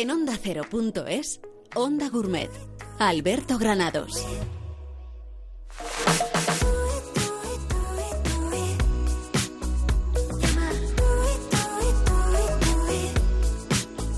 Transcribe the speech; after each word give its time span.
En 0.00 0.10
onda 0.10 0.32
ondacero.es, 0.32 1.42
Onda 1.74 2.08
Gourmet. 2.08 2.50
Alberto 2.98 3.58
Granados. 3.58 4.24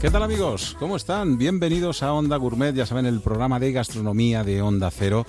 ¿Qué 0.02 0.10
tal 0.10 0.24
amigos? 0.24 0.76
¿Cómo 0.80 0.96
están? 0.96 1.38
Bienvenidos 1.38 2.02
a 2.02 2.12
Onda 2.12 2.36
Gourmet, 2.36 2.74
ya 2.74 2.86
saben, 2.86 3.06
el 3.06 3.20
programa 3.20 3.60
de 3.60 3.70
gastronomía 3.70 4.42
de 4.42 4.60
Onda 4.60 4.90
Cero 4.90 5.24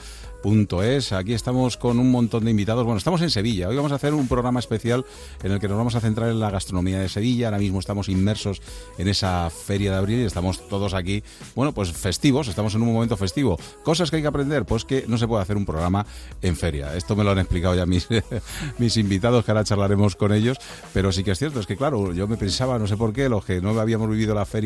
es. 0.82 1.14
Aquí 1.14 1.34
estamos 1.34 1.78
con 1.78 2.00
un 2.00 2.12
montón 2.12 2.44
de 2.44 2.52
invitados. 2.52 2.84
Bueno, 2.84 2.98
estamos 2.98 3.22
en 3.22 3.30
Sevilla. 3.30 3.70
Hoy 3.70 3.78
vamos 3.78 3.94
a 3.94 3.96
hacer 3.96 4.14
un 4.14 4.28
programa 4.28 4.60
especial 4.60 5.06
en 5.42 5.54
el 5.54 5.60
que 5.60 5.70
nos 5.70 5.78
vamos 5.78 5.96
a 5.96 6.02
centrar 6.02 6.30
en 6.30 6.40
la 6.40 6.50
gastronomía 6.50 7.00
de 7.00 7.08
Sevilla. 7.08 7.48
Ahora 7.48 7.60
mismo 7.60 7.80
estamos 7.80 8.10
inmersos 8.10 8.62
en 8.98 9.08
esa 9.08 9.50
feria 9.50 9.92
de 9.92 9.98
abril 9.98 10.20
y 10.20 10.24
estamos 10.24 10.68
todos 10.68 10.94
aquí, 10.94 11.24
bueno, 11.56 11.74
pues 11.74 11.94
festivos. 11.94 12.50
Estamos 12.50 12.76
en 12.76 12.82
un 12.82 12.94
momento 12.94 13.16
festivo. 13.16 13.58
Cosas 13.84 14.10
que 14.10 14.18
hay 14.18 14.22
que 14.22 14.28
aprender, 14.28 14.66
pues 14.66 14.84
que 14.84 15.06
no 15.08 15.18
se 15.18 15.28
puede 15.28 15.42
hacer 15.42 15.56
un 15.56 15.66
programa 15.66 16.06
en 16.42 16.58
feria. 16.58 16.94
Esto 16.96 17.16
me 17.16 17.24
lo 17.24 17.32
han 17.32 17.40
explicado 17.40 17.76
ya 17.76 17.86
mis, 17.86 18.10
mis 18.78 18.98
invitados, 18.98 19.46
que 19.46 19.52
ahora 19.52 19.64
charlaremos 19.64 20.18
con 20.18 20.34
ellos. 20.34 20.58
Pero 20.94 21.14
sí 21.14 21.24
que 21.24 21.32
es 21.32 21.40
cierto, 21.40 21.62
es 21.62 21.68
que 21.68 21.78
claro, 21.78 22.12
yo 22.12 22.28
me 22.28 22.36
pensaba, 22.36 22.78
no 22.78 22.88
sé 22.88 22.98
por 22.98 23.14
qué, 23.14 23.30
los 23.30 23.46
que 23.46 23.62
no 23.62 23.80
habíamos 23.80 24.10
vivido 24.10 24.36
la 24.36 24.46
feria 24.46 24.63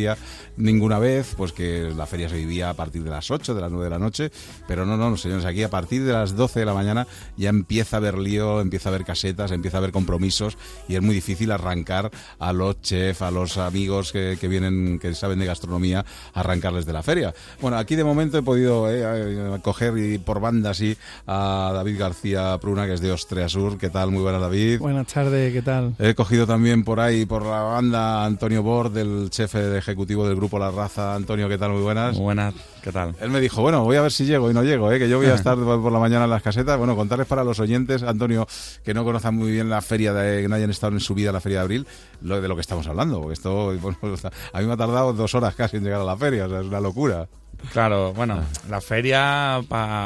ninguna 0.58 1.00
vez, 1.00 1.34
pues 1.36 1.52
que 1.52 1.92
la 1.96 2.06
feria 2.06 2.30
se 2.30 2.36
vivía 2.36 2.70
a 2.70 2.74
partir 2.74 3.04
de 3.04 3.10
las 3.10 3.30
8, 3.32 3.56
de 3.56 3.62
las 3.62 3.72
9 3.72 3.86
de 3.86 3.90
la 3.90 4.00
noche. 4.00 4.32
Pero 4.68 4.86
no, 4.86 4.98
no, 4.98 5.18
señores, 5.18 5.46
aquí 5.46 5.64
a 5.64 5.70
partir 5.70 6.04
de 6.04 6.14
las 6.14 6.36
12 6.36 6.62
de 6.62 6.66
la 6.66 6.74
mañana 6.74 7.08
ya 7.38 7.50
empieza 7.50 7.98
a 7.98 8.00
haber 8.00 8.18
lío, 8.18 8.62
empieza 8.62 8.90
a 8.90 8.94
haber 8.94 9.06
casetas, 9.06 9.52
empieza 9.52 9.78
a 9.78 9.80
haber 9.80 9.92
compromisos 9.92 10.58
y 10.88 10.96
es 10.96 11.02
muy 11.02 11.16
difícil 11.16 11.52
arrancar 11.52 12.12
a 12.40 12.54
los 12.54 12.82
chefs, 12.82 13.22
a 13.22 13.32
los 13.32 13.58
amigos 13.58 14.12
que, 14.12 14.38
vienen, 14.48 15.00
que 15.00 15.14
saben 15.14 15.40
de 15.40 15.46
gastronomía, 15.46 16.06
arrancarles 16.34 16.86
de 16.86 16.94
la 16.94 17.04
feria. 17.04 17.34
Bueno, 17.62 17.78
aquí 17.78 17.96
de 17.96 18.04
momento 18.04 18.38
he 18.38 18.44
podido 18.44 18.92
eh, 18.92 19.60
coger 19.62 19.98
y 19.98 20.18
por 20.18 20.40
banda 20.40 20.72
así 20.72 20.98
a 21.26 21.72
David 21.74 22.00
García 22.00 22.58
Pruna, 22.60 22.86
que 22.86 22.94
es 22.94 23.02
de 23.02 23.12
Ostrea 23.12 23.50
Sur. 23.50 23.78
¿Qué 23.78 23.90
tal? 23.90 24.12
Muy 24.12 24.22
buenas, 24.22 24.42
David. 24.42 24.80
Buenas 24.80 25.08
tardes, 25.08 25.54
¿qué 25.54 25.62
tal? 25.62 25.96
He 26.00 26.16
cogido 26.16 26.48
también 26.48 26.84
por 26.84 27.00
ahí, 27.00 27.26
por 27.26 27.44
la 27.44 27.62
banda, 27.62 28.26
Antonio 28.26 28.64
Bord, 28.64 28.92
del 28.92 29.30
jefe 29.34 29.82
ejecutivo 29.88 30.28
del 30.28 30.36
grupo 30.36 30.60
La 30.60 30.70
Raza. 30.70 31.16
Antonio, 31.16 31.48
¿qué 31.48 31.58
tal? 31.58 31.72
Muy 31.72 31.82
buenas. 31.82 32.16
Muy 32.16 32.24
buenas, 32.24 32.54
¿qué 32.82 32.92
tal? 32.92 33.16
Él 33.22 33.30
me 33.30 33.40
dijo, 33.40 33.62
bueno, 33.62 33.84
voy 33.84 33.96
a 33.96 34.02
ver 34.02 34.12
si 34.12 34.26
llego 34.26 34.52
y 34.52 34.54
no 34.54 34.64
llego, 34.64 34.92
¿eh? 34.92 35.00
que 35.00 35.08
yo 35.08 35.18
voy 35.18 35.28
a 35.28 35.34
estar 35.36 35.56
por 35.56 35.92
la 35.92 36.00
mañana 36.00 36.26
en 36.26 36.30
las 36.30 36.44
casetas. 36.44 36.78
Bueno, 36.78 36.96
contarles 36.96 37.28
para 37.28 37.44
los 37.44 37.60
oyentes, 37.60 38.04
Antonio, 38.04 38.48
que 38.84 38.94
no 38.94 39.04
conozcan 39.04 39.36
muy 39.36 39.52
bien 39.52 39.70
la 39.70 39.82
feria, 39.82 40.14
de, 40.14 40.42
que 40.42 40.48
no 40.48 40.56
hayan 40.56 40.70
estado 40.70 40.94
en 40.94 41.00
su 41.00 41.16
vida 41.16 41.32
la 41.32 41.42
feria 41.42 41.60
de 41.60 41.64
abril, 41.64 41.88
lo 42.22 42.42
de 42.42 42.48
lo 42.48 42.56
que 42.56 42.62
estamos 42.62 42.88
hablando. 42.88 43.22
Porque 43.22 43.34
esto, 43.34 43.72
a 44.54 44.60
mí 44.60 44.66
me 44.66 44.74
ha 44.74 44.78
tardado 44.78 45.14
dos 45.14 45.34
horas 45.36 45.56
casi 45.56 45.78
en 45.78 45.84
llegar 45.84 46.02
a 46.02 46.06
la 46.06 46.18
feria, 46.18 46.46
o 46.46 46.50
sea, 46.50 46.60
es 46.60 46.66
una 46.66 46.80
locura. 46.80 47.28
Claro, 47.72 48.14
bueno, 48.14 48.44
la 48.70 48.82
feria, 48.82 49.62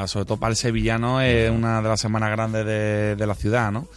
sobre 0.05 0.25
todo 0.25 0.37
para 0.37 0.51
el 0.51 0.55
sevillano, 0.55 1.21
es 1.21 1.51
una 1.51 1.81
de 1.81 1.89
las 1.89 1.99
semanas 1.99 2.31
grandes 2.31 2.65
de, 2.65 3.27
la 3.27 3.35
ciudad, 3.35 3.71
¿no? 3.71 3.87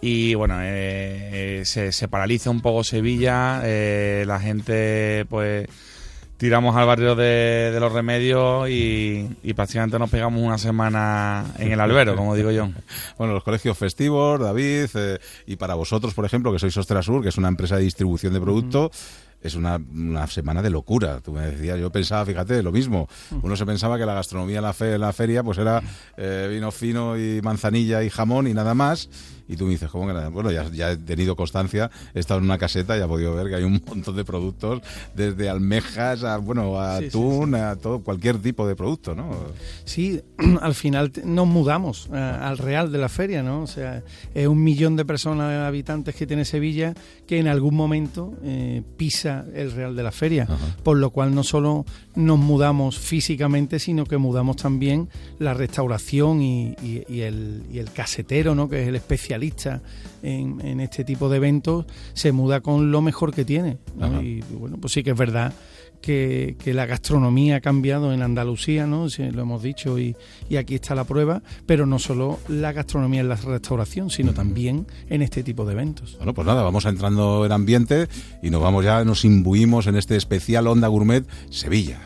Y 0.00 0.34
bueno, 0.34 0.58
eh, 0.60 1.62
se, 1.64 1.92
se, 1.92 2.08
paraliza 2.08 2.50
un 2.50 2.60
poco 2.60 2.84
Sevilla, 2.84 3.62
eh, 3.64 4.24
la 4.26 4.40
gente 4.40 5.26
pues 5.28 5.68
tiramos 6.40 6.74
al 6.74 6.86
barrio 6.86 7.14
de, 7.14 7.76
los 7.78 7.92
remedios 7.92 8.66
y, 8.70 9.28
prácticamente 9.54 9.98
nos 9.98 10.08
pegamos 10.08 10.42
una 10.42 10.56
semana 10.56 11.44
en 11.58 11.72
el 11.72 11.78
albero, 11.78 12.16
como 12.16 12.34
digo 12.34 12.50
yo. 12.50 12.70
Bueno, 13.18 13.34
los 13.34 13.44
colegios 13.44 13.76
festivos, 13.76 14.40
David, 14.40 14.88
eh, 14.94 15.18
y 15.44 15.56
para 15.56 15.74
vosotros, 15.74 16.14
por 16.14 16.24
ejemplo, 16.24 16.50
que 16.50 16.58
sois 16.58 16.72
Sur, 16.72 17.22
que 17.22 17.28
es 17.28 17.36
una 17.36 17.48
empresa 17.48 17.76
de 17.76 17.82
distribución 17.82 18.32
de 18.32 18.40
productos, 18.40 18.90
es 19.42 19.54
una, 19.54 19.76
una, 19.76 20.26
semana 20.28 20.62
de 20.62 20.70
locura. 20.70 21.20
Tú 21.20 21.32
me 21.32 21.42
decías, 21.42 21.78
yo 21.78 21.90
pensaba, 21.90 22.24
fíjate, 22.24 22.62
lo 22.62 22.72
mismo. 22.72 23.06
Uno 23.42 23.54
se 23.54 23.66
pensaba 23.66 23.98
que 23.98 24.06
la 24.06 24.14
gastronomía 24.14 24.58
en 24.58 24.64
la, 24.64 24.72
fe, 24.72 24.96
la 24.96 25.12
feria 25.12 25.42
pues 25.42 25.58
era 25.58 25.82
eh, 26.16 26.48
vino 26.50 26.70
fino 26.70 27.18
y 27.18 27.42
manzanilla 27.42 28.02
y 28.02 28.08
jamón 28.08 28.46
y 28.46 28.54
nada 28.54 28.74
más 28.74 29.10
y 29.50 29.56
tú 29.56 29.64
me 29.64 29.72
dices, 29.72 29.90
¿cómo 29.90 30.06
que 30.06 30.12
nada? 30.12 30.28
Bueno, 30.28 30.52
ya, 30.52 30.92
he 30.92 30.96
tenido 30.96 31.34
constancia, 31.34 31.90
he 32.14 32.20
estado 32.20 32.38
en 32.38 32.44
una 32.44 32.56
caseta 32.56 32.96
y 32.96 33.00
he 33.00 33.06
podido 33.06 33.34
ver 33.34 33.48
que 33.48 33.56
hay 33.56 33.64
un 33.64 33.82
montón 33.84 34.14
de 34.14 34.24
productos, 34.24 34.80
desde 35.16 35.48
almejas 35.48 36.22
a, 36.22 36.36
bueno, 36.36 36.78
a 36.78 36.98
atún, 36.98 37.56
a 37.56 37.74
todo, 37.74 38.00
cualquier 38.00 38.38
tipo 38.38 38.66
de 38.68 38.76
producto, 38.76 39.16
¿no? 39.16 39.30
Sí, 39.84 40.22
al 40.60 40.74
final 40.76 41.10
nos 41.24 41.48
mudamos 41.48 42.08
eh, 42.12 42.16
al 42.16 42.58
real 42.58 42.92
de 42.92 42.98
la 42.98 43.08
feria, 43.08 43.42
¿no? 43.42 43.62
O 43.62 43.66
sea, 43.66 44.04
es 44.34 44.46
un 44.46 44.62
millón 44.62 44.94
de 44.94 45.04
personas, 45.04 45.66
habitantes 45.66 46.14
que 46.14 46.28
tiene 46.28 46.44
Sevilla, 46.44 46.94
que 47.26 47.38
en 47.38 47.48
algún 47.48 47.74
momento 47.74 48.34
eh, 48.44 48.82
pisa 48.96 49.44
el 49.52 49.72
real 49.72 49.96
de 49.96 50.02
la 50.04 50.12
feria, 50.12 50.46
por 50.84 50.96
lo 50.96 51.10
cual 51.10 51.34
no 51.34 51.42
solo 51.42 51.84
nos 52.20 52.38
mudamos 52.38 52.98
físicamente, 52.98 53.78
sino 53.78 54.04
que 54.04 54.16
mudamos 54.16 54.56
también 54.56 55.08
la 55.38 55.54
restauración 55.54 56.42
y, 56.42 56.74
el, 57.08 57.62
y 57.70 57.78
el 57.78 57.90
casetero, 57.92 58.54
¿no? 58.54 58.68
Que 58.68 58.82
es 58.82 58.88
el 58.88 58.96
especialista 58.96 59.82
en, 60.22 60.80
este 60.80 61.04
tipo 61.04 61.28
de 61.28 61.38
eventos 61.38 61.86
se 62.14 62.32
muda 62.32 62.60
con 62.60 62.90
lo 62.90 63.02
mejor 63.02 63.34
que 63.34 63.44
tiene. 63.44 63.78
Y 64.22 64.40
bueno, 64.54 64.78
pues 64.80 64.92
sí 64.92 65.02
que 65.02 65.10
es 65.10 65.16
verdad 65.16 65.52
que, 66.00 66.56
la 66.66 66.86
gastronomía 66.86 67.56
ha 67.56 67.60
cambiado 67.60 68.12
en 68.12 68.22
Andalucía, 68.22 68.86
¿no? 68.86 69.06
lo 69.18 69.42
hemos 69.42 69.62
dicho 69.62 69.98
y, 69.98 70.16
aquí 70.56 70.76
está 70.76 70.94
la 70.94 71.04
prueba, 71.04 71.42
pero 71.66 71.86
no 71.86 71.98
solo 71.98 72.38
la 72.48 72.72
gastronomía 72.72 73.20
en 73.20 73.28
la 73.28 73.36
restauración, 73.36 74.10
sino 74.10 74.32
también 74.32 74.86
en 75.08 75.22
este 75.22 75.42
tipo 75.42 75.64
de 75.64 75.72
eventos. 75.72 76.16
Bueno, 76.16 76.34
pues 76.34 76.46
nada, 76.46 76.62
vamos 76.62 76.84
entrando 76.84 77.44
en 77.44 77.52
ambiente 77.52 78.08
y 78.42 78.50
nos 78.50 78.62
vamos 78.62 78.84
ya, 78.84 79.04
nos 79.04 79.24
imbuimos 79.24 79.86
en 79.86 79.96
este 79.96 80.16
especial 80.16 80.66
Onda 80.66 80.88
Gourmet 80.88 81.24
Sevilla. 81.50 82.00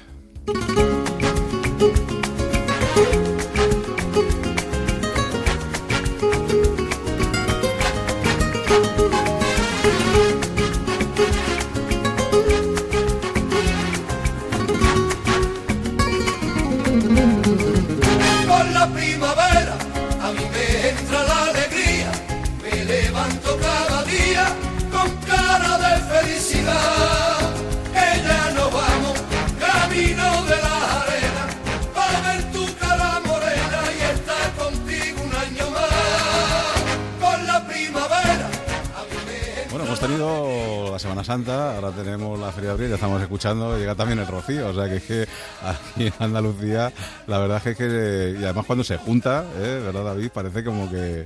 También 43.94 44.18
el 44.18 44.26
Rocío, 44.26 44.68
o 44.68 44.74
sea 44.74 44.88
que 44.88 44.96
es 44.96 45.02
que 45.04 45.28
aquí 45.62 46.06
en 46.06 46.12
Andalucía, 46.18 46.92
la 47.26 47.38
verdad 47.38 47.62
es 47.66 47.76
que, 47.76 48.36
y 48.40 48.44
además 48.44 48.66
cuando 48.66 48.84
se 48.84 48.96
junta, 48.96 49.44
¿eh? 49.58 49.80
¿verdad 49.84 50.04
David? 50.04 50.30
Parece 50.32 50.64
como 50.64 50.90
que, 50.90 51.24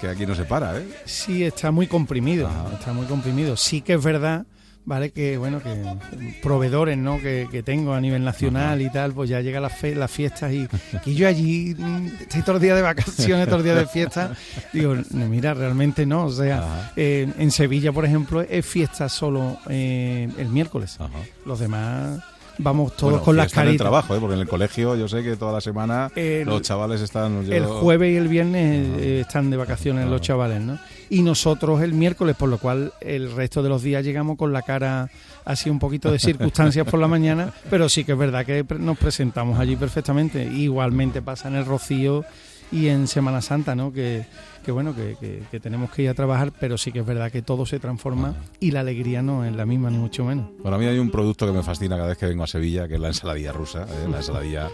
que 0.00 0.08
aquí 0.08 0.26
no 0.26 0.34
se 0.34 0.44
para, 0.44 0.78
¿eh? 0.78 0.86
Sí, 1.04 1.44
está 1.44 1.70
muy 1.70 1.86
comprimido, 1.86 2.50
está 2.72 2.92
muy 2.92 3.06
comprimido. 3.06 3.56
Sí 3.56 3.80
que 3.80 3.94
es 3.94 4.02
verdad 4.02 4.44
¿vale? 4.84 5.10
Que 5.10 5.36
bueno, 5.36 5.60
que 5.60 5.70
proveedores, 6.42 6.98
¿no? 6.98 7.18
Que, 7.18 7.48
que 7.50 7.62
tengo 7.62 7.94
a 7.94 8.00
nivel 8.00 8.24
nacional 8.24 8.80
y 8.82 8.90
tal, 8.90 9.12
pues 9.12 9.30
ya 9.30 9.40
llega 9.40 9.60
las, 9.60 9.76
fe, 9.76 9.94
las 9.94 10.10
fiestas 10.10 10.52
y 10.52 10.68
que 11.04 11.14
yo 11.14 11.28
allí 11.28 11.74
mm, 11.78 12.06
estoy 12.20 12.42
todos 12.42 12.54
los 12.54 12.62
días 12.62 12.76
de 12.76 12.82
vacaciones, 12.82 13.46
todos 13.46 13.58
los 13.58 13.64
días 13.64 13.76
de 13.76 13.86
fiesta. 13.86 14.36
Digo, 14.72 14.96
mira, 15.12 15.54
realmente 15.54 16.06
no. 16.06 16.26
O 16.26 16.32
sea, 16.32 16.92
eh, 16.96 17.32
en 17.38 17.50
Sevilla, 17.50 17.92
por 17.92 18.04
ejemplo, 18.04 18.40
es 18.42 18.64
fiesta 18.64 19.08
solo 19.08 19.58
eh, 19.68 20.28
el 20.38 20.48
miércoles. 20.48 20.98
Los 21.44 21.58
demás 21.58 22.20
vamos 22.58 22.96
todos 22.96 23.22
con 23.22 23.36
las 23.36 23.52
caritas. 23.52 23.64
en 23.64 23.72
el 23.72 23.78
trabajo, 23.78 24.14
¿eh? 24.14 24.18
porque 24.20 24.34
en 24.34 24.40
el 24.40 24.48
colegio 24.48 24.96
yo 24.96 25.08
sé 25.08 25.22
que 25.22 25.36
toda 25.36 25.52
la 25.52 25.60
semana 25.60 26.10
los 26.44 26.62
chavales 26.62 27.00
están... 27.00 27.50
El 27.50 27.66
jueves 27.66 28.12
y 28.12 28.16
el 28.16 28.28
viernes 28.28 28.88
eh, 28.98 29.20
están 29.20 29.50
de 29.50 29.56
vacaciones 29.56 30.08
los 30.08 30.20
chavales, 30.20 30.60
¿no? 30.60 30.78
Y 31.12 31.20
nosotros 31.20 31.82
el 31.82 31.92
miércoles, 31.92 32.34
por 32.36 32.48
lo 32.48 32.56
cual 32.56 32.94
el 33.02 33.32
resto 33.32 33.62
de 33.62 33.68
los 33.68 33.82
días 33.82 34.02
llegamos 34.02 34.38
con 34.38 34.50
la 34.50 34.62
cara 34.62 35.10
así 35.44 35.68
un 35.68 35.78
poquito 35.78 36.10
de 36.10 36.18
circunstancias 36.18 36.86
por 36.86 36.98
la 36.98 37.06
mañana, 37.06 37.52
pero 37.68 37.90
sí 37.90 38.02
que 38.02 38.12
es 38.12 38.18
verdad 38.18 38.46
que 38.46 38.64
nos 38.78 38.96
presentamos 38.96 39.60
allí 39.60 39.76
perfectamente. 39.76 40.42
Igualmente 40.42 41.20
pasa 41.20 41.48
en 41.48 41.56
el 41.56 41.66
Rocío 41.66 42.24
y 42.70 42.88
en 42.88 43.06
Semana 43.08 43.42
Santa, 43.42 43.74
¿no? 43.74 43.92
Que, 43.92 44.24
que 44.62 44.72
bueno, 44.72 44.94
que, 44.94 45.42
tenemos 45.60 45.90
que 45.90 46.02
ir 46.02 46.08
a 46.08 46.14
trabajar, 46.14 46.52
pero 46.58 46.78
sí 46.78 46.92
que 46.92 47.00
es 47.00 47.06
verdad 47.06 47.30
que 47.30 47.42
todo 47.42 47.66
se 47.66 47.78
transforma 47.78 48.34
y 48.60 48.70
la 48.70 48.80
alegría 48.80 49.22
no 49.22 49.44
es 49.44 49.54
la 49.54 49.66
misma, 49.66 49.90
ni 49.90 49.98
mucho 49.98 50.24
menos. 50.24 50.46
Bueno, 50.60 50.76
a 50.76 50.78
mí 50.78 50.86
hay 50.86 50.98
un 50.98 51.10
producto 51.10 51.46
que 51.46 51.52
me 51.52 51.62
fascina 51.62 51.96
cada 51.96 52.08
vez 52.08 52.18
que 52.18 52.26
vengo 52.26 52.44
a 52.44 52.46
Sevilla, 52.46 52.88
que 52.88 52.94
es 52.94 53.00
la 53.00 53.08
ensaladilla 53.08 53.52
rusa, 53.52 53.82
¿eh? 53.84 54.08
la 54.10 54.18
ensaladilla 54.18 54.70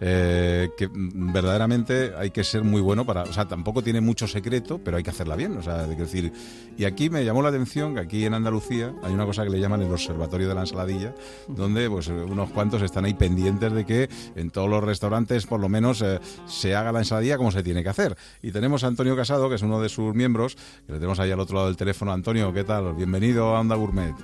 eh, 0.00 0.70
que 0.76 0.90
verdaderamente 0.92 2.12
hay 2.18 2.30
que 2.30 2.44
ser 2.44 2.62
muy 2.62 2.82
bueno 2.82 3.06
para, 3.06 3.22
o 3.22 3.32
sea, 3.32 3.46
tampoco 3.46 3.82
tiene 3.82 4.02
mucho 4.02 4.26
secreto, 4.26 4.78
pero 4.78 4.98
hay 4.98 5.02
que 5.02 5.10
hacerla 5.10 5.36
bien, 5.36 5.56
o 5.56 5.62
sea, 5.62 5.86
de 5.86 5.96
decir, 5.96 6.32
y 6.76 6.84
aquí 6.84 7.08
me 7.08 7.24
llamó 7.24 7.42
la 7.42 7.48
atención 7.48 7.94
que 7.94 8.00
aquí 8.00 8.24
en 8.26 8.34
Andalucía 8.34 8.92
hay 9.02 9.14
una 9.14 9.24
cosa 9.24 9.44
que 9.44 9.50
le 9.50 9.58
llaman 9.58 9.80
el 9.80 9.90
observatorio 9.90 10.48
de 10.48 10.54
la 10.54 10.60
ensaladilla, 10.62 11.14
donde 11.48 11.88
pues 11.88 12.08
unos 12.08 12.50
cuantos 12.50 12.82
están 12.82 13.06
ahí 13.06 13.14
pendientes 13.14 13.72
de 13.72 13.86
que 13.86 14.10
en 14.34 14.50
todos 14.50 14.68
los 14.68 14.84
restaurantes 14.84 15.46
por 15.46 15.60
lo 15.60 15.68
menos 15.68 16.02
eh, 16.02 16.20
se 16.46 16.76
haga 16.76 16.92
la 16.92 16.98
ensaladilla 16.98 17.38
como 17.38 17.50
se 17.50 17.62
tiene 17.62 17.82
que 17.82 17.88
hacer. 17.88 18.16
Y 18.42 18.52
tenemos 18.52 18.84
a 18.84 18.88
Antonio 18.88 19.15
Casado, 19.16 19.48
que 19.48 19.56
es 19.56 19.62
uno 19.62 19.80
de 19.80 19.88
sus 19.88 20.14
miembros, 20.14 20.54
que 20.86 20.92
le 20.92 20.98
tenemos 20.98 21.18
ahí 21.18 21.30
al 21.30 21.40
otro 21.40 21.56
lado 21.56 21.66
del 21.66 21.76
teléfono. 21.76 22.12
Antonio, 22.12 22.52
¿qué 22.52 22.64
tal? 22.64 22.94
Bienvenido 22.94 23.56
a 23.56 23.60
Onda 23.60 23.74
Gourmet. 23.74 24.14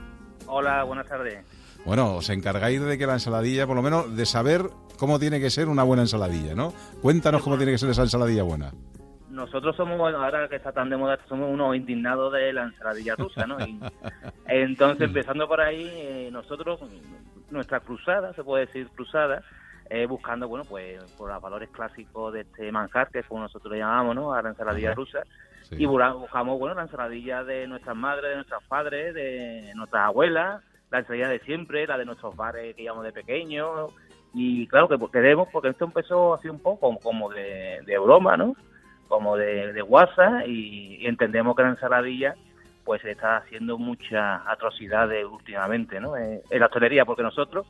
Hola, 0.47 0.85
buenas 0.85 1.06
tardes. 1.06 1.44
Bueno, 1.85 2.15
os 2.15 2.31
encargáis 2.31 2.81
de 2.81 2.97
que 2.97 3.06
la 3.06 3.15
ensaladilla, 3.15 3.67
por 3.67 3.75
lo 3.75 3.83
menos, 3.83 4.15
de 4.15 4.27
saber 4.27 4.62
cómo 4.99 5.19
tiene 5.19 5.41
que 5.41 5.50
ser 5.50 5.69
una 5.69 5.83
buena 5.83 6.03
ensaladilla, 6.03 6.55
¿no? 6.55 6.73
Cuéntanos 7.00 7.43
cómo 7.43 7.56
tiene 7.56 7.73
que 7.73 7.79
ser 7.79 7.91
esa 7.91 8.03
ensaladilla 8.03 8.44
buena. 8.44 8.71
Nosotros 9.31 9.75
somos, 9.75 9.99
ahora 9.99 10.47
que 10.49 10.56
está 10.56 10.73
tan 10.73 10.91
de 10.91 10.97
moda, 10.97 11.19
somos 11.27 11.50
unos 11.50 11.75
indignados 11.75 12.33
de 12.35 12.53
la 12.53 12.65
ensaladilla 12.65 13.17
rusa, 13.17 13.47
¿no? 13.47 13.56
entonces, 14.47 15.03
empezando 15.09 15.49
por 15.49 15.61
ahí, 15.61 15.91
eh, 15.91 16.29
nosotros, 16.31 16.81
nuestra 17.50 17.81
cruzada, 17.81 18.35
se 18.35 18.45
puede 18.45 18.67
decir 18.67 18.88
cruzada, 18.95 19.43
eh, 19.94 20.06
buscando, 20.06 20.49
bueno, 20.49 20.65
pues 20.65 21.05
por 21.19 21.31
los 21.31 21.43
valores 21.43 21.69
clásicos 21.69 22.33
de 22.33 22.41
este 22.41 22.73
manjar, 22.73 23.11
que 23.11 23.19
es 23.19 23.27
como 23.27 23.43
nosotros 23.43 23.71
le 23.71 23.81
llamamos, 23.81 24.15
¿no? 24.17 24.33
A 24.33 24.41
la 24.41 24.49
ensaladilla 24.49 24.94
rusa. 24.94 25.23
Y 25.73 25.85
buscamos, 25.85 26.59
bueno, 26.59 26.75
la 26.75 26.83
ensaladilla 26.83 27.44
de 27.44 27.67
nuestras 27.67 27.94
madres, 27.94 28.31
de 28.31 28.37
nuestros 28.37 28.65
padres, 28.65 29.15
de 29.15 29.71
nuestras 29.75 30.06
abuelas, 30.06 30.62
la 30.91 31.00
ensaladilla 31.00 31.29
de 31.29 31.41
siempre, 31.41 31.87
la 31.87 31.99
de 31.99 32.06
nuestros 32.06 32.35
bares 32.35 32.75
que 32.75 32.85
íbamos 32.85 33.05
de 33.05 33.12
pequeños. 33.12 33.93
Y 34.33 34.67
claro 34.67 34.89
que 34.89 34.97
queremos, 35.12 35.49
porque 35.53 35.69
esto 35.69 35.85
empezó 35.85 36.35
así 36.35 36.49
un 36.49 36.61
poco 36.61 36.99
como 36.99 37.29
de, 37.29 37.99
broma, 38.03 38.38
¿no? 38.38 38.56
Como 39.09 39.37
de, 39.37 39.75
de 39.75 39.83
WhatsApp 39.83 40.47
y, 40.47 41.06
entendemos 41.06 41.55
que 41.55 41.65
la 41.65 41.69
ensaladilla 41.69 42.35
pues 42.85 43.03
se 43.03 43.11
está 43.11 43.37
haciendo 43.37 43.77
muchas 43.77 44.41
atrocidades 44.47 45.27
últimamente, 45.27 46.00
¿no? 46.00 46.17
Eh, 46.17 46.43
en 46.49 46.61
la 46.61 46.67
hostelería, 46.67 47.05
porque 47.05 47.23
nosotros 47.23 47.67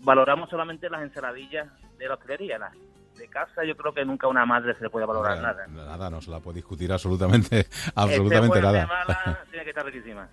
valoramos 0.00 0.50
solamente 0.50 0.88
las 0.88 1.02
ensaladillas 1.02 1.68
de 1.98 2.08
la 2.08 2.14
hostelería, 2.14 2.58
las 2.58 2.72
de 3.18 3.28
casa 3.28 3.64
yo 3.64 3.76
creo 3.76 3.92
que 3.92 4.04
nunca 4.04 4.28
una 4.28 4.46
madre 4.46 4.74
se 4.74 4.84
le 4.84 4.90
puede 4.90 5.04
valorar 5.04 5.42
nada. 5.42 5.66
Nada, 5.66 6.08
no 6.08 6.20
se 6.20 6.30
la 6.30 6.40
puede 6.40 6.56
discutir 6.56 6.92
absolutamente, 6.92 7.66
absolutamente 7.94 8.62
nada. 8.62 8.88
tiene 9.50 9.64
que 9.64 9.70
estar 9.70 9.84
riquísima. 9.84 10.28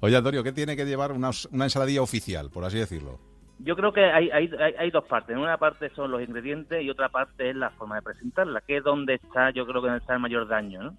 Oye, 0.00 0.16
Antonio, 0.16 0.42
¿qué 0.42 0.52
tiene 0.52 0.76
que 0.76 0.84
llevar 0.84 1.12
una, 1.12 1.28
ensaladilla 1.28 2.02
oficial, 2.02 2.50
por 2.50 2.64
así 2.64 2.78
decirlo? 2.78 3.20
Yo 3.60 3.74
creo 3.76 3.92
que 3.92 4.04
hay, 4.04 4.30
hay, 4.30 4.50
hay, 4.78 4.90
dos 4.90 5.04
partes. 5.04 5.36
Una 5.36 5.58
parte 5.58 5.90
son 5.90 6.12
los 6.12 6.22
ingredientes 6.22 6.82
y 6.82 6.90
otra 6.90 7.08
parte 7.08 7.50
es 7.50 7.56
la 7.56 7.70
forma 7.70 7.96
de 7.96 8.02
presentarla, 8.02 8.60
que 8.60 8.78
es 8.78 8.84
donde 8.84 9.14
está, 9.14 9.50
yo 9.50 9.66
creo 9.66 9.82
que 9.82 9.88
donde 9.88 10.00
está 10.00 10.14
el 10.14 10.20
mayor 10.20 10.46
daño, 10.46 10.82
¿no? 10.82 10.96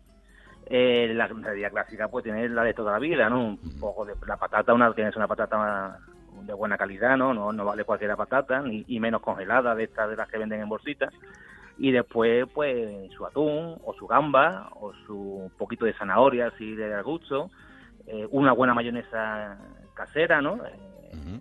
Eh, 0.65 1.11
la 1.15 1.25
ensaladilla 1.25 1.71
clásica 1.71 2.09
pues 2.09 2.23
tiene 2.23 2.47
la 2.49 2.63
de 2.63 2.73
toda 2.73 2.91
la 2.91 2.99
vida, 2.99 3.29
¿no? 3.29 3.43
Un 3.43 3.79
poco 3.79 4.05
de 4.05 4.13
la 4.27 4.37
patata, 4.37 4.73
una 4.73 4.93
tienes 4.93 5.15
una 5.15 5.27
patata 5.27 5.99
de 6.49 6.55
buena 6.55 6.77
calidad, 6.77 7.15
¿no? 7.15 7.33
No, 7.33 7.53
no 7.53 7.63
vale 7.63 7.83
cualquier 7.83 8.15
patata, 8.15 8.61
ni 8.61 8.83
y 8.87 8.99
menos 8.99 9.21
congelada 9.21 9.75
de 9.75 9.83
estas 9.83 10.09
de 10.09 10.15
las 10.15 10.27
que 10.27 10.39
venden 10.39 10.61
en 10.61 10.69
bolsitas. 10.69 11.13
Y 11.77 11.91
después, 11.91 12.47
pues, 12.53 13.11
su 13.15 13.25
atún, 13.25 13.77
o 13.83 13.93
su 13.93 14.07
gamba, 14.07 14.69
o 14.81 14.91
su 15.05 15.51
poquito 15.57 15.85
de 15.85 15.93
zanahoria, 15.93 16.47
así 16.47 16.75
de 16.75 17.01
gusto, 17.03 17.51
eh, 18.07 18.27
una 18.31 18.51
buena 18.51 18.73
mayonesa 18.73 19.57
casera, 19.93 20.41
¿no? 20.41 20.55
Eh, 20.65 21.39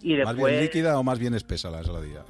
y 0.00 0.14
después, 0.16 0.36
¿Más 0.36 0.50
bien 0.50 0.60
líquida 0.60 0.98
o 0.98 1.02
más 1.02 1.18
bien 1.18 1.34
espesa 1.34 1.70
la 1.70 1.78
ensaladilla? 1.78 2.24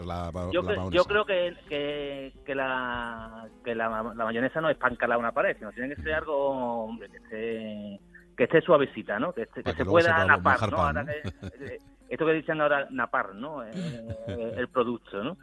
yo, 0.52 1.04
creo 1.04 1.24
que, 1.24 1.54
que, 1.68 2.54
la, 2.54 3.48
que 3.64 3.74
la, 3.74 4.02
mayonesa 4.02 4.60
no 4.60 4.70
es 4.70 4.76
pan 4.76 4.96
a 5.00 5.18
una 5.18 5.32
pared, 5.32 5.56
sino 5.58 5.72
tiene 5.72 5.94
que 5.94 6.02
ser 6.02 6.14
algo, 6.14 6.84
hombre, 6.84 7.08
que 7.08 7.16
esté, 7.16 8.00
que 8.36 8.44
esté 8.44 8.60
suavecita, 8.60 9.18
¿no? 9.18 9.32
Que, 9.32 9.46
que, 9.46 9.72
se 9.72 9.84
pueda 9.84 10.24
napar, 10.24 10.70
¿no? 10.70 11.12
esto 12.08 12.26
que 12.26 12.32
dicen 12.32 12.60
ahora 12.60 12.86
napar, 12.90 13.34
¿no? 13.34 13.64
Eh, 13.64 13.70
eh, 14.28 14.54
el 14.56 14.68
producto, 14.68 15.22
¿no? 15.22 15.36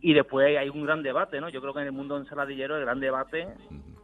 Y 0.00 0.12
después 0.12 0.56
hay 0.56 0.68
un 0.68 0.84
gran 0.84 1.02
debate, 1.02 1.40
¿no? 1.40 1.48
Yo 1.48 1.60
creo 1.60 1.72
que 1.72 1.80
en 1.80 1.86
el 1.86 1.92
mundo 1.92 2.16
ensaladillero 2.16 2.76
el 2.76 2.84
gran 2.84 3.00
debate, 3.00 3.48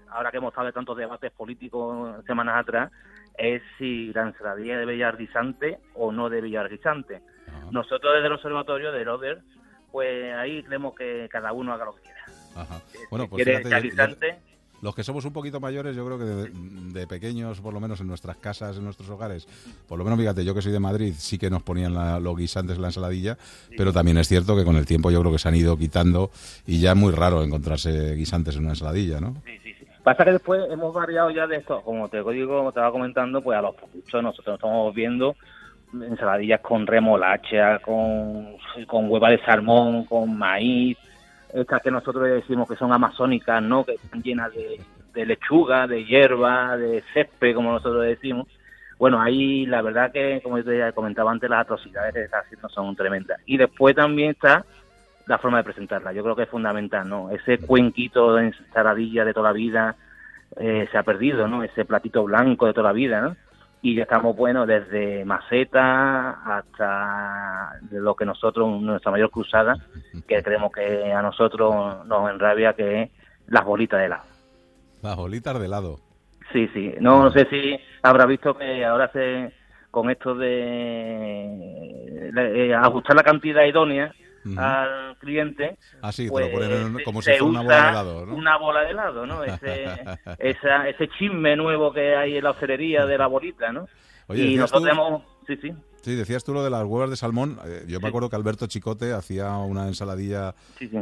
ahora 0.09 0.31
que 0.31 0.39
hemos 0.39 0.53
estado 0.53 0.67
de 0.67 0.73
tantos 0.73 0.97
debates 0.97 1.31
políticos 1.33 2.25
semanas 2.27 2.61
atrás, 2.61 2.91
es 3.37 3.63
si 3.79 4.13
la 4.13 4.23
ensaladilla 4.23 4.79
debe 4.79 4.97
llevar 4.97 5.17
guisante 5.17 5.79
o 5.95 6.11
no 6.11 6.29
debe 6.29 6.51
llevar 6.51 6.71
guisante. 6.71 7.23
Nosotros 7.71 8.15
desde 8.15 8.27
el 8.27 8.33
observatorio 8.33 8.93
de 8.93 9.05
Roder, 9.05 9.43
pues 9.93 10.35
ahí 10.35 10.63
creemos 10.63 10.95
que 10.95 11.29
cada 11.31 11.53
uno 11.53 11.73
haga 11.73 11.85
lo 11.85 11.95
que 11.95 12.03
quiera. 12.03 12.25
Ajá. 12.57 12.81
Bueno, 13.11 13.29
pues 13.29 13.45
fíjate, 13.45 13.81
guisante, 13.81 14.39
los 14.83 14.95
que 14.95 15.05
somos 15.05 15.25
un 15.25 15.33
poquito 15.33 15.61
mayores, 15.61 15.95
yo 15.95 16.05
creo 16.07 16.19
que 16.19 16.25
de, 16.25 17.07
pequeños, 17.07 17.61
por 17.61 17.75
lo 17.75 17.81
menos 17.81 18.01
en 18.01 18.07
nuestras 18.07 18.37
casas, 18.37 18.77
en 18.77 18.85
nuestros 18.85 19.09
hogares, 19.11 19.47
por 19.89 19.99
lo 19.99 20.05
menos 20.05 20.19
fíjate, 20.19 20.45
yo 20.45 20.55
que 20.55 20.63
soy 20.63 20.73
de 20.73 20.81
Madrid, 20.81 21.15
sí 21.17 21.39
que 21.39 21.51
nos 21.51 21.63
ponían 21.63 21.95
los 22.23 22.37
guisantes 22.37 22.77
en 22.77 22.83
la 22.83 22.89
ensaladilla, 22.89 23.37
pero 23.77 23.93
también 23.93 24.19
es 24.19 24.29
cierto 24.29 24.57
que 24.57 24.65
con 24.65 24.77
el 24.77 24.87
tiempo 24.87 25.11
yo 25.11 25.21
creo 25.21 25.33
que 25.33 25.39
se 25.39 25.49
han 25.49 25.57
ido 25.57 25.77
quitando 25.77 26.31
y 26.67 26.81
ya 26.81 26.93
es 26.93 26.97
muy 26.97 27.13
raro 27.13 27.43
encontrarse 27.43 28.15
guisantes 28.15 28.57
en 28.57 28.63
una 28.63 28.71
ensaladilla, 28.71 29.21
¿no? 29.21 29.35
Sí, 29.45 29.59
sí, 29.63 29.75
sí. 29.79 29.87
Pasa 30.03 30.25
que 30.25 30.33
después 30.33 30.63
hemos 30.71 30.95
variado 30.95 31.31
ya 31.31 31.47
de 31.47 31.57
esto, 31.57 31.83
como 31.83 32.09
te 32.09 32.23
digo, 32.23 32.59
como 32.59 32.73
te 32.73 32.79
estaba 32.79 32.93
comentando, 32.93 33.43
pues 33.43 33.59
a 33.59 33.63
los 33.63 33.75
productos 33.75 34.23
nosotros 34.23 34.55
estamos 34.55 34.95
viendo 34.95 35.37
ensaladillas 35.93 36.61
con 36.61 36.87
remolacha, 36.87 37.81
con, 37.81 38.57
con 38.87 39.11
hueva 39.11 39.31
de 39.31 39.41
salmón, 39.45 40.05
con 40.05 40.37
maíz, 40.39 40.97
estas 41.55 41.83
que 41.83 41.91
nosotros 41.91 42.25
decimos 42.25 42.69
que 42.69 42.77
son 42.77 42.93
amazónicas, 42.93 43.63
¿no? 43.63 43.85
Que 43.85 43.95
están 43.95 44.23
llenas 44.23 44.53
de, 44.53 45.27
lechuga, 45.27 45.87
de 45.87 46.05
hierba, 46.05 46.77
de 46.77 47.03
césped, 47.13 47.55
como 47.55 47.73
nosotros 47.73 48.05
decimos. 48.05 48.47
Bueno, 48.99 49.21
ahí 49.21 49.67
la 49.67 49.83
verdad 49.83 50.13
que, 50.13 50.41
como 50.43 50.59
yo 50.59 50.65
te 50.65 50.93
comentaba 50.93 51.31
antes, 51.31 51.49
las 51.49 51.63
atrocidades 51.63 52.13
que 52.13 52.23
está 52.23 52.41
haciendo 52.41 52.69
son 52.69 52.95
tremendas. 52.97 53.41
Y 53.47 53.57
después 53.57 53.97
también 53.97 54.31
está 54.31 54.65
la 55.27 55.39
forma 55.39 55.59
de 55.59 55.65
presentarla. 55.65 56.13
Yo 56.13 56.23
creo 56.23 56.37
que 56.37 56.43
es 56.43 56.49
fundamental, 56.49 57.09
¿no? 57.09 57.31
Ese 57.31 57.59
cuenquito 57.59 58.35
de 58.35 58.49
ensaladilla 58.49 59.25
de 59.25 59.33
toda 59.33 59.51
la 59.51 59.55
vida 59.55 59.97
eh, 60.57 60.89
se 60.91 60.99
ha 60.99 61.03
perdido, 61.03 61.47
¿no? 61.49 61.63
Ese 61.63 61.85
platito 61.85 62.25
blanco 62.25 62.67
de 62.67 62.73
toda 62.73 62.89
la 62.89 62.93
vida, 62.93 63.21
¿no? 63.21 63.37
Y 63.83 63.95
ya 63.95 64.03
estamos, 64.03 64.37
bueno, 64.37 64.67
desde 64.67 65.25
maceta 65.25 66.31
hasta 66.45 67.79
lo 67.91 68.15
que 68.15 68.27
nosotros, 68.27 68.81
nuestra 68.81 69.11
mayor 69.11 69.31
cruzada, 69.31 69.75
que 70.29 70.43
creemos 70.43 70.71
que 70.73 71.13
a 71.13 71.23
nosotros 71.23 72.07
nos 72.07 72.31
enrabia, 72.31 72.75
que 72.75 73.03
es 73.03 73.11
las 73.47 73.65
bolitas 73.65 74.01
de 74.01 74.07
helado. 74.07 74.25
Las 75.03 75.17
bolitas 75.17 75.59
de 75.59 75.67
helado. 75.67 75.99
Sí, 76.53 76.69
sí. 76.75 76.95
No, 77.01 77.23
no 77.23 77.31
sé 77.31 77.47
si 77.49 77.79
habrá 78.03 78.27
visto 78.27 78.57
que 78.57 78.85
ahora 78.85 79.11
se, 79.13 79.53
con 79.91 80.11
esto 80.11 80.35
de, 80.35 82.31
eh, 82.37 82.75
ajustar 82.75 83.17
la 83.17 83.23
cantidad 83.23 83.65
idónea, 83.65 84.13
al 84.57 85.17
cliente. 85.19 85.79
Ah, 86.03 86.13
sí, 86.13 86.29
pues, 86.29 86.51
como 87.05 87.23
si 87.23 87.31
fuera 87.31 87.45
una 87.45 87.63
bola 87.63 87.83
de 87.83 87.91
helado, 87.91 88.27
¿no? 88.27 88.35
Una 88.35 88.57
bola 88.59 88.81
de 88.83 88.91
helado, 88.91 89.27
¿no? 89.27 89.45
Ese, 89.45 89.85
ese 90.39 91.09
chisme 91.19 91.57
nuevo 91.57 91.93
que 91.93 92.17
hay 92.17 92.37
en 92.37 92.45
la 92.45 92.51
hostelería 92.51 93.07
de 93.07 93.19
la 93.19 93.27
bolita, 93.27 93.73
¿no? 93.73 93.87
y 94.35 94.57
nosotros. 94.57 95.23
Sí, 95.47 95.57
sí. 95.57 95.73
Sí, 96.03 96.15
decías 96.15 96.45
tú 96.45 96.55
lo 96.55 96.65
de 96.65 96.71
las 96.71 96.85
huevas 96.85 97.11
de 97.11 97.17
salmón. 97.17 97.59
Eh, 97.67 97.85
yo 97.87 98.01
me 98.01 98.09
acuerdo 98.09 98.31
que 98.31 98.37
Alberto 98.37 98.67
Chicote 98.67 99.13
hacía 99.13 99.57
una 99.59 99.87
ensaladilla 99.87 100.55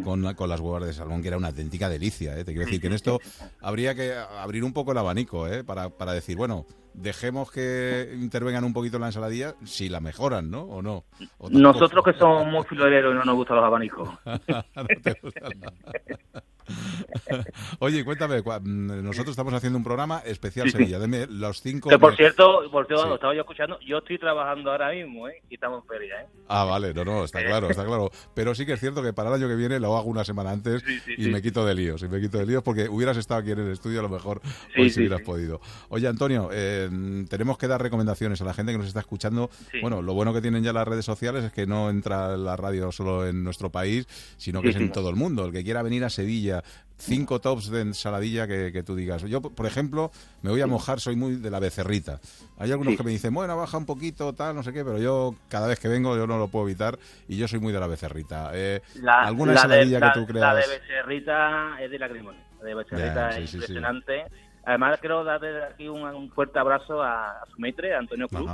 Con, 0.02 0.34
con, 0.34 0.48
las 0.48 0.60
huevas 0.60 0.86
de 0.86 0.92
salmón 0.92 1.22
que 1.22 1.28
era 1.28 1.36
una 1.36 1.48
auténtica 1.48 1.88
delicia. 1.88 2.36
¿eh? 2.36 2.44
Te 2.44 2.52
quiero 2.52 2.66
decir 2.66 2.80
que 2.80 2.88
en 2.88 2.94
esto 2.94 3.20
habría 3.60 3.94
que 3.94 4.14
abrir 4.14 4.64
un 4.64 4.72
poco 4.72 4.92
el 4.92 4.98
abanico 4.98 5.46
¿eh? 5.46 5.62
para, 5.62 5.90
para 5.90 6.12
decir, 6.12 6.36
bueno, 6.36 6.66
dejemos 7.00 7.50
que 7.50 8.14
intervengan 8.14 8.64
un 8.64 8.72
poquito 8.72 8.96
en 8.96 9.02
la 9.02 9.08
ensaladilla 9.08 9.54
si 9.64 9.88
la 9.88 10.00
mejoran, 10.00 10.50
¿no? 10.50 10.62
¿O 10.62 10.82
no? 10.82 11.04
Nosotros 11.50 12.04
que 12.04 12.12
somos 12.14 12.46
muy 12.46 12.64
filoreros 12.64 13.14
y 13.14 13.18
no 13.18 13.24
nos 13.24 13.36
gustan 13.36 13.56
los 13.56 13.66
abanicos. 13.66 14.08
Oye, 17.78 18.04
cuéntame, 18.04 18.40
mm, 18.40 19.02
nosotros 19.02 19.30
estamos 19.30 19.54
haciendo 19.54 19.78
un 19.78 19.84
programa 19.84 20.22
especial 20.24 20.70
Sevilla. 20.70 20.98
Deme 20.98 21.26
los 21.26 21.60
cinco. 21.60 21.88
Que 21.88 21.98
por 21.98 22.16
cierto, 22.16 22.68
por 22.70 22.86
cierto 22.86 23.14
estaba 23.14 23.34
yo 23.34 23.40
escuchando, 23.40 23.78
yo 23.80 23.98
estoy 23.98 24.18
trabajando 24.18 24.70
ahora 24.70 24.90
mismo, 24.90 25.28
¿eh? 25.28 25.42
Y 25.48 25.54
estamos 25.54 25.82
en 25.82 25.88
feria, 25.88 26.22
¿eh? 26.22 26.26
Ah, 26.48 26.64
vale, 26.64 26.94
no, 26.94 27.04
no, 27.04 27.24
está 27.24 27.44
claro, 27.44 27.70
está 27.70 27.84
claro. 27.84 28.10
Pero 28.34 28.54
sí 28.54 28.66
que 28.66 28.74
es 28.74 28.80
cierto 28.80 29.02
que 29.02 29.12
para 29.12 29.28
el 29.28 29.36
año 29.36 29.48
que 29.48 29.56
viene 29.56 29.80
lo 29.80 29.96
hago 29.96 30.08
una 30.08 30.24
semana 30.24 30.50
antes 30.50 30.82
y 31.16 31.28
me 31.28 31.42
quito 31.42 31.64
de 31.64 31.74
líos, 31.74 32.02
y 32.02 32.08
me 32.08 32.20
quito 32.20 32.38
de 32.38 32.46
líos 32.46 32.62
porque 32.62 32.88
hubieras 32.88 33.16
estado 33.16 33.40
aquí 33.40 33.52
en 33.52 33.60
el 33.60 33.72
estudio 33.72 34.00
a 34.00 34.02
lo 34.02 34.08
mejor 34.08 34.40
hoy 34.76 34.90
si 34.90 35.00
hubieras 35.00 35.22
podido. 35.22 35.60
Oye, 35.88 36.08
Antonio, 36.08 36.50
eh, 36.52 36.88
tenemos 37.28 37.58
que 37.58 37.68
dar 37.68 37.82
recomendaciones 37.82 38.40
a 38.40 38.44
la 38.44 38.54
gente 38.54 38.72
que 38.72 38.78
nos 38.78 38.86
está 38.86 39.00
escuchando. 39.00 39.50
Bueno, 39.80 40.02
lo 40.02 40.14
bueno 40.14 40.32
que 40.32 40.40
tienen 40.40 40.62
ya 40.62 40.72
las 40.72 40.86
redes 40.86 41.04
sociales 41.04 41.44
es 41.44 41.52
que 41.52 41.66
no 41.66 41.90
entra 41.90 42.36
la 42.36 42.56
radio 42.56 42.92
solo 42.92 43.26
en 43.26 43.44
nuestro 43.44 43.70
país, 43.70 44.06
sino 44.36 44.62
que 44.62 44.70
es 44.70 44.76
en 44.76 44.92
todo 44.92 45.10
el 45.10 45.16
mundo. 45.16 45.44
El 45.44 45.52
que 45.52 45.64
quiera 45.64 45.82
venir 45.82 46.04
a 46.04 46.10
Sevilla 46.10 46.57
Cinco 47.00 47.40
tops 47.40 47.70
de 47.70 47.82
ensaladilla 47.82 48.48
que, 48.48 48.72
que 48.72 48.82
tú 48.82 48.96
digas. 48.96 49.22
Yo, 49.22 49.40
por 49.40 49.66
ejemplo, 49.66 50.10
me 50.42 50.50
voy 50.50 50.60
a 50.60 50.66
mojar, 50.66 50.98
soy 50.98 51.14
muy 51.14 51.36
de 51.36 51.48
la 51.48 51.60
becerrita. 51.60 52.18
Hay 52.58 52.72
algunos 52.72 52.96
que 52.96 53.04
me 53.04 53.12
dicen, 53.12 53.32
bueno, 53.32 53.56
baja 53.56 53.78
un 53.78 53.86
poquito, 53.86 54.32
tal, 54.32 54.56
no 54.56 54.64
sé 54.64 54.72
qué, 54.72 54.84
pero 54.84 54.98
yo 54.98 55.36
cada 55.48 55.68
vez 55.68 55.78
que 55.78 55.86
vengo 55.86 56.16
yo 56.16 56.26
no 56.26 56.38
lo 56.38 56.48
puedo 56.48 56.66
evitar 56.66 56.98
y 57.28 57.36
yo 57.36 57.46
soy 57.46 57.60
muy 57.60 57.72
de 57.72 57.78
la 57.78 57.86
becerrita. 57.86 58.50
Eh, 58.52 58.82
¿Alguna 59.06 59.52
ensaladilla 59.52 60.00
que 60.00 60.20
tú 60.20 60.26
creas? 60.26 60.42
La 60.42 60.54
de 60.56 60.66
becerrita 60.66 61.76
es 61.80 61.90
de 61.90 61.98
la 62.00 62.08
La 62.08 62.64
de 62.64 62.74
becerrita 62.74 63.38
es 63.38 63.54
impresionante. 63.54 64.24
Además, 64.64 64.98
quiero 65.00 65.22
darle 65.22 65.62
aquí 65.64 65.88
un, 65.88 66.30
fuerte 66.30 66.58
abrazo 66.58 67.02
a, 67.02 67.44
su 67.54 67.60
maitre, 67.60 67.94
Antonio 67.94 68.28
Cruz, 68.28 68.50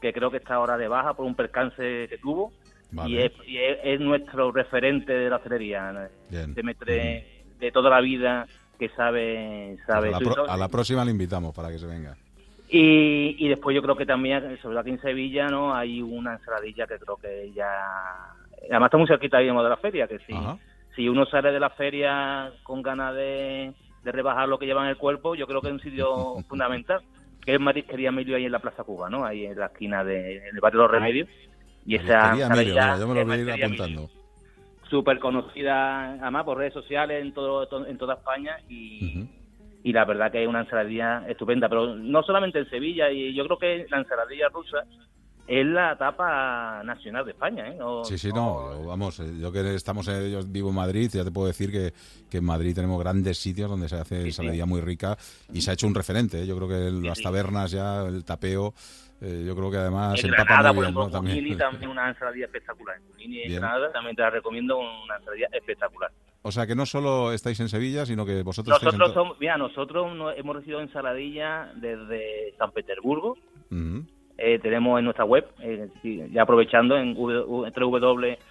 que 0.00 0.12
creo 0.12 0.30
que 0.30 0.38
está 0.38 0.54
ahora 0.54 0.76
de 0.78 0.88
baja 0.88 1.14
por 1.14 1.26
un 1.26 1.34
percance 1.34 2.08
que 2.08 2.18
tuvo. 2.20 2.52
Y, 3.06 3.18
es, 3.18 4.00
nuestro 4.00 4.50
referente 4.50 5.12
de 5.12 5.30
la 5.30 5.36
hostelería. 5.36 6.10
De 6.30 6.62
maitre 6.62 7.41
de 7.62 7.70
toda 7.70 7.88
la 7.88 8.00
vida 8.00 8.46
que 8.78 8.88
sabe 8.90 9.76
sabe 9.86 10.10
pues 10.10 10.36
a, 10.48 10.56
la 10.56 10.68
próxima 10.68 11.04
le 11.04 11.12
invitamos 11.12 11.54
para 11.54 11.70
que 11.70 11.78
se 11.78 11.86
venga. 11.86 12.16
Y, 12.68 13.36
y 13.38 13.48
después 13.48 13.74
yo 13.74 13.82
creo 13.82 13.96
que 13.96 14.06
también 14.06 14.58
sobre 14.60 14.80
aquí 14.80 14.90
en 14.90 15.00
Sevilla 15.00 15.46
no 15.48 15.74
hay 15.74 16.02
una 16.02 16.34
ensaladilla 16.34 16.86
que 16.86 16.98
creo 16.98 17.16
que 17.16 17.52
ya 17.54 17.70
además 18.68 18.88
está 18.88 18.98
muy 18.98 19.06
cerquita 19.06 19.38
de 19.38 19.52
la 19.52 19.76
feria 19.76 20.08
que 20.08 20.18
si 20.20 20.34
si 20.96 21.08
uno 21.08 21.24
sale 21.26 21.52
de 21.52 21.60
la 21.60 21.70
feria 21.70 22.52
con 22.64 22.82
ganas 22.82 23.14
de, 23.14 23.72
rebajar 24.04 24.48
lo 24.48 24.58
que 24.58 24.66
lleva 24.66 24.82
en 24.82 24.88
el 24.88 24.96
cuerpo 24.96 25.36
yo 25.36 25.46
creo 25.46 25.60
que 25.60 25.68
es 25.68 25.74
un 25.74 25.80
sitio 25.80 26.34
fundamental 26.48 27.02
que 27.44 27.54
es 27.54 27.60
Marisquería 27.60 28.08
Emilio 28.08 28.36
ahí 28.36 28.46
en 28.46 28.52
la 28.52 28.58
Plaza 28.58 28.82
Cuba 28.82 29.08
no 29.08 29.24
ahí 29.24 29.46
en 29.46 29.58
la 29.58 29.66
esquina 29.66 30.02
de 30.02 30.38
en 30.38 30.54
el 30.54 30.60
barrio 30.60 30.80
de 30.80 30.84
los 30.84 30.90
Remedios. 30.90 31.28
Y 31.84 31.96
esa 31.96 32.32
ensaladilla, 32.32 32.96
yo 32.96 33.08
me 33.08 33.14
lo 33.14 33.26
voy 33.26 33.34
a 33.34 33.38
ir 33.38 33.64
apuntando 33.64 34.21
súper 34.92 35.18
conocida, 35.18 36.20
además 36.20 36.44
por 36.44 36.58
redes 36.58 36.74
sociales 36.74 37.22
en, 37.22 37.32
todo, 37.32 37.66
en 37.86 37.96
toda 37.96 38.14
España 38.14 38.58
y, 38.68 39.26
y 39.82 39.90
la 39.90 40.04
verdad 40.04 40.30
que 40.30 40.42
es 40.42 40.46
una 40.46 40.60
ensaladilla 40.60 41.24
estupenda, 41.28 41.66
pero 41.70 41.96
no 41.96 42.22
solamente 42.22 42.58
en 42.58 42.68
Sevilla, 42.68 43.10
y 43.10 43.32
yo 43.32 43.46
creo 43.46 43.58
que 43.58 43.86
la 43.88 44.00
ensaladilla 44.00 44.50
rusa 44.50 44.84
es 45.46 45.66
la 45.66 45.92
etapa 45.92 46.82
nacional 46.84 47.24
de 47.24 47.30
España. 47.30 47.68
¿eh? 47.68 47.78
sí, 48.04 48.18
sí, 48.18 48.28
no, 48.34 48.84
vamos, 48.86 49.18
eh, 49.20 49.32
yo 49.40 49.50
que 49.50 49.74
estamos, 49.74 50.04
yo 50.04 50.42
vivo 50.46 50.68
en 50.68 50.74
Madrid, 50.74 51.10
ya 51.10 51.24
te 51.24 51.30
puedo 51.30 51.46
decir 51.46 51.72
que, 51.72 51.94
que 52.30 52.38
en 52.38 52.44
Madrid 52.44 52.74
tenemos 52.74 53.00
grandes 53.00 53.38
sitios 53.38 53.70
donde 53.70 53.88
se 53.88 53.96
hace 53.96 54.26
ensaladilla 54.26 54.66
muy 54.66 54.82
rica 54.82 55.16
y 55.54 55.62
se 55.62 55.70
ha 55.70 55.74
hecho 55.74 55.86
un 55.86 55.94
referente. 55.94 56.42
¿eh? 56.42 56.46
Yo 56.46 56.54
creo 56.56 56.68
que 56.68 57.06
las 57.06 57.20
tabernas 57.20 57.70
ya, 57.70 58.02
el 58.02 58.24
tapeo, 58.24 58.74
eh, 59.24 59.44
yo 59.46 59.54
creo 59.54 59.70
que 59.70 59.76
además 59.76 60.22
en 60.24 60.32
Granada, 60.32 60.74
por 60.74 60.82
ejemplo, 60.82 61.08
también. 61.08 61.56
también 61.56 61.90
una 61.92 62.08
ensaladilla 62.08 62.46
espectacular. 62.46 62.96
En 63.18 63.32
en 63.32 63.54
Granada 63.54 63.92
también 63.92 64.16
te 64.16 64.22
la 64.22 64.30
recomiendo 64.30 64.78
una 64.78 65.14
ensaladilla 65.16 65.46
espectacular. 65.52 66.10
O 66.42 66.50
sea 66.50 66.66
que 66.66 66.74
no 66.74 66.86
solo 66.86 67.32
estáis 67.32 67.60
en 67.60 67.68
Sevilla, 67.68 68.04
sino 68.04 68.26
que 68.26 68.42
vosotros 68.42 68.82
nosotros 68.82 68.94
estáis 68.94 69.10
en 69.10 69.14
somos, 69.14 69.38
mira, 69.38 69.56
nosotros 69.56 70.10
hemos 70.36 70.56
recibido 70.56 70.80
ensaladilla 70.80 71.70
desde 71.76 72.52
San 72.58 72.72
Petersburgo. 72.72 73.38
eh, 74.38 74.58
tenemos 74.60 74.98
en 74.98 75.04
nuestra 75.04 75.24
web, 75.24 75.46
eh, 75.60 75.88
ya 76.32 76.42
aprovechando 76.42 76.96
en 76.98 77.14
www.oder.es, 77.14 78.44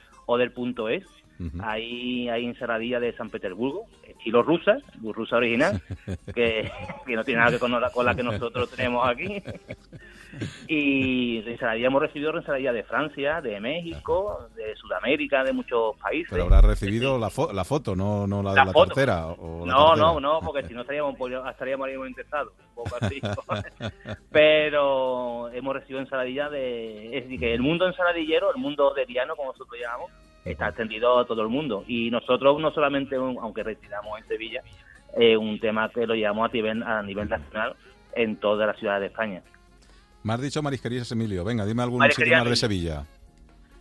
Ahí 1.62 2.30
hay 2.30 2.46
ensaladilla 2.46 3.00
de 3.00 3.13
San 3.13 3.30
Petersburgo, 3.30 3.88
estilo 4.08 4.44
rusa, 4.44 4.78
rusa 5.01 5.38
original, 5.38 5.82
que, 6.36 6.72
no 7.08 7.24
tiene 7.24 7.40
nada 7.40 7.48
que 7.48 7.54
ver 7.54 7.60
con 7.60 7.72
la, 7.72 7.90
con 7.90 8.06
la 8.06 8.16
que 8.16 8.24
nosotros 8.24 8.70
tenemos 8.70 9.08
aquí. 9.08 9.42
Y 10.68 11.40
ensaladilla 11.46 11.88
hemos 11.88 12.02
recibido 12.02 12.36
ensaladilla 12.36 12.72
de 12.72 12.84
Francia, 12.84 13.42
de 13.42 13.60
México, 13.60 14.48
de 14.56 14.76
Sudamérica, 14.76 15.44
de 15.44 15.54
muchos 15.54 15.96
países. 15.98 16.30
Pero 16.30 16.44
habrá 16.44 16.62
recibido 16.62 17.18
la, 17.20 17.30
la, 17.54 17.64
foto, 17.64 17.96
no, 17.96 18.28
no 18.28 18.42
la 18.42 18.52
de 18.52 18.66
la, 18.66 18.74
tercera. 18.74 19.36
no, 19.38 19.96
no, 19.96 20.20
no, 20.20 20.40
porque 20.40 20.64
si 20.68 20.74
no 20.74 20.82
estaríamos, 20.82 21.16
estaríamos 21.50 21.90
muy 21.98 22.08
interesados, 22.08 22.54
un 22.70 22.84
poco 22.84 22.96
así. 23.00 23.22
Pero 24.32 25.50
hemos 25.52 25.74
recibido 25.74 26.00
ensaladilla 26.00 26.50
de... 26.50 27.18
Es 27.18 27.24
decir, 27.24 27.40
que 27.40 27.54
el 27.54 27.62
mundo 27.62 27.88
ensaladillero, 27.88 28.54
el 28.54 28.62
mundo 28.62 28.94
de 28.94 29.06
Diano, 29.06 29.36
como 29.36 29.52
nosotros 29.52 29.80
llamamos, 29.80 30.12
está 30.46 30.70
extendido 30.70 31.20
a 31.20 31.26
todo 31.26 31.42
el 31.42 31.50
mundo. 31.50 31.84
Y 31.88 32.10
nosotros 32.10 32.60
no 32.60 32.72
solamente, 32.72 33.16
aunque 33.16 33.64
retiramos 33.64 34.20
en 34.20 34.28
Sevilla, 34.28 34.62
es 35.16 35.38
un 35.38 35.60
tema 35.60 35.90
que 35.90 36.08
lo 36.08 36.16
llevamos 36.16 36.50
a 36.50 36.54
nivel, 36.54 36.84
a 36.84 37.02
nivel 37.04 37.30
nacional 37.30 37.76
en 38.14 38.38
todas 38.38 38.68
las 38.68 38.78
ciudades 38.78 39.02
de 39.02 39.08
España. 39.08 39.42
Me 40.24 40.34
has 40.34 40.42
dicho 40.42 40.62
Marisquerías 40.62 41.12
Emilio. 41.12 41.44
Venga, 41.44 41.66
dime 41.66 41.84
algún 41.84 42.04
sitio 42.12 42.38
más 42.38 42.50
de 42.50 42.56
Sevilla. 42.56 43.06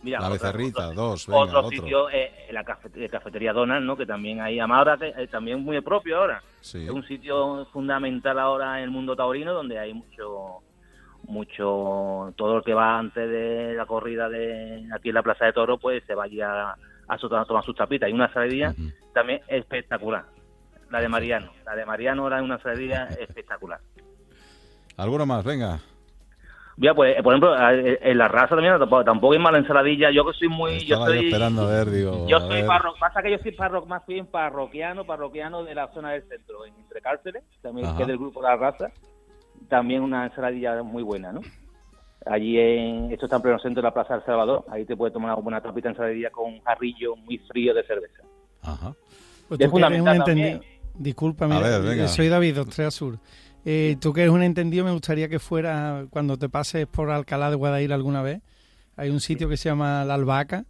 la 0.03 0.29
Becerrita, 0.29 0.91
dos, 0.91 1.27
venga, 1.27 1.41
otro, 1.41 1.69
sitio, 1.69 2.09
eh, 2.09 2.31
la 2.51 2.63
cafetería 2.63 3.53
Donald, 3.53 3.85
¿no? 3.85 3.95
Que 3.95 4.05
también 4.05 4.41
hay, 4.41 4.59
ahora 4.59 4.97
eh, 5.01 5.27
también 5.27 5.63
muy 5.63 5.79
propio 5.81 6.17
ahora. 6.17 6.41
Es 6.61 6.89
un 6.89 7.05
sitio 7.07 7.65
fundamental 7.71 8.39
ahora 8.39 8.79
en 8.79 8.85
el 8.85 8.91
mundo 8.91 9.15
taurino 9.15 9.53
donde 9.53 9.77
hay 9.77 9.93
mucho 9.93 10.63
mucho 11.27 12.33
todo 12.35 12.55
lo 12.55 12.63
que 12.63 12.73
va 12.73 12.97
antes 12.97 13.29
de 13.29 13.73
la 13.75 13.85
corrida 13.85 14.27
de 14.29 14.87
aquí 14.93 15.09
en 15.09 15.15
la 15.15 15.23
Plaza 15.23 15.45
de 15.45 15.53
Toro 15.53 15.77
pues 15.77 16.03
se 16.05 16.15
vaya 16.15 16.71
a, 16.71 16.77
a, 17.07 17.17
tomar 17.17 17.63
sus 17.63 17.75
tapitas 17.75 18.09
y 18.09 18.13
una 18.13 18.31
saladilla 18.33 18.73
también 19.13 19.41
espectacular 19.47 20.25
la 20.89 20.99
de 20.99 21.07
Mariano 21.07 21.51
la 21.65 21.75
de 21.75 21.85
Mariano 21.85 22.27
era 22.27 22.41
una 22.41 22.59
saladilla 22.61 23.05
espectacular 23.19 23.79
¿alguno 24.97 25.25
más? 25.25 25.43
venga 25.45 25.79
ya, 26.81 26.93
pues, 26.93 27.21
por 27.21 27.33
ejemplo, 27.33 27.55
en 27.57 28.17
la 28.17 28.27
raza 28.27 28.55
también 28.55 28.73
tampoco, 29.05 29.33
hay 29.33 29.39
mala 29.39 29.59
ensaladilla. 29.59 30.11
Yo 30.11 30.25
que 30.25 30.33
soy 30.37 30.47
muy. 30.47 30.79
yo 30.79 30.97
estoy 30.97 31.27
esperando 31.27 31.63
a 31.63 31.71
ver, 31.71 31.91
digo. 31.91 32.27
Yo 32.27 32.39
soy 32.39 32.63
parro, 32.63 32.93
pasa 32.99 33.21
que 33.21 33.31
yo 33.31 33.37
soy 33.37 33.51
parro, 33.51 33.85
más 33.85 34.05
bien 34.05 34.25
parroquiano, 34.25 35.05
parroquiano 35.05 35.63
de 35.63 35.75
la 35.75 35.87
zona 35.93 36.11
del 36.11 36.23
centro, 36.23 36.65
entre 36.65 37.01
cárceles, 37.01 37.43
también 37.61 37.95
que 37.95 38.01
es 38.03 38.07
del 38.07 38.17
grupo 38.17 38.41
de 38.41 38.47
la 38.47 38.55
raza 38.55 38.91
también 39.71 40.01
una 40.01 40.25
ensaladilla 40.25 40.83
muy 40.83 41.03
buena, 41.03 41.31
¿no? 41.31 41.41
Allí 42.25 42.59
en, 42.59 43.11
esto 43.11 43.25
está 43.25 43.37
en 43.37 43.41
pleno 43.41 43.59
centro 43.59 43.81
de 43.81 43.87
la 43.87 43.93
Plaza 43.93 44.15
del 44.15 44.25
Salvador, 44.25 44.65
ahí 44.69 44.85
te 44.85 44.95
puedes 44.95 45.13
tomar 45.13 45.33
una 45.33 45.41
buena 45.41 45.61
tapita 45.61 45.87
de 45.87 45.93
ensaladilla 45.93 46.29
con 46.29 46.53
un 46.53 46.61
jarrillo 46.61 47.15
muy 47.15 47.37
frío 47.39 47.73
de 47.73 47.83
cerveza. 47.83 48.21
Ajá. 48.61 48.93
Pues 49.47 49.59
un 49.71 49.83
entendido, 49.83 50.61
discúlpame, 50.93 51.55
eh, 52.03 52.07
soy 52.07 52.27
David 52.27 52.61
Ostrea 52.61 52.91
Sur. 52.91 53.17
Eh, 53.65 53.97
tú 53.99 54.13
que 54.13 54.21
eres 54.21 54.33
un 54.33 54.43
entendido, 54.43 54.83
me 54.83 54.91
gustaría 54.91 55.29
que 55.29 55.39
fuera, 55.39 56.05
cuando 56.09 56.37
te 56.37 56.49
pases 56.49 56.87
por 56.87 57.11
Alcalá 57.11 57.49
de 57.49 57.55
Guadaira 57.55 57.95
alguna 57.95 58.21
vez, 58.21 58.41
hay 58.97 59.09
un 59.09 59.19
sitio 59.19 59.47
que 59.49 59.57
se 59.57 59.69
llama 59.69 60.03
La 60.05 60.15
Albahaca, 60.15 60.65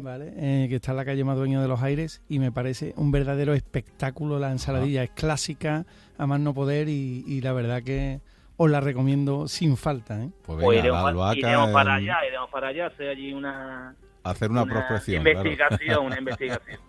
¿vale? 0.00 0.32
Eh, 0.36 0.66
que 0.68 0.76
está 0.76 0.92
en 0.92 0.96
la 0.96 1.04
calle 1.04 1.24
Madueño 1.24 1.60
de 1.60 1.68
los 1.68 1.82
Aires 1.82 2.22
y 2.28 2.38
me 2.38 2.50
parece 2.52 2.94
un 2.96 3.10
verdadero 3.10 3.52
espectáculo 3.54 4.38
la 4.38 4.50
ensaladilla. 4.50 5.02
Es 5.02 5.10
clásica, 5.10 5.84
a 6.16 6.26
más 6.26 6.40
no 6.40 6.54
poder 6.54 6.88
y, 6.88 7.40
la 7.42 7.52
verdad 7.52 7.82
que 7.82 8.20
os 8.56 8.70
la 8.70 8.80
recomiendo 8.80 9.48
sin 9.48 9.76
falta. 9.76 10.22
¿eh? 10.22 10.30
Pues, 10.44 10.58
pues 10.62 10.78
iremos, 10.78 11.02
para 11.02 11.94
allá, 11.94 12.26
iremos 12.26 12.50
para 12.50 12.68
allá, 12.68 12.86
hacer 12.86 13.08
allí 13.10 13.32
una... 13.32 13.94
Hacer 14.24 14.50
una, 14.50 14.64
prospección. 14.64 15.24
Investigación, 15.24 16.04
una 16.06 16.18
investigación. 16.18 16.80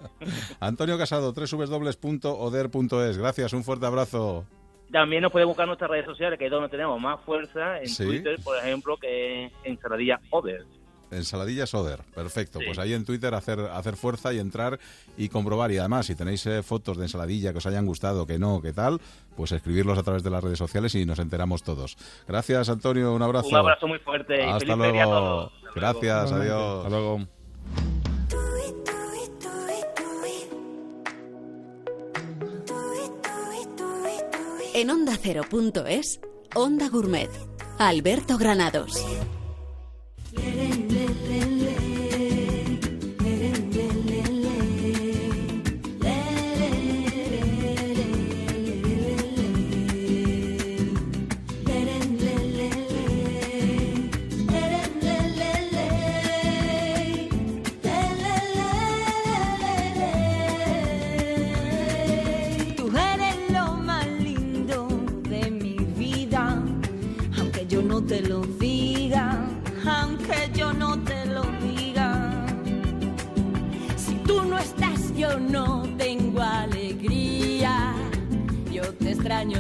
Antonio 0.60 0.98
Casado, 0.98 1.34
www.oder.es. 1.34 3.18
Gracias, 3.20 3.54
un 3.54 3.64
fuerte 3.64 3.86
abrazo. 3.86 4.44
También 4.92 5.22
nos 5.22 5.32
puede 5.32 5.46
buscar 5.46 5.68
nuestras 5.68 5.90
redes 5.90 6.06
sociales, 6.06 6.40
que 6.40 6.46
es 6.46 6.52
donde 6.52 6.70
tenemos 6.70 7.00
más 7.00 7.20
fuerza, 7.22 7.82
en 7.82 7.94
Twitter, 7.94 8.38
por 8.44 8.58
ejemplo, 8.58 8.98
que 8.98 9.46
es 9.46 9.52
Ensaladilla 9.64 10.20
Oder. 10.30 10.66
Ensaladilla 11.12 11.66
Soder, 11.66 12.00
perfecto. 12.14 12.60
Pues 12.66 12.78
ahí 12.80 12.94
en 12.94 13.06
Twitter 13.06 13.34
hacer, 13.34 13.60
hacer 13.60 13.96
fuerza 13.96 14.34
y 14.34 14.40
entrar 14.40 14.80
y 15.18 15.30
comprobar. 15.30 15.72
Y 15.72 15.78
además, 15.78 16.06
si 16.06 16.16
tenéis 16.16 16.46
eh, 16.46 16.64
fotos 16.64 16.98
de 16.98 17.04
ensaladilla 17.04 17.52
que 17.52 17.60
os 17.60 17.66
hayan 17.66 17.86
gustado, 17.86 18.26
que 18.26 18.38
no, 18.38 18.62
que 18.62 18.74
tal, 18.74 19.00
pues 19.36 19.52
escribirlos 19.52 19.98
a 19.98 20.04
través 20.04 20.24
de 20.24 20.30
las 20.30 20.44
redes 20.44 20.58
sociales 20.58 20.96
y 20.96 21.06
nos 21.06 21.20
enteramos 21.20 21.64
todos. 21.64 21.98
Gracias, 22.28 22.70
Antonio. 22.70 23.14
Un 23.14 23.22
abrazo. 23.22 23.48
Un 23.48 23.56
abrazo 23.56 23.88
muy 23.88 24.00
fuerte. 24.00 24.44
Hasta 24.44 24.76
luego. 24.76 25.52
Gracias, 25.76 26.32
adiós. 26.32 26.78
Hasta 26.78 26.90
luego. 26.90 27.37
En 34.80 34.92
onda 34.92 35.18
cero.es, 35.20 36.20
Onda 36.54 36.88
Gourmet, 36.88 37.32
Alberto 37.80 38.38
Granados. 38.38 39.04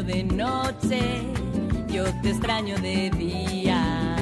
De 0.07 0.23
noche, 0.23 1.21
yo 1.89 2.05
te 2.21 2.29
extraño 2.29 2.77
de 2.79 3.09
día. 3.09 4.15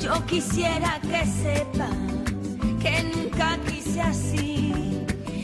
Yo 0.00 0.24
quisiera 0.26 0.98
que 1.02 1.26
sepas 1.26 1.96
que 2.80 3.02
nunca 3.14 3.58
quise 3.68 4.00
así 4.00 4.51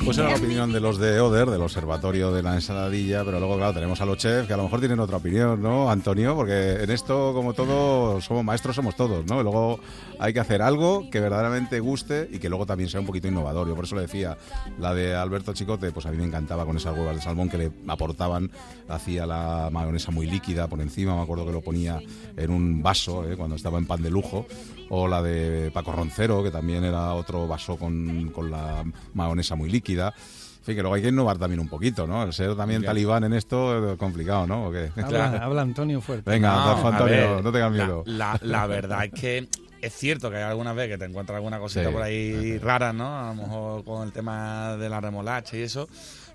pues 0.05 0.19
era 0.19 0.31
la 0.31 0.37
opinión 0.37 0.73
de 0.73 0.81
los 0.81 0.99
de 0.99 1.21
Oder, 1.21 1.51
del 1.51 1.61
Observatorio 1.63 2.33
de 2.33 2.43
la 2.43 2.55
Ensaladilla, 2.55 3.25
pero 3.25 3.39
luego, 3.39 3.57
claro, 3.57 3.75
tenemos 3.75 4.01
a 4.01 4.07
los 4.07 4.19
chefs 4.19 4.47
que 4.47 4.55
a 4.55 4.57
lo 4.57 4.65
mejor 4.65 4.81
tienen 4.81 5.01
otra 5.01 5.17
opinión, 5.17 5.63
¿no, 5.63 5.91
Antonio? 5.91 6.35
Porque 6.35 6.83
en 6.83 6.91
esto, 6.91 7.33
como 7.35 7.55
todo, 7.55 8.21
somos 8.21 8.45
maestros, 8.45 8.77
somos 8.77 8.97
todos, 8.97 9.27
¿no? 9.27 9.41
Y 9.41 9.43
luego 9.43 9.81
hay 10.19 10.33
que 10.33 10.41
hacer 10.41 10.63
algo 10.63 11.09
que 11.11 11.21
verdaderamente 11.21 11.81
guste 11.81 12.29
y 12.31 12.39
que 12.39 12.49
luego 12.49 12.67
también 12.67 12.89
sea 12.91 13.01
un 13.01 13.07
poquito 13.07 13.29
innovador. 13.29 13.69
Yo 13.69 13.75
por 13.75 13.85
eso 13.85 13.97
le 13.97 14.03
decía, 14.03 14.37
la 14.79 14.95
de 14.95 15.15
Alberto 15.15 15.53
Chicote, 15.53 15.91
pues 15.93 16.07
a 16.07 16.11
mí 16.11 16.17
me 16.17 16.25
encantaba 16.25 16.65
con 16.65 16.77
esas 16.77 16.97
huevas 16.97 17.17
de 17.17 17.23
salmón 17.23 17.49
que 17.49 17.59
le 17.59 17.73
aportaban, 17.87 18.51
hacía 18.89 19.27
la 19.27 19.69
mayonesa 19.73 20.11
muy 20.11 20.27
líquida 20.27 20.67
por 20.67 20.81
encima, 20.81 21.15
me 21.17 21.23
acuerdo 21.23 21.47
que 21.47 21.53
lo 21.53 21.61
ponía 21.61 22.01
en 22.37 22.51
un 22.51 22.83
vaso, 22.83 23.29
¿eh? 23.31 23.37
cuando 23.37 23.57
estaba 23.57 23.79
en 23.79 23.87
pan 23.87 24.03
de 24.03 24.11
lujo, 24.11 24.47
o 24.91 25.09
la 25.09 25.23
de 25.23 25.71
Paco 25.73 25.93
Roncero, 25.93 26.43
que 26.43 26.51
también 26.51 26.85
era 26.85 27.15
otro 27.15 27.47
vaso 27.47 27.77
con, 27.77 28.31
con 28.31 28.51
la 28.51 28.85
mayonesa 29.15 29.55
muy 29.55 29.71
líquida 29.71 30.15
en 30.59 30.65
fin, 30.65 30.77
que 30.77 30.83
luego 30.83 30.95
hay 30.97 31.03
que 31.03 31.09
innovar 31.09 31.39
también 31.39 31.61
un 31.61 31.69
poquito, 31.69 32.07
¿no? 32.07 32.23
El 32.25 32.33
ser 32.33 32.57
también 32.57 32.83
talibán 32.83 33.25
en 33.25 33.33
esto 33.33 33.93
es 33.93 33.99
complicado, 33.99 34.47
¿no? 34.47 34.67
Habla, 34.97 35.63
Antonio 35.63 36.01
fuerte. 36.01 36.31
Venga, 36.31 36.53
no, 36.53 36.89
Antonio, 36.89 37.41
no 37.43 37.53
tengas 37.53 37.73
miedo. 37.73 38.03
La, 38.07 38.37
verdad 38.67 39.05
es 39.05 39.13
que 39.13 39.49
es 39.81 39.93
cierto 39.95 40.31
que 40.31 40.37
hay 40.37 40.43
algunas 40.43 40.75
veces 40.75 40.93
que 40.93 40.99
te 40.99 41.05
encuentras 41.05 41.37
alguna 41.37 41.59
cosita 41.59 41.91
por 41.91 42.03
ahí 42.03 42.59
rara, 42.59 42.93
¿no? 42.93 43.19
A 43.19 43.29
lo 43.29 43.43
mejor 43.43 43.85
con 43.85 44.07
el 44.07 44.13
tema 44.13 44.77
de 44.77 44.89
la 44.89 45.01
remolacha 45.01 45.57
y 45.57 45.63
eso. 45.63 45.89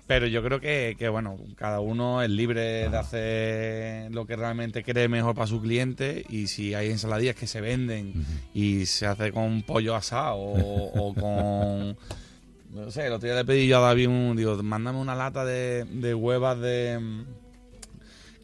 Pero 0.06 0.26
yo 0.26 0.42
creo 0.42 0.60
que, 0.60 1.08
bueno, 1.10 1.38
cada 1.56 1.80
uno 1.80 2.22
es 2.22 2.28
libre 2.28 2.90
de 2.90 2.96
hacer 2.96 4.14
lo 4.14 4.26
que 4.26 4.36
realmente 4.36 4.84
cree 4.84 5.08
mejor 5.08 5.34
para 5.34 5.46
su 5.46 5.62
cliente 5.62 6.26
y 6.28 6.46
si 6.48 6.74
hay 6.74 6.90
ensaladillas 6.90 7.36
que 7.36 7.46
se 7.46 7.62
venden 7.62 8.12
y 8.52 8.84
se 8.84 9.06
hace 9.06 9.32
con 9.32 9.62
pollo 9.62 9.94
asado 9.94 10.36
o 10.38 11.14
con 11.14 11.96
no 12.74 12.90
sé, 12.90 13.06
el 13.06 13.12
otro 13.12 13.28
día 13.28 13.36
le 13.36 13.44
pedí 13.44 13.68
yo 13.68 13.78
a 13.78 13.80
David 13.82 14.08
un. 14.08 14.36
Digo, 14.36 14.60
mándame 14.62 14.98
una 14.98 15.14
lata 15.14 15.44
de, 15.44 15.84
de 15.84 16.12
huevas 16.12 16.58
de. 16.58 17.24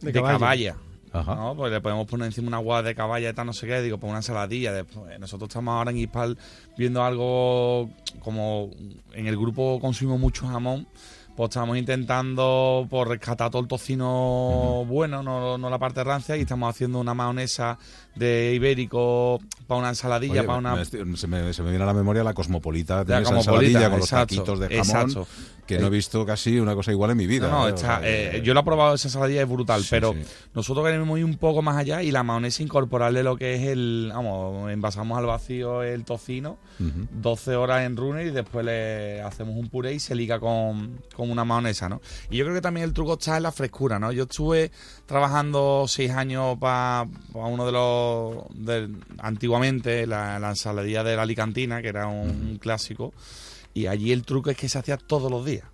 de, 0.00 0.12
caballa. 0.12 0.76
¿no? 1.12 1.54
Pues 1.56 1.72
le 1.72 1.80
podemos 1.80 2.06
poner 2.06 2.26
encima 2.26 2.46
una 2.46 2.60
hueva 2.60 2.84
de 2.84 2.94
caballa 2.94 3.30
y 3.30 3.32
tal, 3.32 3.46
no 3.46 3.52
sé 3.52 3.66
qué, 3.66 3.82
digo, 3.82 3.98
pues 3.98 4.08
una 4.08 4.20
ensaladilla. 4.20 4.72
Después, 4.72 5.18
nosotros 5.18 5.48
estamos 5.48 5.72
ahora 5.72 5.90
en 5.90 5.96
Ispal 5.96 6.38
viendo 6.78 7.02
algo 7.02 7.90
como 8.20 8.70
en 9.14 9.26
el 9.26 9.36
grupo 9.36 9.80
consumimos 9.80 10.20
mucho 10.20 10.46
jamón 10.46 10.86
pues 11.36 11.50
estamos 11.50 11.76
intentando 11.76 12.86
por 12.90 13.06
pues, 13.06 13.18
rescatar 13.18 13.50
todo 13.50 13.62
el 13.62 13.68
tocino 13.68 14.84
bueno, 14.86 15.22
no, 15.22 15.56
no, 15.56 15.70
la 15.70 15.78
parte 15.78 16.04
rancia, 16.04 16.36
y 16.36 16.42
estamos 16.42 16.68
haciendo 16.68 16.98
una 16.98 17.14
mayonesa 17.14 17.78
de 18.14 18.52
ibérico 18.54 19.40
para 19.66 19.80
una 19.80 19.88
ensaladilla, 19.90 20.44
para 20.44 20.58
una... 20.58 20.84
Se 20.84 21.04
me, 21.04 21.16
se 21.16 21.26
me, 21.62 21.70
viene 21.70 21.82
a 21.82 21.86
la 21.86 21.94
memoria 21.94 22.24
la 22.24 22.34
cosmopolita, 22.34 23.04
de 23.04 23.20
esa 23.20 23.36
ensaladilla 23.36 23.90
con 23.90 24.00
los 24.00 24.10
taquitos 24.10 24.60
de 24.60 24.82
jamón, 24.82 25.26
que 25.76 25.78
no 25.78 25.86
he 25.86 25.90
visto 25.90 26.26
casi 26.26 26.58
una 26.58 26.74
cosa 26.74 26.90
igual 26.92 27.12
en 27.12 27.16
mi 27.16 27.26
vida. 27.26 27.48
No, 27.48 27.68
¿eh? 27.68 27.74
eh, 28.02 28.42
yo 28.44 28.54
lo 28.54 28.60
he 28.60 28.64
probado, 28.64 28.94
esa 28.94 29.08
ensaladilla 29.08 29.42
es 29.42 29.48
brutal, 29.48 29.84
pero 29.88 30.14
nosotros 30.54 30.84
queremos 30.84 31.18
ir 31.18 31.24
un 31.24 31.36
poco 31.36 31.62
más 31.62 31.76
allá 31.76 32.02
y 32.02 32.10
la 32.10 32.22
mayonesa 32.22 32.62
incorporarle 32.62 33.22
lo 33.22 33.36
que 33.36 33.54
es 33.54 33.62
el... 33.68 34.10
Vamos, 34.12 34.70
envasamos 34.70 35.18
al 35.18 35.26
vacío 35.26 35.82
el 35.82 36.04
tocino, 36.04 36.58
12 36.78 37.56
horas 37.56 37.86
en 37.86 37.96
runner 37.96 38.26
y 38.26 38.30
después 38.30 38.64
le 38.64 39.22
hacemos 39.22 39.56
un 39.56 39.68
puré 39.68 39.94
y 39.94 40.00
se 40.00 40.14
liga 40.14 40.40
con 40.40 41.00
una 41.16 41.44
mayonesa, 41.44 41.88
¿no? 41.88 42.00
Y 42.30 42.36
yo 42.36 42.44
creo 42.44 42.54
que 42.54 42.62
también 42.62 42.84
el 42.84 42.92
truco 42.92 43.14
está 43.14 43.36
en 43.36 43.44
la 43.44 43.52
frescura, 43.52 43.98
¿no? 43.98 44.12
Yo 44.12 44.24
estuve 44.24 44.70
trabajando 45.06 45.86
seis 45.88 46.10
años 46.10 46.58
para 46.58 47.06
uno 47.34 47.66
de 47.66 47.72
los... 47.72 48.44
antiguamente, 49.18 50.06
la, 50.06 50.36
ensaladilla 50.36 51.04
de 51.04 51.16
la 51.16 51.22
Alicantina, 51.22 51.82
que 51.82 51.88
era 51.88 52.06
un, 52.06 52.58
clásico, 52.60 53.12
y 53.74 53.86
allí 53.86 54.12
el 54.12 54.24
truco 54.24 54.50
es 54.50 54.56
que 54.56 54.68
se 54.68 54.78
hacía 54.78 54.96
todos 54.96 55.30
los 55.30 55.44
días. 55.44 55.64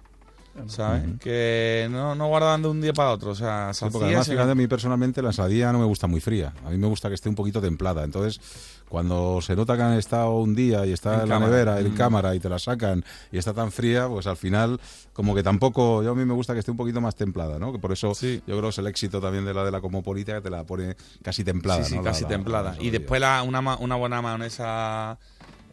¿sabes? 0.66 1.02
Que 1.20 1.88
no, 1.90 2.14
no 2.14 2.28
guardaban 2.28 2.62
de 2.62 2.68
un 2.68 2.80
día 2.80 2.92
para 2.92 3.10
otro. 3.10 3.30
O 3.30 3.34
sea, 3.34 3.72
porque 3.92 4.06
además, 4.06 4.28
fíjate, 4.28 4.50
a 4.50 4.54
mí 4.54 4.66
personalmente 4.66 5.22
la 5.22 5.28
ensaladilla 5.28 5.72
no 5.72 5.78
me 5.78 5.84
gusta 5.84 6.06
muy 6.06 6.20
fría. 6.20 6.52
A 6.64 6.70
mí 6.70 6.78
me 6.78 6.86
gusta 6.86 7.08
que 7.08 7.14
esté 7.14 7.28
un 7.28 7.34
poquito 7.34 7.60
templada. 7.60 8.04
Entonces, 8.04 8.40
cuando 8.88 9.40
se 9.42 9.54
nota 9.56 9.76
que 9.76 9.82
han 9.82 9.94
estado 9.94 10.36
un 10.36 10.54
día 10.54 10.86
y 10.86 10.92
está 10.92 11.22
en, 11.22 11.28
la 11.28 11.38
nevera, 11.38 11.80
en 11.80 11.92
mm. 11.92 11.96
cámara, 11.96 12.34
y 12.34 12.40
te 12.40 12.48
la 12.48 12.58
sacan 12.58 13.04
y 13.30 13.38
está 13.38 13.52
tan 13.52 13.70
fría, 13.70 14.08
pues 14.08 14.26
al 14.26 14.36
final, 14.36 14.80
como 15.12 15.34
que 15.34 15.42
tampoco. 15.42 16.02
Yo 16.02 16.12
a 16.12 16.14
mí 16.14 16.24
me 16.24 16.34
gusta 16.34 16.54
que 16.54 16.60
esté 16.60 16.70
un 16.70 16.76
poquito 16.76 17.00
más 17.00 17.14
templada, 17.14 17.58
¿no? 17.58 17.72
Que 17.72 17.78
por 17.78 17.92
eso 17.92 18.12
yo 18.20 18.40
creo 18.44 18.62
que 18.62 18.68
es 18.68 18.78
el 18.78 18.86
éxito 18.86 19.20
también 19.20 19.44
de 19.44 19.54
la 19.54 19.64
de 19.64 19.70
la 19.70 19.80
Cosmopolita, 19.80 20.34
que 20.36 20.40
te 20.42 20.50
la 20.50 20.64
pone 20.64 20.96
casi 21.22 21.44
templada. 21.44 21.84
Sí, 21.84 21.94
sí, 21.94 22.00
casi 22.02 22.24
templada. 22.24 22.76
y 22.80 22.90
después 22.90 23.20
la, 23.20 23.42
una, 23.42 23.60
una 23.76 23.96
buena 23.96 24.22
mayonesa 24.22 25.18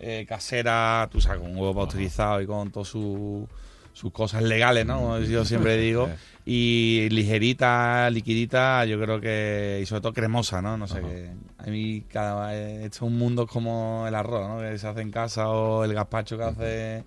eh, 0.03 0.25
casera, 0.27 1.07
tú 1.11 1.21
sabes, 1.21 1.41
con 1.41 1.51
un 1.51 1.57
huevo 1.57 1.83
utilizado 1.83 2.41
y 2.41 2.45
con 2.45 2.71
todo 2.71 2.85
su 2.85 3.47
sus 3.93 4.11
cosas 4.11 4.41
legales, 4.43 4.85
¿no? 4.85 5.19
yo 5.21 5.45
siempre 5.45 5.77
digo. 5.77 6.09
Y 6.45 7.07
ligerita, 7.09 8.09
liquidita, 8.09 8.83
yo 8.83 8.99
creo 8.99 9.21
que. 9.21 9.79
Y 9.81 9.85
sobre 9.85 10.01
todo 10.01 10.11
cremosa, 10.11 10.61
¿no? 10.61 10.77
No 10.77 10.87
sé, 10.87 10.99
que 10.99 11.31
a 11.57 11.67
mí 11.67 12.03
cada. 12.11 12.53
He 12.53 12.83
hecho 12.83 13.05
un 13.05 13.17
mundo 13.17 13.47
como 13.47 14.03
el 14.05 14.13
arroz, 14.13 14.49
¿no? 14.49 14.59
Que 14.59 14.77
se 14.77 14.85
hace 14.85 14.99
en 14.99 15.09
casa 15.09 15.47
o 15.47 15.85
el 15.85 15.93
gazpacho 15.93 16.37
que 16.37 16.43
hace 16.43 17.03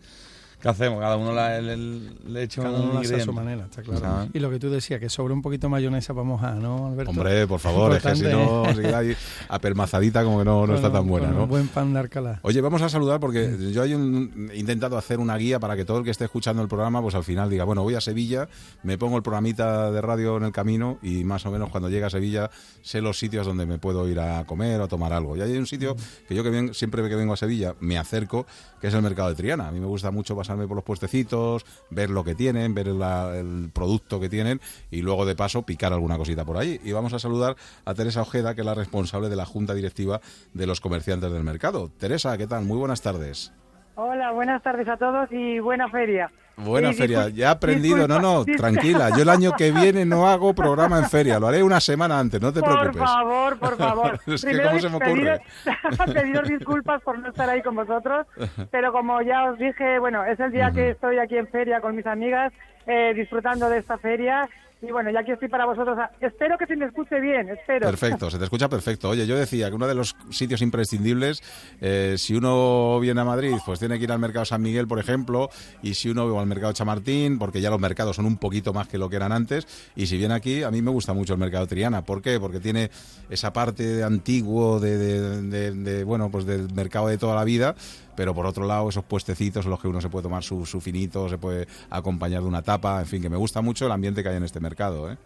¿Qué 0.66 0.70
hacemos? 0.70 0.98
Cada 0.98 1.16
uno 1.16 1.32
le, 1.32 1.76
le, 1.76 2.42
echa 2.42 2.60
Cada 2.62 2.80
uno 2.80 2.98
a 2.98 3.20
su 3.20 3.32
manera, 3.32 3.66
está 3.66 3.82
claro. 3.82 4.28
Y 4.32 4.40
lo 4.40 4.50
que 4.50 4.58
tú 4.58 4.68
decías, 4.68 4.98
que 4.98 5.08
sobre 5.08 5.32
un 5.32 5.40
poquito 5.40 5.68
mayonesa 5.68 6.12
para 6.12 6.24
mojar, 6.24 6.56
¿no, 6.56 6.88
Alberto? 6.88 7.10
Hombre, 7.12 7.46
por 7.46 7.60
favor, 7.60 7.94
es 7.94 8.02
que 8.02 8.16
si 8.16 8.24
no, 8.24 8.64
si 8.74 8.84
ahí 8.86 9.16
apelmazadita 9.48 10.24
como 10.24 10.40
que 10.40 10.44
no, 10.44 10.66
no 10.66 10.74
está 10.74 10.90
tan 10.90 11.06
buena, 11.06 11.28
¿no? 11.28 11.44
Un 11.44 11.48
buen 11.48 11.68
pan 11.68 11.92
de 11.92 12.00
Arcalá. 12.00 12.40
Oye, 12.42 12.60
vamos 12.60 12.82
a 12.82 12.88
saludar 12.88 13.20
porque 13.20 13.70
yo 13.72 13.84
he 13.84 14.58
intentado 14.58 14.98
hacer 14.98 15.20
una 15.20 15.36
guía 15.36 15.60
para 15.60 15.76
que 15.76 15.84
todo 15.84 15.98
el 15.98 16.04
que 16.04 16.10
esté 16.10 16.24
escuchando 16.24 16.62
el 16.62 16.68
programa, 16.68 17.00
pues 17.00 17.14
al 17.14 17.22
final 17.22 17.48
diga, 17.48 17.62
bueno, 17.62 17.84
voy 17.84 17.94
a 17.94 18.00
Sevilla, 18.00 18.48
me 18.82 18.98
pongo 18.98 19.16
el 19.16 19.22
programita 19.22 19.92
de 19.92 20.00
radio 20.00 20.36
en 20.36 20.44
el 20.44 20.52
camino 20.52 20.98
y 21.00 21.22
más 21.22 21.46
o 21.46 21.52
menos 21.52 21.70
cuando 21.70 21.88
llegue 21.88 22.06
a 22.06 22.10
Sevilla 22.10 22.50
sé 22.82 23.00
los 23.00 23.20
sitios 23.20 23.46
donde 23.46 23.66
me 23.66 23.78
puedo 23.78 24.08
ir 24.08 24.18
a 24.18 24.44
comer 24.46 24.80
o 24.80 24.84
a 24.84 24.88
tomar 24.88 25.12
algo. 25.12 25.36
Y 25.36 25.42
hay 25.42 25.56
un 25.56 25.66
sitio 25.66 25.94
que 26.26 26.34
yo 26.34 26.42
que 26.42 26.74
siempre 26.74 27.08
que 27.08 27.14
vengo 27.14 27.34
a 27.34 27.36
Sevilla 27.36 27.76
me 27.78 27.98
acerco, 27.98 28.46
que 28.80 28.88
es 28.88 28.94
el 28.94 29.02
mercado 29.02 29.28
de 29.28 29.36
Triana. 29.36 29.68
A 29.68 29.70
mí 29.70 29.78
me 29.78 29.86
gusta 29.86 30.10
mucho 30.10 30.34
pasar 30.34 30.55
por 30.66 30.76
los 30.76 30.84
puestecitos, 30.84 31.64
ver 31.90 32.10
lo 32.10 32.24
que 32.24 32.34
tienen, 32.34 32.74
ver 32.74 32.88
el 32.88 33.70
producto 33.72 34.18
que 34.18 34.28
tienen 34.28 34.60
y 34.90 35.02
luego 35.02 35.26
de 35.26 35.36
paso 35.36 35.62
picar 35.62 35.92
alguna 35.92 36.16
cosita 36.16 36.44
por 36.44 36.56
ahí. 36.56 36.80
Y 36.82 36.92
vamos 36.92 37.12
a 37.12 37.18
saludar 37.18 37.56
a 37.84 37.94
Teresa 37.94 38.22
Ojeda, 38.22 38.54
que 38.54 38.62
es 38.62 38.66
la 38.66 38.74
responsable 38.74 39.28
de 39.28 39.36
la 39.36 39.44
Junta 39.44 39.74
Directiva 39.74 40.20
de 40.54 40.66
los 40.66 40.80
Comerciantes 40.80 41.30
del 41.30 41.44
Mercado. 41.44 41.90
Teresa, 41.98 42.36
¿qué 42.38 42.46
tal? 42.46 42.64
Muy 42.64 42.78
buenas 42.78 43.02
tardes. 43.02 43.52
Hola, 43.96 44.32
buenas 44.32 44.62
tardes 44.62 44.88
a 44.88 44.96
todos 44.96 45.30
y 45.32 45.58
buena 45.58 45.88
feria. 45.88 46.30
Buena 46.56 46.92
feria, 46.94 47.28
ya 47.28 47.48
he 47.48 47.50
aprendido, 47.50 48.08
no, 48.08 48.18
no, 48.18 48.44
tranquila, 48.44 49.10
yo 49.14 49.22
el 49.22 49.28
año 49.28 49.52
que 49.52 49.72
viene 49.72 50.06
no 50.06 50.26
hago 50.26 50.54
programa 50.54 50.98
en 50.98 51.10
feria, 51.10 51.38
lo 51.38 51.48
haré 51.48 51.62
una 51.62 51.80
semana 51.80 52.18
antes, 52.18 52.40
no 52.40 52.50
te 52.50 52.62
preocupes. 52.62 52.96
Por 52.96 53.06
favor, 53.06 53.58
por 53.58 53.76
favor. 53.76 54.20
es 54.26 54.42
que 54.42 54.62
cómo 54.62 54.80
se 54.80 54.88
me 54.88 54.96
ocurre. 54.96 55.40
Pediros, 56.14 56.48
disculpas 56.48 57.02
por 57.02 57.18
no 57.18 57.28
estar 57.28 57.50
ahí 57.50 57.60
con 57.60 57.74
vosotros, 57.74 58.26
pero 58.70 58.90
como 58.90 59.20
ya 59.20 59.50
os 59.50 59.58
dije, 59.58 59.98
bueno, 59.98 60.24
es 60.24 60.40
el 60.40 60.50
día 60.50 60.70
que 60.70 60.90
estoy 60.90 61.18
aquí 61.18 61.36
en 61.36 61.46
feria 61.48 61.82
con 61.82 61.94
mis 61.94 62.06
amigas, 62.06 62.54
eh, 62.86 63.12
disfrutando 63.14 63.68
de 63.68 63.78
esta 63.78 63.98
feria 63.98 64.48
y 64.82 64.90
bueno, 64.92 65.10
ya 65.10 65.20
aquí 65.20 65.32
estoy 65.32 65.48
para 65.48 65.64
vosotros. 65.64 65.98
Espero 66.20 66.58
que 66.58 66.66
se 66.66 66.76
me 66.76 66.86
escuche 66.86 67.18
bien, 67.20 67.48
espero. 67.48 67.86
Perfecto, 67.86 68.30
se 68.30 68.38
te 68.38 68.44
escucha 68.44 68.68
perfecto. 68.68 69.08
Oye, 69.08 69.26
yo 69.26 69.36
decía 69.36 69.68
que 69.68 69.74
uno 69.74 69.86
de 69.86 69.94
los 69.94 70.14
sitios 70.30 70.60
imprescindibles, 70.60 71.42
eh, 71.80 72.16
si 72.18 72.34
uno 72.34 73.00
viene 73.00 73.20
a 73.20 73.24
Madrid, 73.24 73.54
pues 73.64 73.78
tiene 73.78 73.98
que 73.98 74.04
ir 74.04 74.12
al 74.12 74.18
mercado 74.18 74.44
San 74.44 74.60
Miguel, 74.60 74.86
por 74.86 74.98
ejemplo, 74.98 75.48
y 75.82 75.94
si 75.94 76.10
uno 76.10 76.32
va 76.32 76.40
al 76.40 76.46
mercado 76.46 76.72
Chamartín, 76.72 77.38
porque 77.38 77.60
ya 77.60 77.70
los 77.70 77.80
mercados 77.80 78.16
son 78.16 78.26
un 78.26 78.36
poquito 78.36 78.72
más 78.74 78.86
que 78.88 78.98
lo 78.98 79.08
que 79.08 79.16
eran 79.16 79.32
antes, 79.32 79.66
y 79.96 80.06
si 80.06 80.18
viene 80.18 80.34
aquí, 80.34 80.62
a 80.62 80.70
mí 80.70 80.82
me 80.82 80.90
gusta 80.90 81.14
mucho 81.14 81.32
el 81.32 81.38
mercado 81.38 81.66
Triana. 81.66 82.02
¿Por 82.02 82.20
qué? 82.20 82.38
Porque 82.38 82.60
tiene 82.60 82.90
esa 83.30 83.52
parte 83.52 84.04
antiguo 84.04 84.78
de, 84.78 84.98
de 85.72 86.04
bueno, 86.04 86.30
pues 86.30 86.44
del 86.44 86.72
mercado 86.74 87.08
de 87.08 87.18
toda 87.18 87.34
la 87.34 87.44
vida, 87.44 87.74
pero 88.16 88.34
por 88.34 88.46
otro 88.46 88.66
lado 88.66 88.88
esos 88.88 89.04
puestecitos 89.04 89.64
en 89.64 89.70
los 89.70 89.80
que 89.80 89.88
uno 89.88 90.00
se 90.00 90.08
puede 90.08 90.24
tomar 90.24 90.42
su, 90.42 90.64
su 90.66 90.80
finito, 90.80 91.28
se 91.28 91.38
puede 91.38 91.66
acompañar 91.90 92.42
de 92.42 92.48
una 92.48 92.62
tapa, 92.62 93.00
en 93.00 93.06
fin, 93.06 93.22
que 93.22 93.28
me 93.28 93.36
gusta 93.36 93.60
mucho 93.60 93.86
el 93.86 93.92
ambiente 93.92 94.22
que 94.22 94.28
hay 94.28 94.36
en 94.36 94.44
este 94.44 94.60
mercado. 94.60 95.10
¿eh? 95.10 95.16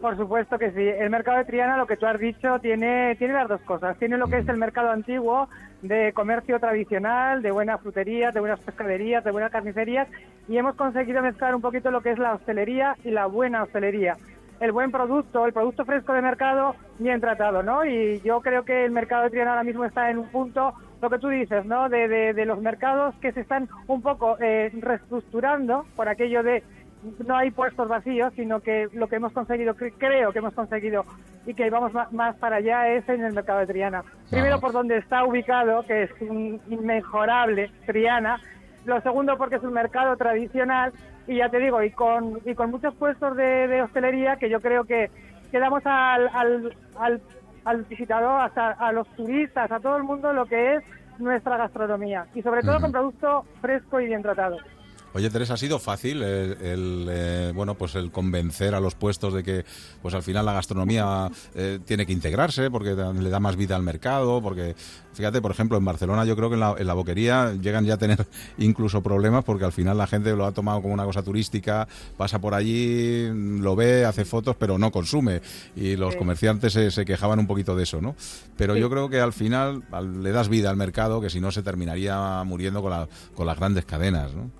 Por 0.00 0.16
supuesto 0.16 0.58
que 0.58 0.70
sí. 0.70 0.80
El 0.80 1.10
mercado 1.10 1.38
de 1.38 1.44
Triana, 1.44 1.76
lo 1.76 1.86
que 1.86 1.96
tú 1.96 2.06
has 2.06 2.18
dicho, 2.18 2.58
tiene, 2.60 3.16
tiene 3.16 3.34
las 3.34 3.48
dos 3.48 3.60
cosas. 3.62 3.98
Tiene 3.98 4.16
lo 4.16 4.28
que 4.28 4.38
es 4.38 4.48
el 4.48 4.56
mercado 4.56 4.90
antiguo 4.90 5.48
de 5.82 6.12
comercio 6.14 6.58
tradicional, 6.58 7.42
de 7.42 7.50
buenas 7.50 7.80
fruterías, 7.82 8.32
de 8.32 8.40
buenas 8.40 8.60
pescaderías, 8.60 9.22
de 9.24 9.30
buenas 9.30 9.52
carnicerías, 9.52 10.08
y 10.48 10.56
hemos 10.56 10.74
conseguido 10.74 11.22
mezclar 11.22 11.54
un 11.54 11.60
poquito 11.60 11.90
lo 11.90 12.00
que 12.00 12.12
es 12.12 12.18
la 12.18 12.34
hostelería 12.34 12.96
y 13.04 13.10
la 13.10 13.26
buena 13.26 13.62
hostelería 13.62 14.16
el 14.60 14.72
buen 14.72 14.90
producto, 14.90 15.46
el 15.46 15.54
producto 15.54 15.84
fresco 15.86 16.12
de 16.12 16.20
mercado 16.20 16.76
bien 16.98 17.20
tratado, 17.20 17.62
¿no? 17.62 17.84
Y 17.84 18.20
yo 18.20 18.40
creo 18.42 18.62
que 18.62 18.84
el 18.84 18.90
mercado 18.90 19.24
de 19.24 19.30
Triana 19.30 19.52
ahora 19.52 19.64
mismo 19.64 19.86
está 19.86 20.10
en 20.10 20.18
un 20.18 20.28
punto, 20.28 20.74
lo 21.00 21.10
que 21.10 21.18
tú 21.18 21.28
dices, 21.28 21.64
¿no? 21.64 21.88
De, 21.88 22.08
de, 22.34 22.44
los 22.44 22.60
mercados 22.60 23.14
que 23.20 23.32
se 23.32 23.40
están 23.40 23.68
un 23.86 24.02
poco 24.02 24.36
eh, 24.40 24.70
reestructurando 24.80 25.84
por 25.96 26.08
aquello 26.08 26.42
de 26.42 26.62
no 27.26 27.34
hay 27.34 27.50
puestos 27.50 27.88
vacíos, 27.88 28.30
sino 28.36 28.60
que 28.60 28.86
lo 28.92 29.08
que 29.08 29.16
hemos 29.16 29.32
conseguido, 29.32 29.74
cre- 29.74 29.94
creo 29.96 30.32
que 30.32 30.40
hemos 30.40 30.52
conseguido 30.52 31.06
y 31.46 31.54
que 31.54 31.70
vamos 31.70 31.92
más 32.12 32.36
para 32.36 32.56
allá 32.56 32.88
es 32.88 33.08
en 33.08 33.24
el 33.24 33.32
mercado 33.32 33.60
de 33.60 33.66
Triana. 33.66 34.04
Primero 34.30 34.60
por 34.60 34.72
donde 34.72 34.98
está 34.98 35.24
ubicado, 35.24 35.82
que 35.86 36.02
es 36.02 36.10
un 36.20 36.60
inmejorable 36.68 37.70
Triana. 37.86 38.38
Lo 38.84 39.00
segundo 39.00 39.38
porque 39.38 39.56
es 39.56 39.62
un 39.62 39.72
mercado 39.72 40.14
tradicional 40.16 40.92
y 41.26 41.36
ya 41.36 41.48
te 41.48 41.58
digo, 41.58 41.82
y 41.82 41.90
con, 41.90 42.38
y 42.44 42.54
con 42.54 42.70
muchos 42.70 42.94
puestos 42.96 43.34
de, 43.36 43.66
de 43.68 43.82
hostelería 43.82 44.36
que 44.36 44.50
yo 44.50 44.60
creo 44.60 44.84
que, 44.84 45.10
que 45.50 45.58
damos 45.58 45.82
al, 45.86 46.28
al, 46.34 46.74
al, 46.98 47.20
al 47.64 47.84
visitador, 47.84 48.40
hasta 48.40 48.72
a 48.72 48.92
los 48.92 49.08
turistas, 49.16 49.70
a 49.70 49.80
todo 49.80 49.96
el 49.96 50.04
mundo 50.04 50.32
lo 50.32 50.46
que 50.46 50.76
es 50.76 50.84
nuestra 51.18 51.56
gastronomía 51.56 52.26
y 52.34 52.42
sobre 52.42 52.62
todo 52.62 52.80
con 52.80 52.92
producto 52.92 53.44
fresco 53.60 54.00
y 54.00 54.06
bien 54.06 54.22
tratado. 54.22 54.56
Oye, 55.12 55.28
Teresa, 55.28 55.54
¿ha 55.54 55.56
sido 55.56 55.80
fácil 55.80 56.22
el, 56.22 56.52
el, 56.62 57.06
eh, 57.10 57.52
bueno, 57.52 57.74
pues 57.74 57.96
el 57.96 58.12
convencer 58.12 58.76
a 58.76 58.80
los 58.80 58.94
puestos 58.94 59.34
de 59.34 59.42
que 59.42 59.64
pues 60.02 60.14
al 60.14 60.22
final 60.22 60.46
la 60.46 60.52
gastronomía 60.52 61.28
eh, 61.56 61.80
tiene 61.84 62.06
que 62.06 62.12
integrarse 62.12 62.70
porque 62.70 62.90
le 62.94 63.28
da 63.30 63.40
más 63.40 63.56
vida 63.56 63.74
al 63.74 63.82
mercado? 63.82 64.40
Porque, 64.40 64.76
fíjate, 65.12 65.42
por 65.42 65.50
ejemplo, 65.50 65.76
en 65.76 65.84
Barcelona 65.84 66.24
yo 66.24 66.36
creo 66.36 66.48
que 66.48 66.54
en 66.54 66.60
la, 66.60 66.76
en 66.78 66.86
la 66.86 66.94
boquería 66.94 67.54
llegan 67.60 67.84
ya 67.86 67.94
a 67.94 67.98
tener 67.98 68.24
incluso 68.58 69.02
problemas 69.02 69.42
porque 69.42 69.64
al 69.64 69.72
final 69.72 69.98
la 69.98 70.06
gente 70.06 70.36
lo 70.36 70.46
ha 70.46 70.52
tomado 70.52 70.80
como 70.80 70.94
una 70.94 71.04
cosa 71.04 71.22
turística, 71.24 71.88
pasa 72.16 72.40
por 72.40 72.54
allí, 72.54 73.28
lo 73.58 73.74
ve, 73.74 74.04
hace 74.04 74.24
fotos, 74.24 74.54
pero 74.60 74.78
no 74.78 74.92
consume. 74.92 75.42
Y 75.74 75.96
los 75.96 76.12
Sí. 76.12 76.18
comerciantes 76.18 76.72
se, 76.72 76.92
se 76.92 77.04
quejaban 77.04 77.40
un 77.40 77.48
poquito 77.48 77.74
de 77.74 77.82
eso, 77.82 78.00
¿no? 78.00 78.14
Pero 78.56 78.74
Sí. 78.74 78.80
yo 78.80 78.88
creo 78.88 79.08
que 79.08 79.18
al 79.20 79.32
final 79.32 79.82
al- 79.90 80.22
le 80.22 80.30
das 80.30 80.48
vida 80.48 80.70
al 80.70 80.76
mercado 80.76 81.20
que 81.20 81.30
si 81.30 81.40
no 81.40 81.50
se 81.50 81.64
terminaría 81.64 82.44
muriendo 82.44 82.80
con, 82.80 82.92
la- 82.92 83.08
con 83.34 83.44
las 83.46 83.58
grandes 83.58 83.84
cadenas, 83.84 84.32
¿no? 84.34 84.52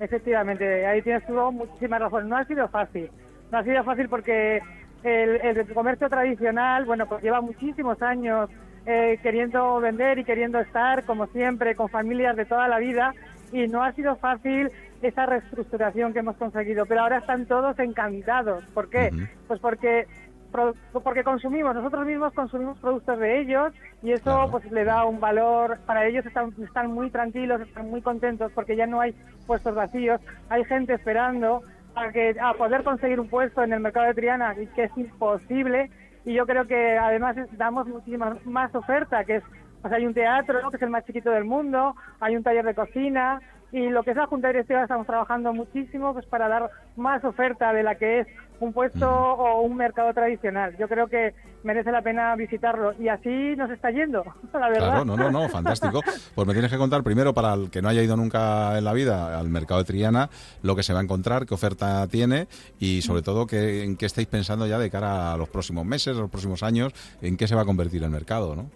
Efectivamente, 0.00 0.86
ahí 0.86 1.02
tienes 1.02 1.26
tú 1.26 1.34
muchísima 1.52 1.98
razón. 1.98 2.28
No 2.28 2.36
ha 2.36 2.44
sido 2.44 2.68
fácil. 2.68 3.10
No 3.50 3.58
ha 3.58 3.64
sido 3.64 3.82
fácil 3.84 4.08
porque 4.08 4.60
el, 5.02 5.40
el 5.42 5.74
comercio 5.74 6.08
tradicional, 6.08 6.84
bueno, 6.84 7.06
pues 7.06 7.22
lleva 7.22 7.40
muchísimos 7.40 8.00
años 8.02 8.50
eh, 8.86 9.18
queriendo 9.22 9.80
vender 9.80 10.18
y 10.18 10.24
queriendo 10.24 10.58
estar, 10.60 11.04
como 11.04 11.26
siempre, 11.26 11.74
con 11.74 11.88
familias 11.88 12.36
de 12.36 12.46
toda 12.46 12.68
la 12.68 12.78
vida 12.78 13.14
y 13.52 13.66
no 13.66 13.82
ha 13.82 13.92
sido 13.92 14.16
fácil 14.16 14.70
esa 15.02 15.26
reestructuración 15.26 16.12
que 16.12 16.20
hemos 16.20 16.36
conseguido. 16.36 16.86
Pero 16.86 17.02
ahora 17.02 17.18
están 17.18 17.46
todos 17.46 17.78
encantados. 17.78 18.64
¿Por 18.74 18.88
qué? 18.88 19.10
Pues 19.46 19.60
porque 19.60 20.06
porque 20.50 21.24
consumimos, 21.24 21.74
nosotros 21.74 22.06
mismos 22.06 22.32
consumimos 22.32 22.78
productos 22.78 23.18
de 23.18 23.40
ellos 23.40 23.72
y 24.02 24.12
eso 24.12 24.24
Claro. 24.24 24.50
pues 24.50 24.70
le 24.70 24.84
da 24.84 25.04
un 25.04 25.20
valor, 25.20 25.78
para 25.86 26.06
ellos 26.06 26.24
están, 26.26 26.52
están 26.62 26.92
muy 26.92 27.10
tranquilos, 27.10 27.60
están 27.60 27.90
muy 27.90 28.02
contentos 28.02 28.50
porque 28.54 28.76
ya 28.76 28.86
no 28.86 29.00
hay 29.00 29.14
puestos 29.46 29.74
vacíos, 29.74 30.20
hay 30.48 30.64
gente 30.64 30.94
esperando 30.94 31.62
a, 31.94 32.10
que, 32.10 32.36
a 32.40 32.54
poder 32.54 32.82
conseguir 32.84 33.20
un 33.20 33.28
puesto 33.28 33.62
en 33.62 33.72
el 33.72 33.80
mercado 33.80 34.06
de 34.06 34.14
Triana 34.14 34.54
y 34.60 34.66
que 34.68 34.84
es 34.84 34.96
imposible 34.96 35.90
y 36.24 36.34
yo 36.34 36.46
creo 36.46 36.66
que 36.66 36.98
además 36.98 37.36
damos 37.52 37.86
muchísima 37.86 38.36
más 38.44 38.74
oferta, 38.74 39.24
que 39.24 39.36
es, 39.36 39.44
pues 39.82 39.92
hay 39.92 40.06
un 40.06 40.14
teatro 40.14 40.60
¿no? 40.62 40.70
que 40.70 40.76
es 40.76 40.82
el 40.82 40.90
más 40.90 41.04
chiquito 41.04 41.30
del 41.30 41.44
mundo, 41.44 41.94
hay 42.20 42.36
un 42.36 42.42
taller 42.42 42.64
de 42.64 42.74
cocina 42.74 43.40
y 43.70 43.88
lo 43.90 44.02
que 44.02 44.12
es 44.12 44.16
la 44.16 44.26
Junta 44.26 44.48
Directiva 44.48 44.82
estamos 44.82 45.06
trabajando 45.06 45.52
muchísimo 45.52 46.12
pues 46.14 46.26
para 46.26 46.48
dar 46.48 46.70
más 46.96 47.22
oferta 47.24 47.72
de 47.72 47.82
la 47.82 47.96
que 47.96 48.20
es 48.20 48.26
un 48.60 48.72
puesto 48.72 49.08
o 49.08 49.62
un 49.62 49.76
mercado 49.76 50.12
tradicional. 50.12 50.76
Yo 50.78 50.88
creo 50.88 51.06
que 51.06 51.34
merece 51.62 51.90
la 51.92 52.02
pena 52.02 52.34
visitarlo 52.36 52.92
y 52.98 53.08
así 53.08 53.54
nos 53.56 53.70
está 53.70 53.90
yendo, 53.90 54.24
la 54.52 54.68
verdad. 54.68 54.88
Claro, 54.90 55.04
no, 55.04 55.16
no, 55.16 55.30
no, 55.30 55.48
fantástico. 55.48 56.00
Pues 56.34 56.46
me 56.46 56.52
tienes 56.54 56.70
que 56.70 56.78
contar 56.78 57.02
primero, 57.02 57.34
para 57.34 57.54
el 57.54 57.70
que 57.70 57.82
no 57.82 57.88
haya 57.88 58.02
ido 58.02 58.16
nunca 58.16 58.78
en 58.78 58.84
la 58.84 58.92
vida 58.92 59.38
al 59.38 59.48
mercado 59.48 59.80
de 59.80 59.86
Triana, 59.86 60.28
lo 60.62 60.76
que 60.76 60.82
se 60.82 60.92
va 60.92 61.00
a 61.00 61.02
encontrar, 61.02 61.46
qué 61.46 61.54
oferta 61.54 62.06
tiene 62.08 62.46
y 62.78 63.02
sobre 63.02 63.22
todo 63.22 63.46
que, 63.46 63.82
en 63.84 63.96
qué 63.96 64.06
estáis 64.06 64.26
pensando 64.28 64.66
ya 64.66 64.78
de 64.78 64.90
cara 64.90 65.32
a 65.32 65.36
los 65.36 65.48
próximos 65.48 65.84
meses, 65.84 66.16
a 66.16 66.20
los 66.20 66.30
próximos 66.30 66.62
años, 66.62 66.92
en 67.22 67.36
qué 67.36 67.48
se 67.48 67.54
va 67.56 67.62
a 67.62 67.64
convertir 67.64 68.02
el 68.04 68.10
mercado, 68.10 68.54
¿no? 68.54 68.70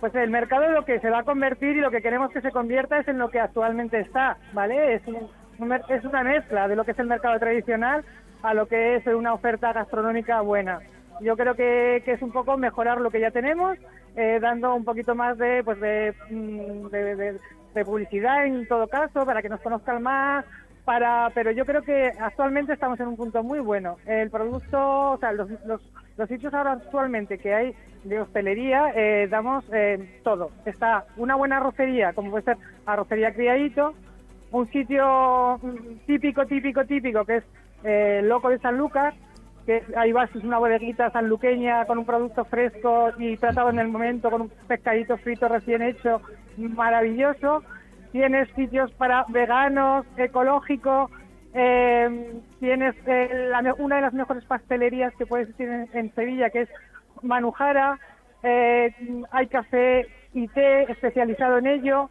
Pues 0.00 0.14
el 0.16 0.30
mercado 0.30 0.68
lo 0.70 0.84
que 0.84 1.00
se 1.00 1.08
va 1.10 1.20
a 1.20 1.24
convertir 1.24 1.76
y 1.76 1.80
lo 1.80 1.90
que 1.90 2.02
queremos 2.02 2.30
que 2.30 2.40
se 2.42 2.50
convierta 2.50 2.98
es 2.98 3.08
en 3.08 3.18
lo 3.18 3.30
que 3.30 3.40
actualmente 3.40 4.00
está, 4.00 4.36
¿vale? 4.52 4.94
Es, 4.96 5.02
un- 5.06 5.28
es 5.88 6.04
una 6.04 6.22
mezcla 6.24 6.68
de 6.68 6.76
lo 6.76 6.84
que 6.84 6.90
es 6.90 6.98
el 6.98 7.06
mercado 7.06 7.38
tradicional 7.38 8.04
a 8.44 8.52
lo 8.52 8.66
que 8.66 8.96
es 8.96 9.06
una 9.06 9.32
oferta 9.32 9.72
gastronómica 9.72 10.40
buena. 10.42 10.78
Yo 11.20 11.34
creo 11.36 11.54
que, 11.54 12.02
es 12.04 12.20
un 12.22 12.30
poco 12.30 12.58
mejorar 12.58 13.00
lo 13.00 13.10
que 13.10 13.20
ya 13.20 13.30
tenemos, 13.30 13.78
eh, 14.16 14.38
dando 14.40 14.74
un 14.74 14.84
poquito 14.84 15.14
más 15.14 15.38
de, 15.38 15.62
pues 15.64 15.80
de, 15.80 16.14
mm, 16.30 16.88
de, 16.88 17.16
de- 17.16 17.40
de 17.74 17.84
publicidad 17.84 18.46
en 18.46 18.68
todo 18.68 18.86
caso, 18.86 19.24
para 19.26 19.40
que 19.42 19.48
nos 19.48 19.60
conozcan 19.60 20.00
más, 20.02 20.44
para, 20.84 21.30
pero 21.34 21.50
yo 21.52 21.64
creo 21.64 21.82
que 21.82 22.12
actualmente 22.20 22.74
estamos 22.74 23.00
en 23.00 23.08
un 23.08 23.16
punto 23.16 23.42
muy 23.42 23.58
bueno. 23.60 23.96
El 24.06 24.30
producto, 24.30 25.12
o 25.12 25.18
sea, 25.18 25.32
los, 25.32 25.48
los, 25.64 25.80
los 26.16 26.28
sitios 26.28 26.52
ahora 26.54 26.72
actualmente 26.72 27.38
que 27.38 27.52
hay 27.54 27.74
de 28.04 28.20
hostelería, 28.20 28.92
eh, 28.94 29.26
damos 29.28 29.64
eh, 29.72 30.20
todo. 30.22 30.50
Está 30.66 31.04
una 31.16 31.34
buena 31.34 31.56
arrocería, 31.56 32.12
como 32.12 32.30
puede 32.30 32.44
ser 32.44 32.58
arrocería 32.86 33.32
Criadito, 33.34 33.94
un 34.50 34.70
sitio 34.70 35.58
mm, 35.62 36.06
típico, 36.06 36.46
típico, 36.46 36.84
típico, 36.84 37.24
que 37.24 37.36
es 37.38 37.44
eh, 37.84 38.20
Loco 38.24 38.48
de 38.48 38.58
San 38.58 38.76
Lucas, 38.76 39.14
que 39.66 39.82
ahí 39.96 40.12
vas, 40.12 40.34
es 40.34 40.44
una 40.44 40.58
bodeguita 40.58 41.10
sanluqueña 41.10 41.86
con 41.86 41.98
un 41.98 42.04
producto 42.04 42.44
fresco 42.44 43.10
y 43.18 43.36
tratado 43.36 43.70
en 43.70 43.78
el 43.78 43.88
momento, 43.88 44.30
con 44.30 44.42
un 44.42 44.50
pescadito 44.68 45.16
frito 45.18 45.48
recién 45.48 45.82
hecho, 45.82 46.20
maravilloso. 46.56 47.62
Tienes 48.12 48.48
sitios 48.54 48.92
para 48.92 49.24
veganos, 49.28 50.06
ecológico, 50.16 51.10
eh, 51.54 52.32
tienes 52.60 52.94
eh, 53.06 53.50
una 53.78 53.96
de 53.96 54.02
las 54.02 54.12
mejores 54.12 54.44
pastelerías 54.44 55.14
que 55.16 55.26
puedes 55.26 55.48
en, 55.58 55.88
en 55.92 56.14
Sevilla, 56.14 56.50
que 56.50 56.62
es 56.62 56.68
Manujara, 57.22 57.98
eh, 58.42 58.92
hay 59.30 59.46
café 59.46 60.06
y 60.34 60.48
té 60.48 60.82
especializado 60.92 61.58
en 61.58 61.66
ello. 61.66 62.10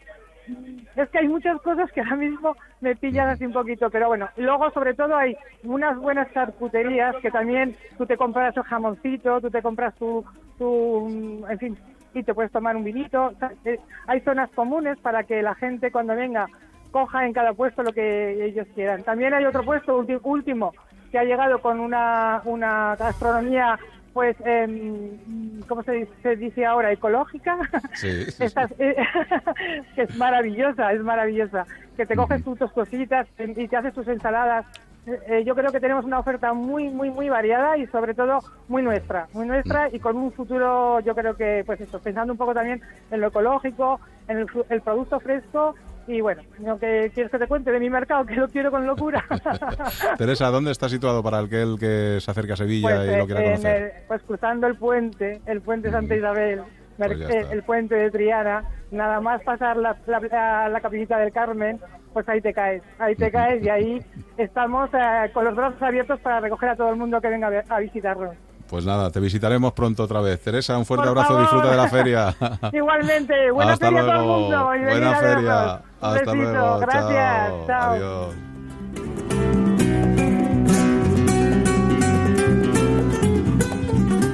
Es 0.95 1.09
que 1.09 1.19
hay 1.19 1.27
muchas 1.27 1.61
cosas 1.61 1.91
que 1.91 2.01
ahora 2.01 2.17
mismo 2.17 2.55
me 2.81 2.95
pillan 2.95 3.29
así 3.29 3.45
un 3.45 3.53
poquito, 3.53 3.89
pero 3.89 4.07
bueno, 4.07 4.29
luego 4.37 4.69
sobre 4.71 4.93
todo 4.93 5.15
hay 5.15 5.35
unas 5.63 5.97
buenas 5.97 6.31
charcuterías 6.33 7.15
que 7.17 7.31
también 7.31 7.75
tú 7.97 8.05
te 8.05 8.17
compras 8.17 8.55
el 8.55 8.63
jamoncito, 8.63 9.41
tú 9.41 9.49
te 9.49 9.61
compras 9.61 9.95
tu, 9.95 10.23
tu 10.57 11.07
mm, 11.09 11.51
en 11.51 11.59
fin, 11.59 11.77
y 12.13 12.23
te 12.23 12.33
puedes 12.33 12.51
tomar 12.51 12.75
un 12.75 12.83
vinito. 12.83 13.33
Eh, 13.65 13.79
hay 14.07 14.21
zonas 14.21 14.49
comunes 14.51 14.99
para 14.99 15.23
que 15.23 15.41
la 15.41 15.55
gente 15.55 15.91
cuando 15.91 16.15
venga 16.15 16.47
coja 16.91 17.25
en 17.25 17.33
cada 17.33 17.53
puesto 17.53 17.83
lo 17.83 17.91
que 17.91 18.45
ellos 18.45 18.67
quieran. 18.75 19.03
También 19.03 19.33
hay 19.33 19.45
otro 19.45 19.63
puesto 19.63 20.05
último 20.23 20.73
que 21.11 21.19
ha 21.19 21.23
llegado 21.23 21.59
con 21.59 21.79
una, 21.79 22.41
una 22.45 22.95
gastronomía 22.95 23.79
pues, 24.13 24.35
em, 24.45 25.61
¿cómo 25.67 25.83
se, 25.83 25.91
dice- 25.93 26.13
se 26.21 26.35
dice 26.35 26.65
ahora? 26.65 26.91
Ecológica. 26.91 27.57
Sí, 27.95 28.25
sí, 28.31 28.43
eh, 28.79 28.95
que 29.95 30.01
es 30.03 30.15
maravillosa, 30.17 30.93
es 30.93 31.01
maravillosa. 31.01 31.65
Que 31.97 32.05
te 32.05 32.15
coges 32.15 32.43
tú 32.43 32.55
tus 32.55 32.71
cositas 32.71 33.27
eh, 33.39 33.53
y 33.57 33.67
te 33.67 33.75
haces 33.77 33.93
tus 33.93 34.07
ensaladas. 34.07 34.65
Eh, 35.05 35.19
eh, 35.27 35.43
yo 35.43 35.53
creo 35.55 35.71
que 35.71 35.79
tenemos 35.81 36.05
una 36.05 36.19
oferta 36.19 36.53
muy, 36.53 36.89
muy, 36.89 37.09
muy 37.09 37.27
variada 37.27 37.77
y 37.77 37.85
sobre 37.87 38.13
todo 38.13 38.39
muy 38.69 38.81
nuestra, 38.83 39.27
muy 39.33 39.45
nuestra 39.45 39.89
y 39.91 39.99
con 39.99 40.15
un 40.15 40.31
futuro, 40.31 41.01
yo 41.01 41.13
creo 41.13 41.35
que, 41.35 41.63
pues 41.65 41.81
eso, 41.81 41.99
pensando 41.99 42.31
un 42.31 42.37
poco 42.37 42.53
también 42.53 42.81
en 43.11 43.19
lo 43.19 43.27
ecológico, 43.27 43.99
en 44.29 44.37
el, 44.39 44.47
el 44.69 44.81
producto 44.81 45.19
fresco 45.19 45.75
y 46.07 46.21
bueno, 46.21 46.41
lo 46.59 46.77
que 46.79 47.11
quieres 47.13 47.31
que 47.31 47.39
te 47.39 47.47
cuente 47.47 47.71
de 47.71 47.79
mi 47.79 47.89
mercado, 47.89 48.25
que 48.25 48.35
lo 48.35 48.47
quiero 48.47 48.71
con 48.71 48.85
locura. 48.85 49.23
Teresa, 50.17 50.47
¿dónde 50.49 50.71
está 50.71 50.89
situado 50.89 51.23
para 51.23 51.39
aquel 51.39 51.77
que 51.79 52.17
se 52.19 52.31
acerque 52.31 52.53
a 52.53 52.55
Sevilla 52.57 52.89
Pues, 52.97 53.09
y 53.13 53.17
lo 53.17 53.23
eh, 53.23 53.25
quiera 53.25 53.41
en 53.41 53.45
conocer? 53.51 53.83
el- 53.83 53.91
pues 54.07 54.21
cruzando 54.23 54.67
el 54.67 54.75
puente, 54.77 55.41
el 55.45 55.61
puente 55.61 55.91
Santa 55.91 56.15
Isabel, 56.15 56.61
Pues 56.97 57.17
ya 57.19 57.27
eh, 57.29 57.45
el 57.51 57.63
puente 57.63 57.95
de 57.95 58.11
Triana, 58.11 58.63
nada 58.91 59.19
más 59.21 59.41
pasar 59.43 59.77
la, 59.77 59.95
la, 60.05 60.19
la, 60.19 60.69
la 60.69 60.81
capillita 60.81 61.17
del 61.17 61.31
Carmen, 61.31 61.79
pues 62.11 62.27
ahí 62.29 62.41
te 62.41 62.53
caes, 62.53 62.83
ahí 62.99 63.15
te 63.15 63.31
caes 63.31 63.63
y 63.63 63.69
ahí 63.69 64.05
estamos 64.37 64.89
eh, 64.93 65.31
con 65.33 65.45
los 65.45 65.55
brazos 65.55 65.81
abiertos 65.81 66.19
para 66.19 66.39
recoger 66.41 66.69
a 66.69 66.75
todo 66.75 66.89
el 66.89 66.97
mundo 66.97 67.19
que 67.21 67.29
venga 67.29 67.47
a, 67.69 67.75
a 67.75 67.79
visitarnos. 67.79 68.35
Pues 68.73 68.87
nada, 68.87 69.11
te 69.11 69.19
visitaremos 69.19 69.73
pronto 69.73 70.01
otra 70.01 70.19
vez. 70.19 70.41
Teresa, 70.41 70.75
un 70.79 70.85
fuerte 70.87 71.03
Por 71.07 71.09
abrazo, 71.09 71.27
favor. 71.27 71.41
disfruta 71.43 71.69
de 71.69 71.77
la 71.77 71.87
feria. 71.89 72.35
Igualmente, 72.73 73.51
buena 73.51 73.73
Hasta 73.73 73.85
feria 73.85 73.99
a 74.01 74.03
todo 74.03 74.11
el 74.13 74.17
luego. 74.17 74.39
mundo 74.39 74.75
y 74.75 74.79
Buena 74.79 75.15
feria. 75.15 75.81
Un 76.01 76.07
Hasta 76.07 76.31
besito, 76.31 76.35
luego. 76.35 76.79
gracias, 76.79 77.49
Chao. 77.49 77.67
chao. 77.67 77.91
Adiós. 77.91 78.35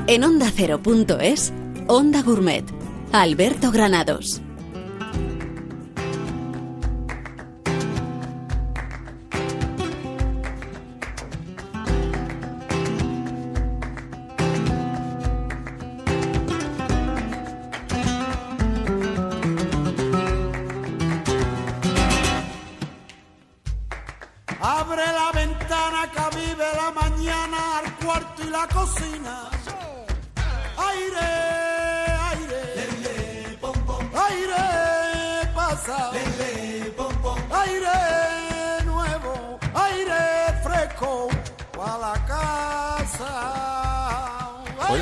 En 0.08 0.23
onda 0.23 0.45
ondacero.es, 0.45 1.54
Onda 1.88 2.21
Gourmet. 2.23 2.63
Alberto 3.12 3.71
Granados. 3.71 4.41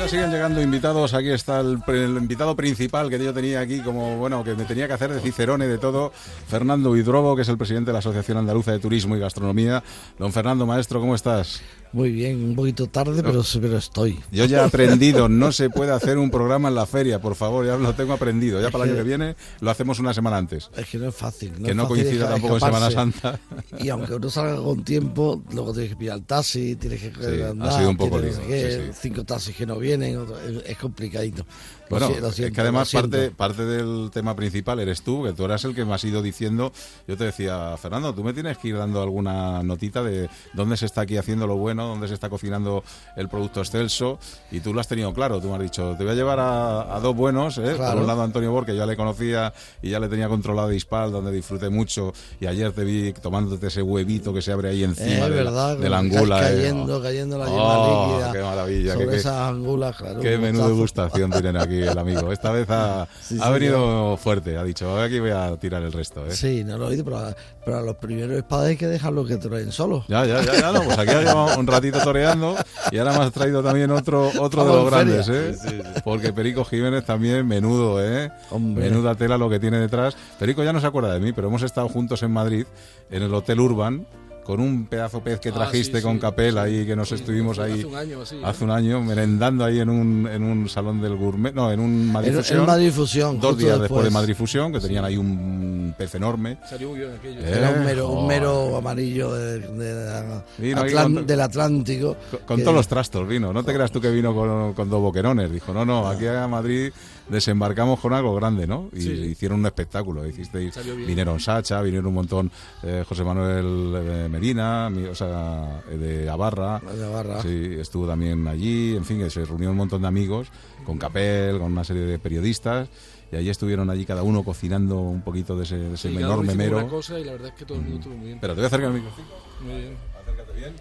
Siguen 0.08 0.30
llegando 0.30 0.62
invitados. 0.62 1.12
Aquí 1.12 1.28
está 1.28 1.60
el, 1.60 1.82
invitado 2.16 2.56
principal 2.56 3.10
que 3.10 3.22
yo 3.22 3.34
tenía 3.34 3.60
aquí, 3.60 3.80
como 3.80 4.16
bueno, 4.16 4.42
que 4.42 4.54
me 4.54 4.64
tenía 4.64 4.86
que 4.86 4.94
hacer 4.94 5.12
de 5.12 5.20
Cicerone 5.20 5.66
de 5.66 5.76
todo, 5.76 6.12
Fernando 6.48 6.96
Hidrobo, 6.96 7.36
que 7.36 7.42
es 7.42 7.48
el 7.48 7.58
presidente 7.58 7.90
de 7.90 7.92
la 7.92 7.98
Asociación 7.98 8.38
Andaluza 8.38 8.72
de 8.72 8.78
Turismo 8.78 9.16
y 9.16 9.20
Gastronomía. 9.20 9.82
Don 10.18 10.32
Fernando, 10.32 10.64
maestro, 10.64 11.00
¿cómo 11.00 11.14
estás? 11.14 11.60
Muy 11.92 12.10
bien, 12.10 12.42
un 12.44 12.54
poquito 12.54 12.86
tarde, 12.86 13.22
pero, 13.22 13.42
pero 13.60 13.78
estoy. 13.78 14.18
Yo 14.30 14.44
ya 14.44 14.58
he 14.62 14.64
aprendido, 14.64 15.28
no 15.28 15.52
se 15.52 15.70
puede 15.70 15.92
hacer 15.92 16.18
un 16.18 16.30
programa 16.30 16.68
en 16.68 16.74
la 16.74 16.86
feria, 16.86 17.20
por 17.20 17.34
favor, 17.34 17.64
ya 17.66 17.76
lo 17.76 17.94
tengo 17.94 18.12
aprendido. 18.12 18.60
Ya 18.60 18.70
para 18.70 18.84
el 18.84 18.90
año 18.90 18.98
que 18.98 19.04
viene 19.04 19.36
lo 19.60 19.70
hacemos 19.70 19.98
una 19.98 20.12
semana 20.12 20.36
antes. 20.36 20.70
Es 20.76 20.86
que 20.86 20.98
no 20.98 21.08
es 21.08 21.14
fácil. 21.14 21.52
que 21.52 21.70
es 21.70 21.76
no 21.76 21.88
fácil 21.88 22.02
coincida 22.04 22.28
tampoco 22.30 22.54
en 22.54 22.60
Semana. 22.60 22.90
Santa. 22.90 23.40
Y 23.78 23.88
aunque 23.88 24.14
uno 24.14 24.28
salga 24.30 24.56
con 24.56 24.84
tiempo, 24.84 25.42
luego 25.52 25.72
tienes 25.72 25.90
que 25.92 25.96
pillar 25.96 26.18
el 26.18 26.24
taxi, 26.24 26.76
tienes 26.76 27.00
que 27.00 27.10
Sí, 27.10 27.42
ha 27.42 27.48
andar, 27.50 27.72
sido 27.78 27.90
un 27.90 27.96
poco 27.96 28.20
tienes 28.20 28.38
lío, 28.38 28.46
que- 28.48 28.70
sí, 28.70 28.92
sí. 28.92 28.98
cinco 29.02 29.24
taxis 29.24 29.56
que 29.56 29.66
no 29.66 29.78
vienen, 29.78 30.18
es 30.66 30.76
complicadito. 30.78 31.44
Bueno, 31.90 32.10
es 32.28 32.50
que 32.52 32.60
además 32.60 32.90
parte, 32.92 33.30
parte 33.30 33.64
del 33.64 34.10
tema 34.12 34.34
principal 34.36 34.78
eres 34.80 35.02
tú, 35.02 35.24
que 35.24 35.32
tú 35.32 35.44
eras 35.44 35.64
el 35.64 35.74
que 35.74 35.84
me 35.84 35.94
has 35.94 36.04
ido 36.04 36.22
diciendo. 36.22 36.72
Yo 37.06 37.16
te 37.16 37.24
decía, 37.24 37.76
Fernando, 37.76 38.14
tú 38.14 38.22
me 38.22 38.32
tienes 38.32 38.58
que 38.58 38.68
ir 38.68 38.76
dando 38.78 39.02
alguna 39.02 39.62
notita 39.62 40.02
de 40.02 40.28
dónde 40.54 40.76
se 40.76 40.86
está 40.86 41.02
aquí 41.02 41.16
haciendo 41.16 41.46
lo 41.46 41.56
bueno, 41.56 41.86
dónde 41.88 42.08
se 42.08 42.14
está 42.14 42.28
cocinando 42.28 42.82
el 43.16 43.28
producto 43.28 43.60
excelso, 43.60 44.18
y 44.50 44.60
tú 44.60 44.72
lo 44.74 44.80
has 44.80 44.88
tenido 44.88 45.12
claro. 45.14 45.40
Tú 45.40 45.48
me 45.48 45.54
has 45.56 45.62
dicho, 45.62 45.94
te 45.96 46.04
voy 46.04 46.12
a 46.12 46.16
llevar 46.16 46.40
a, 46.40 46.96
a 46.96 47.00
dos 47.00 47.14
buenos, 47.16 47.58
¿eh? 47.58 47.62
por 47.62 47.76
Claro. 47.76 48.00
un 48.00 48.06
lado 48.06 48.22
Antonio 48.22 48.50
Bor, 48.52 48.66
que 48.66 48.76
ya 48.76 48.86
le 48.86 48.96
conocía 48.96 49.52
y 49.82 49.90
ya 49.90 50.00
le 50.00 50.08
tenía 50.08 50.28
controlado 50.28 50.68
de 50.68 50.76
Ispal, 50.76 51.10
donde 51.12 51.32
disfruté 51.32 51.68
mucho, 51.70 52.12
y 52.40 52.46
ayer 52.46 52.72
te 52.72 52.84
vi 52.84 53.12
tomándote 53.12 53.68
ese 53.68 53.82
huevito 53.82 54.32
que 54.34 54.42
se 54.42 54.52
abre 54.52 54.70
ahí 54.70 54.84
encima 54.84 55.10
Es 55.10 55.22
de, 55.24 55.30
verdad, 55.30 55.76
de 55.78 55.88
la 55.88 55.98
angula. 55.98 56.38
¿eh? 56.50 56.54
cayendo, 56.56 57.02
cayendo 57.02 57.38
la 57.38 57.46
yema 57.46 57.58
Oh, 57.78 58.12
líquida. 58.12 58.32
qué 58.32 58.42
maravilla, 58.42 58.92
Sobre 58.94 59.06
qué- 59.08 59.16
esas 59.16 59.34
angulas, 59.48 59.96
claro. 59.96 60.20
Qué 60.20 60.36
menú 60.38 60.58
gustazo. 60.58 60.68
degustación 60.74 61.30
tienen 61.30 61.56
aquí 61.56 61.77
el 61.82 61.98
amigo. 61.98 62.32
Esta 62.32 62.50
vez 62.52 62.66
ha, 62.70 63.06
Sí, 63.20 63.38
ha 63.40 63.46
sí, 63.46 63.52
venido 63.52 64.16
fuerte, 64.16 64.56
ha 64.56 64.64
dicho, 64.64 65.00
aquí 65.00 65.18
voy 65.20 65.30
a 65.30 65.56
tirar 65.56 65.82
el 65.82 65.92
resto. 65.92 66.26
¿eh? 66.26 66.30
Sí, 66.32 66.64
no 66.64 66.78
lo 66.78 66.86
he 66.86 66.88
oído, 66.88 67.04
pero, 67.04 67.18
a- 67.18 67.36
pero 67.64 67.78
a 67.78 67.82
los 67.82 67.96
primeros 67.96 68.36
espadas 68.36 68.66
hay 68.66 68.76
que 68.76 68.86
dejarlos 68.86 69.28
que 69.28 69.36
traen 69.36 69.70
solos. 69.72 70.04
Ya, 70.08 70.24
ya, 70.24 70.42
ya, 70.42 70.60
ya, 70.60 70.72
no, 70.72 70.82
pues 70.82 70.98
aquí 70.98 71.10
ha 71.10 71.20
llevado 71.20 71.58
un 71.58 71.66
ratito 71.66 71.98
toreando 72.00 72.56
y 72.90 72.98
ahora 72.98 73.12
me 73.18 73.24
has 73.24 73.32
traído 73.32 73.62
también 73.62 73.90
otro, 73.90 74.30
otro 74.40 74.64
de 74.64 74.72
los 74.72 74.90
grandes, 74.90 75.26
feria. 75.26 75.84
¿eh? 75.86 76.00
Porque 76.04 76.32
Perico 76.32 76.64
Jiménez 76.64 77.04
también, 77.04 77.46
menudo, 77.46 78.02
¿eh? 78.04 78.30
Hombre. 78.50 78.88
Menuda 78.88 79.14
tela 79.14 79.36
lo 79.38 79.50
que 79.50 79.58
tiene 79.60 79.78
detrás. 79.78 80.16
Perico 80.38 80.62
ya 80.64 80.72
no 80.72 80.80
se 80.80 80.86
acuerda 80.86 81.12
de 81.12 81.20
mí, 81.20 81.32
pero 81.32 81.48
hemos 81.48 81.62
estado 81.62 81.88
juntos 81.88 82.22
en 82.22 82.30
Madrid, 82.30 82.66
en 83.10 83.22
el 83.22 83.34
Hotel 83.34 83.60
Urban, 83.60 84.06
con 84.48 84.60
un 84.60 84.86
pedazo 84.86 85.20
pez 85.20 85.40
que 85.40 85.50
Ah, 85.50 85.52
trajiste 85.52 85.98
sí, 85.98 86.02
con 86.02 86.14
sí, 86.14 86.20
Capel 86.20 86.54
sí. 86.54 86.58
ahí, 86.58 86.86
que 86.86 86.96
nos 86.96 87.10
Sí, 87.10 87.16
estuvimos 87.16 87.58
ahí 87.58 87.72
hace 87.72 87.84
un 87.84 87.94
año 87.96 88.22
así, 88.22 88.40
hace 88.42 88.64
un 88.64 88.70
año, 88.70 89.02
merendando 89.02 89.62
ahí 89.62 89.78
en 89.78 89.90
un, 89.90 90.26
en 90.26 90.42
un 90.42 90.70
salón 90.70 91.02
del 91.02 91.16
gourmet, 91.16 91.52
no, 91.52 91.70
en 91.70 91.80
un 91.80 92.10
Madrid 92.10 92.30
En- 92.30 92.36
en 92.38 92.42
Fusión. 92.42 92.66
Madrid 92.66 92.90
Fusión, 92.90 93.40
Dos 93.40 93.58
días 93.58 93.78
después 93.78 94.04
de. 94.04 94.10
Madrid 94.10 94.34
Fusión, 94.34 94.72
que 94.72 94.80
tenían 94.80 95.04
ahí 95.04 95.18
un 95.18 95.94
pez 95.98 96.14
enorme. 96.14 96.56
Salió 96.66 96.88
muy 96.88 96.98
bien 97.00 97.10
aquello. 97.12 97.40
Eh, 97.40 97.52
Era 97.58 97.70
un 97.72 97.84
mero, 97.84 98.08
un 98.08 98.14
joder. 98.22 98.28
mero 98.40 98.76
amarillo 98.78 99.34
de- 99.34 99.58
de- 99.60 100.40
Vino 100.56 100.80
ahí 100.80 100.90
Atlan- 100.92 101.14
con- 101.14 101.26
del 101.26 101.40
Atlántico. 101.42 102.16
Con, 102.46 102.60
todos 102.62 102.74
los 102.74 102.88
trastos 102.88 103.28
vino. 103.28 103.52
No 103.52 103.62
te 103.62 103.74
creas 103.74 103.92
tú 103.92 104.00
que 104.00 104.10
vino 104.10 104.34
con, 104.34 104.72
con 104.72 104.88
dos 104.88 105.02
boquerones. 105.02 105.52
Dijo, 105.52 105.74
no, 105.74 105.84
no, 105.84 106.08
aquí 106.08 106.26
a 106.26 106.48
Madrid 106.48 106.90
desembarcamos 107.30 108.00
con 108.00 108.12
algo 108.12 108.34
grande, 108.34 108.66
¿no? 108.66 108.88
Y 108.92 109.00
Sí. 109.00 109.10
hicieron 109.10 109.60
un 109.60 109.66
espectáculo. 109.66 110.26
Hicisteis, 110.26 110.74
vinieron 111.06 111.40
Sacha, 111.40 111.80
vinieron 111.82 112.06
un 112.08 112.14
montón 112.14 112.50
eh, 112.82 113.04
José 113.08 113.24
Manuel 113.24 113.94
eh, 113.96 114.28
Medina, 114.30 114.88
mi- 114.90 115.04
o 115.04 115.14
sea, 115.14 115.82
eh, 115.90 115.96
de 115.96 116.28
Abarra. 116.30 116.80
De 116.80 117.00
Navarra. 117.00 117.42
Sí, 117.42 117.76
estuvo 117.78 118.06
también 118.06 118.46
allí. 118.48 118.96
En 118.96 119.04
fin, 119.04 119.18
que 119.18 119.30
se 119.30 119.44
reunió 119.44 119.70
un 119.70 119.76
montón 119.76 120.02
de 120.02 120.08
amigos 120.08 120.48
con 120.84 120.98
Capel, 120.98 121.58
con 121.58 121.72
una 121.72 121.84
serie 121.84 122.02
de 122.02 122.18
periodistas. 122.18 122.88
Y 123.30 123.36
allí 123.36 123.50
estuvieron 123.50 123.90
allí 123.90 124.06
cada 124.06 124.22
uno 124.22 124.42
cocinando 124.42 124.96
un 125.00 125.20
poquito 125.20 125.54
de 125.56 125.64
ese, 125.64 125.76
de 125.76 125.94
ese 125.94 126.08
Sí, 126.08 126.14
cada 126.14 126.28
uno 126.34 126.44
enorme 126.44 126.54
mero. 126.54 126.78
una 126.78 126.88
cosa 126.88 127.18
y 127.20 127.24
la 127.24 127.32
verdad 127.32 127.48
es 127.48 127.54
que 127.54 127.64
todo 127.66 127.76
el 127.76 127.84
mundo 127.84 127.98
estuvo 127.98 128.14
muy 128.16 128.26
bien. 128.28 128.38
Pero 128.40 128.54
te 128.54 128.60
voy 128.60 128.64
a 128.64 128.66
acercar 128.68 128.88
el 128.88 128.94
micrófono 128.94 129.26
Muy 129.62 129.74
bien. 129.82 129.96
acércate 130.22 130.52
bien 130.58 130.72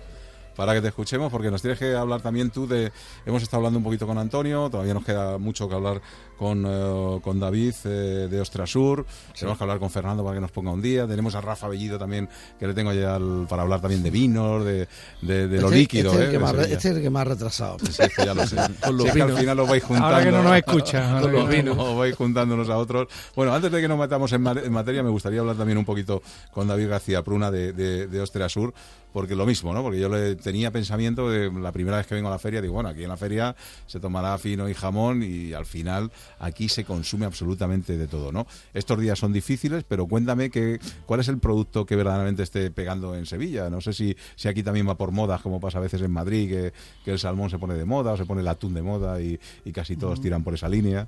para 0.56 0.74
que 0.74 0.82
te 0.82 0.88
escuchemos 0.88 1.32
porque 1.32 1.52
nos 1.52 1.62
tienes 1.62 1.78
que 1.78 1.94
hablar 1.94 2.22
también 2.22 2.50
tú 2.50 2.66
de 2.66 2.92
hemos 3.28 3.44
estado 3.44 3.58
hablando 3.58 3.78
un 3.78 3.84
poquito 3.84 4.08
con 4.08 4.18
Antonio 4.18 4.70
todavía 4.72 4.96
nos 4.96 5.06
queda 5.06 5.38
mucho 5.38 5.70
que 5.70 5.76
hablar 5.76 6.02
con, 6.38 6.64
eh, 6.68 7.20
con 7.24 7.40
David 7.40 7.74
eh, 7.86 8.28
de 8.30 8.40
Ostrasur 8.42 9.06
tenemos 9.38 9.58
que 9.58 9.64
hablar 9.64 9.80
con 9.80 9.90
Fernando 9.90 10.24
para 10.24 10.36
que 10.36 10.42
nos 10.42 10.52
ponga 10.52 10.72
un 10.72 10.82
día 10.82 11.08
tenemos 11.08 11.36
a 11.36 11.42
Rafa 11.42 11.68
Bellido 11.68 11.98
también 11.98 12.30
que 12.60 12.68
le 12.68 12.74
tengo 12.74 12.94
ya 12.94 13.16
al- 13.16 13.46
para 13.50 13.64
hablar 13.64 13.82
también 13.82 14.04
de 14.04 14.12
vinos 14.12 14.64
de, 14.66 14.88
de, 15.22 15.48
de 15.48 15.62
lo 15.62 15.68
Este- 15.68 15.78
líquido 15.78 16.12
este 16.12 16.24
es 16.24 16.26
el 16.28 16.32
que 16.32 16.40
más 16.40 16.54
este 16.56 16.74
es 16.76 16.86
el 16.86 17.02
que 17.02 17.10
más 17.10 17.22
ha 17.22 17.26
retrasado. 17.30 17.78
Sí, 17.80 18.02
es 18.04 18.16
que 18.16 18.26
ya 18.26 18.34
lo 18.34 18.46
sé. 18.48 18.58
Con 18.84 18.98
los 18.98 19.08
al 19.10 19.34
final 19.38 19.60
os 19.60 19.70
vais 19.70 19.84
juntando. 19.84 20.08
Ahora 20.08 20.24
que 20.24 20.32
no 20.32 20.44
nos 20.44 20.56
escucha. 20.58 21.22
Con 21.22 21.32
los 21.32 21.44
no- 21.46 21.50
vinos. 21.50 21.78
Os 21.78 21.98
vais 21.98 22.16
juntándonos 22.16 22.70
a 22.70 22.78
otros. 22.78 23.08
Bueno, 23.36 23.54
antes 23.54 23.72
de 23.72 23.82
que 23.82 23.88
nos 23.88 23.98
metamos 24.00 24.32
en, 24.34 24.42
ma- 24.42 24.52
en 24.64 24.72
materia, 24.72 25.04
me 25.04 25.10
gustaría 25.10 25.40
hablar 25.40 25.56
también 25.56 25.78
un 25.78 25.86
poquito 25.86 26.22
con 26.52 26.68
David 26.68 26.90
García 26.90 27.24
Pruna 27.24 27.50
de, 27.52 27.74
de, 27.74 28.08
de 28.08 28.22
Ostrea 28.22 28.50
Sur, 28.50 28.74
porque 29.14 29.36
lo 29.36 29.46
mismo, 29.46 29.74
¿no? 29.74 29.82
Porque 29.82 30.00
yo 30.00 30.10
le 30.10 30.36
tenía 30.36 30.72
pensamiento 30.72 31.30
de 31.30 31.52
la 31.52 31.72
primera 31.72 31.98
vez 31.98 32.08
que 32.08 32.16
vengo 32.16 32.28
a 32.28 32.32
la 32.32 32.40
feria, 32.40 32.62
digo, 32.62 32.74
bueno, 32.76 32.90
aquí 32.90 33.04
en 33.04 33.10
la 33.10 33.18
feria 33.18 33.56
se 33.88 34.00
tomará 34.00 34.38
fino 34.38 34.70
y 34.70 34.74
jamón 34.74 35.24
y 35.24 35.54
al 35.54 35.66
final 35.66 36.12
aquí 36.40 36.70
se 36.70 36.84
consume 36.84 37.26
absolutamente 37.26 37.98
de 37.98 38.08
todo, 38.08 38.32
¿no? 38.32 38.48
Estos 38.74 39.00
días 39.00 39.18
son 39.20 39.34
difíciles, 39.34 39.84
pero 39.88 40.08
cuéntame 40.08 40.50
que, 40.50 40.80
cuál 41.06 41.20
es 41.20 41.28
el 41.28 41.40
producto 41.40 41.86
que 41.86 41.96
verdaderamente 41.96 42.44
esté 42.44 42.70
pegando 42.72 43.16
en 43.16 43.26
Sevilla. 43.26 43.70
No 43.70 43.82
sé 43.82 43.94
si, 43.94 44.16
si 44.36 44.48
aquí 44.48 44.64
también 44.64 44.88
va 44.88 44.96
por 44.98 45.12
modas, 45.12 45.42
como 45.42 45.60
pasa 45.60 45.78
a 45.78 45.82
veces 45.82 46.02
en 46.02 46.12
Madrid, 46.12 46.50
que, 46.50 46.74
que 47.06 47.12
el 47.12 47.20
salmón 47.20 47.50
se 47.50 47.58
pone 47.60 47.74
de 47.76 47.86
moda 47.86 48.14
o 48.14 48.18
se 48.18 48.26
pone 48.26 48.42
el 48.42 48.48
atún 48.48 48.74
de 48.74 48.82
moda 48.82 49.22
y, 49.22 49.40
y 49.66 49.72
casi 49.72 49.96
todos 49.96 50.22
tiran 50.22 50.44
por 50.44 50.54
esa 50.54 50.70
línea. 50.70 51.08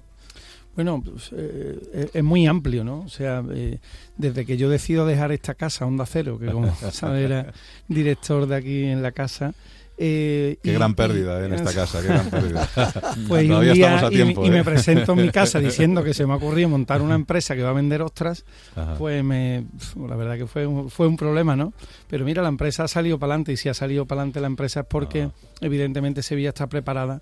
Bueno, 0.75 1.01
pues, 1.03 1.31
eh, 1.33 2.09
es- 2.13 2.23
muy 2.23 2.45
amplio, 2.47 2.83
¿no? 2.83 2.99
O 3.01 3.09
sea, 3.09 3.43
eh, 3.51 3.79
desde 4.17 4.45
que 4.45 4.55
yo 4.55 4.69
decido 4.69 5.05
dejar 5.05 5.31
esta 5.31 5.55
casa, 5.55 5.85
Onda 5.85 6.05
Cero, 6.05 6.37
que 6.39 6.45
como 6.51 6.73
sabes 6.91 7.25
era 7.25 7.51
director 7.87 8.45
de 8.47 8.55
aquí 8.55 8.83
en 8.85 9.01
la 9.01 9.11
casa. 9.11 9.53
Eh, 10.01 10.57
Qué 10.63 10.71
y- 10.71 10.73
gran 10.73 10.93
pérdida 10.95 11.41
eh, 11.41 11.45
en 11.47 11.53
esta 11.53 11.73
casa, 11.73 12.01
qué 12.01 12.07
gran 12.07 12.29
pérdida. 12.29 12.67
Pues 13.27 13.47
Todavía 13.47 13.73
día 13.73 13.85
estamos 13.95 14.03
a 14.03 14.07
y- 14.13 14.15
tiempo. 14.15 14.45
y, 14.45 14.49
me 14.49 14.59
¿eh? 14.59 14.63
presento 14.63 15.11
en 15.13 15.21
mi 15.23 15.29
casa 15.29 15.59
diciendo 15.69 16.03
que 16.03 16.13
se 16.13 16.25
me 16.25 16.33
ha 16.33 16.37
ocurrido 16.37 16.69
montar 16.69 17.01
una 17.01 17.15
empresa 17.15 17.55
que 17.55 17.63
va 17.63 17.69
a 17.71 17.73
vender 17.73 18.01
ostras, 18.01 18.45
Ajá. 18.75 18.95
pues 18.97 19.23
me, 19.23 19.65
la 20.07 20.15
verdad 20.15 20.37
que 20.37 20.47
fue 20.47 20.65
un, 20.65 20.89
fue 20.89 21.07
un 21.07 21.17
problema, 21.17 21.55
¿no? 21.55 21.73
Pero 22.07 22.23
mira, 22.25 22.41
la 22.41 22.49
empresa 22.49 22.85
ha 22.85 22.87
salido 22.87 23.19
para 23.19 23.33
adelante 23.33 23.51
y 23.53 23.57
si 23.57 23.67
ha 23.69 23.73
salido 23.73 24.05
para 24.05 24.21
adelante 24.21 24.39
la 24.41 24.47
empresa 24.47 24.79
es 24.81 24.85
porque 24.87 25.23
Ah. 25.23 25.31
evidentemente 25.61 26.23
Sevilla 26.23 26.49
está 26.49 26.67
preparada 26.67 27.21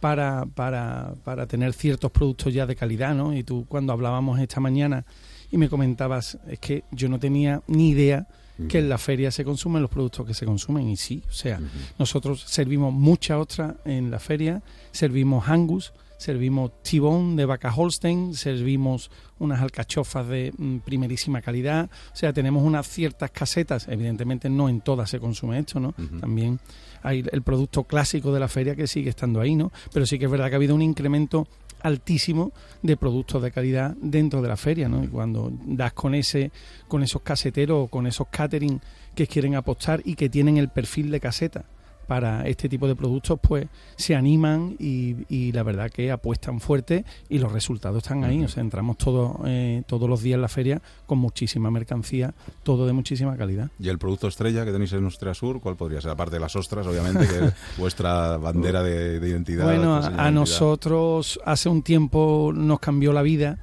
para, 0.00 0.44
para, 0.54 1.14
para 1.24 1.46
tener 1.46 1.72
ciertos 1.72 2.10
productos 2.10 2.52
ya 2.52 2.66
de 2.66 2.76
calidad, 2.76 3.14
¿no? 3.14 3.34
Y 3.34 3.44
tú 3.44 3.64
cuando 3.68 3.92
hablábamos 3.92 4.38
esta 4.40 4.60
mañana 4.60 5.04
y 5.50 5.56
me 5.58 5.68
comentabas, 5.68 6.38
es 6.48 6.58
que 6.58 6.82
yo 6.90 7.08
no 7.08 7.18
tenía 7.18 7.62
ni 7.68 7.90
idea 7.90 8.26
que 8.68 8.78
en 8.78 8.88
la 8.88 8.98
feria 8.98 9.30
se 9.30 9.44
consumen 9.44 9.82
los 9.82 9.90
productos 9.90 10.26
que 10.26 10.34
se 10.34 10.46
consumen 10.46 10.88
y 10.88 10.96
sí, 10.96 11.22
o 11.28 11.32
sea, 11.32 11.60
nosotros 11.98 12.42
servimos 12.42 12.92
mucha 12.92 13.38
ostra 13.38 13.76
en 13.84 14.10
la 14.10 14.18
feria, 14.18 14.62
servimos 14.92 15.48
angus, 15.48 15.92
servimos 16.18 16.70
T-bone 16.82 17.36
de 17.36 17.44
vaca 17.44 17.72
Holstein, 17.74 18.34
servimos 18.34 19.10
unas 19.38 19.60
alcachofas 19.60 20.26
de 20.26 20.52
mm, 20.56 20.78
primerísima 20.78 21.42
calidad, 21.42 21.90
o 22.12 22.16
sea, 22.16 22.32
tenemos 22.32 22.62
unas 22.64 22.88
ciertas 22.88 23.30
casetas, 23.30 23.86
evidentemente 23.88 24.48
no 24.48 24.68
en 24.68 24.80
todas 24.80 25.10
se 25.10 25.20
consume 25.20 25.58
esto, 25.58 25.78
¿no? 25.78 25.94
También 26.20 26.58
hay 27.02 27.24
el 27.30 27.42
producto 27.42 27.84
clásico 27.84 28.32
de 28.32 28.40
la 28.40 28.48
feria 28.48 28.74
que 28.74 28.86
sigue 28.86 29.10
estando 29.10 29.40
ahí, 29.40 29.54
¿no? 29.54 29.70
Pero 29.92 30.06
sí 30.06 30.18
que 30.18 30.24
es 30.24 30.30
verdad 30.30 30.48
que 30.48 30.54
ha 30.54 30.56
habido 30.56 30.74
un 30.74 30.82
incremento 30.82 31.46
altísimo 31.80 32.52
de 32.82 32.96
productos 32.96 33.42
de 33.42 33.50
calidad 33.50 33.94
dentro 34.00 34.42
de 34.42 34.48
la 34.48 34.56
feria, 34.56 34.88
¿no? 34.88 35.04
Y 35.04 35.08
cuando 35.08 35.52
das 35.64 35.92
con 35.92 36.14
ese 36.14 36.50
con 36.88 37.02
esos 37.02 37.22
caseteros 37.22 37.84
o 37.84 37.88
con 37.88 38.06
esos 38.06 38.28
catering 38.28 38.80
que 39.14 39.26
quieren 39.26 39.54
apostar 39.54 40.02
y 40.04 40.14
que 40.14 40.28
tienen 40.28 40.56
el 40.56 40.68
perfil 40.68 41.10
de 41.10 41.20
caseta 41.20 41.64
para 42.06 42.46
este 42.46 42.68
tipo 42.68 42.86
de 42.86 42.96
productos, 42.96 43.38
pues 43.40 43.66
se 43.96 44.14
animan 44.14 44.76
y, 44.78 45.16
y 45.28 45.52
la 45.52 45.62
verdad 45.62 45.90
que 45.90 46.10
apuestan 46.10 46.60
fuerte 46.60 47.04
y 47.28 47.38
los 47.38 47.52
resultados 47.52 48.02
están 48.02 48.24
ahí. 48.24 48.44
O 48.44 48.48
sea, 48.48 48.62
entramos 48.62 48.96
todos 48.98 49.36
eh, 49.46 49.82
todos 49.86 50.08
los 50.08 50.22
días 50.22 50.36
en 50.36 50.42
la 50.42 50.48
feria 50.48 50.82
con 51.06 51.18
muchísima 51.18 51.70
mercancía, 51.70 52.34
todo 52.62 52.86
de 52.86 52.92
muchísima 52.92 53.36
calidad. 53.36 53.70
Y 53.78 53.88
el 53.88 53.98
producto 53.98 54.28
estrella 54.28 54.64
que 54.64 54.72
tenéis 54.72 54.92
en 54.92 55.04
Ostrea 55.04 55.34
Sur, 55.34 55.60
¿cuál 55.60 55.76
podría 55.76 56.00
ser? 56.00 56.10
Aparte 56.10 56.36
de 56.36 56.40
las 56.40 56.54
ostras, 56.56 56.86
obviamente, 56.86 57.26
que 57.26 57.46
es 57.46 57.54
vuestra 57.78 58.36
bandera 58.36 58.82
de, 58.82 59.20
de 59.20 59.28
identidad. 59.28 59.64
Bueno, 59.64 59.96
a 59.96 60.00
de 60.00 60.06
identidad. 60.06 60.32
nosotros 60.32 61.40
hace 61.44 61.68
un 61.68 61.82
tiempo 61.82 62.52
nos 62.54 62.80
cambió 62.80 63.12
la 63.12 63.22
vida 63.22 63.58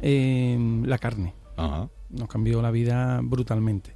eh, 0.00 0.56
la 0.84 0.98
carne. 0.98 1.34
Ajá. 1.56 1.88
nos 2.10 2.28
cambió 2.28 2.62
la 2.62 2.70
vida 2.70 3.20
brutalmente. 3.22 3.94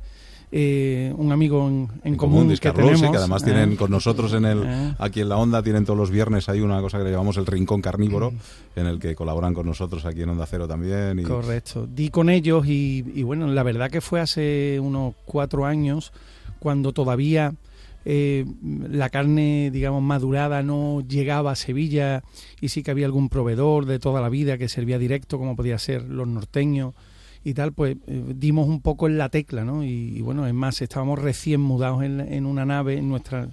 Eh, 0.55 1.13
un 1.17 1.33
amigo 1.33 1.67
en, 1.67 1.89
en 2.05 2.13
En 2.13 2.17
común, 2.17 2.55
que 2.61 2.71
tenemos. 2.73 3.11
que 3.11 3.17
además 3.17 3.43
eh, 3.43 3.47
tienen 3.47 3.75
con 3.77 3.91
nosotros 3.91 4.35
en 4.35 4.45
el 4.45 4.63
eh. 4.67 4.95
aquí 4.99 5.23
en 5.23 5.31
la 5.31 5.39
onda 5.39 5.63
tienen 5.63 5.87
todos 5.87 5.99
los 5.99 6.11
viernes 6.11 6.49
hay 6.51 6.61
una 6.61 6.81
cosa 6.83 6.99
que 6.99 7.05
le 7.05 7.11
llamamos 7.11 7.39
el 7.39 7.47
rincón 7.47 7.81
carnívoro 7.81 8.35
en 8.77 8.87
el 8.87 8.99
que 8.99 9.15
colaboran 9.15 9.55
con 9.55 9.65
nosotros 9.67 10.05
aquí 10.05 10.23
en 10.23 10.29
Onda 10.29 10.45
Cero 10.47 10.69
también 10.69 11.19
y 11.19 11.23
Correcto. 11.23 11.87
Di 11.87 12.11
con 12.11 12.29
ellos 12.29 12.67
y, 12.67 13.03
y 13.15 13.23
bueno, 13.23 13.47
la 13.47 13.63
verdad 13.63 13.91
que 13.91 14.03
fue 14.03 14.21
hace 14.21 14.79
unos 14.79 15.15
cuatro 15.25 15.65
años 15.65 16.13
cuando 16.59 16.93
todavía 16.93 17.55
eh, 18.05 18.45
la 18.61 19.11
carne, 19.11 19.71
digamos, 19.73 20.03
madurada 20.03 20.63
no 20.63 21.03
llegaba 21.07 21.53
a 21.53 21.57
Sevilla 21.57 22.23
y 22.61 22.69
sí 22.69 22.83
que 22.83 22.91
había 22.91 23.07
algún 23.07 23.29
proveedor 23.29 23.87
de 23.87 23.99
toda 23.99 24.21
la 24.21 24.29
vida 24.29 24.59
que 24.59 24.69
servía 24.69 24.99
directo, 24.99 25.39
como 25.39 25.57
podía 25.57 25.79
ser 25.79 26.03
los 26.03 26.27
norteños 26.27 26.95
y 27.45 27.55
tal, 27.55 27.73
pues 27.73 27.97
eh, 28.07 28.25
dimos 28.37 28.69
un 28.69 28.81
poco 28.81 29.07
en 29.07 29.19
la 29.19 29.29
tecla, 29.29 29.65
¿no? 29.65 29.85
Y, 29.85 30.17
y 30.17 30.21
bueno, 30.21 30.47
es 30.47 30.55
más, 30.55 30.81
estábamos 30.83 31.19
recién 31.19 31.61
mudados 31.61 32.03
en, 32.03 32.21
en 32.21 32.47
una 32.47 32.65
nave, 32.65 32.99
en 32.99 33.09
nuestra... 33.09 33.49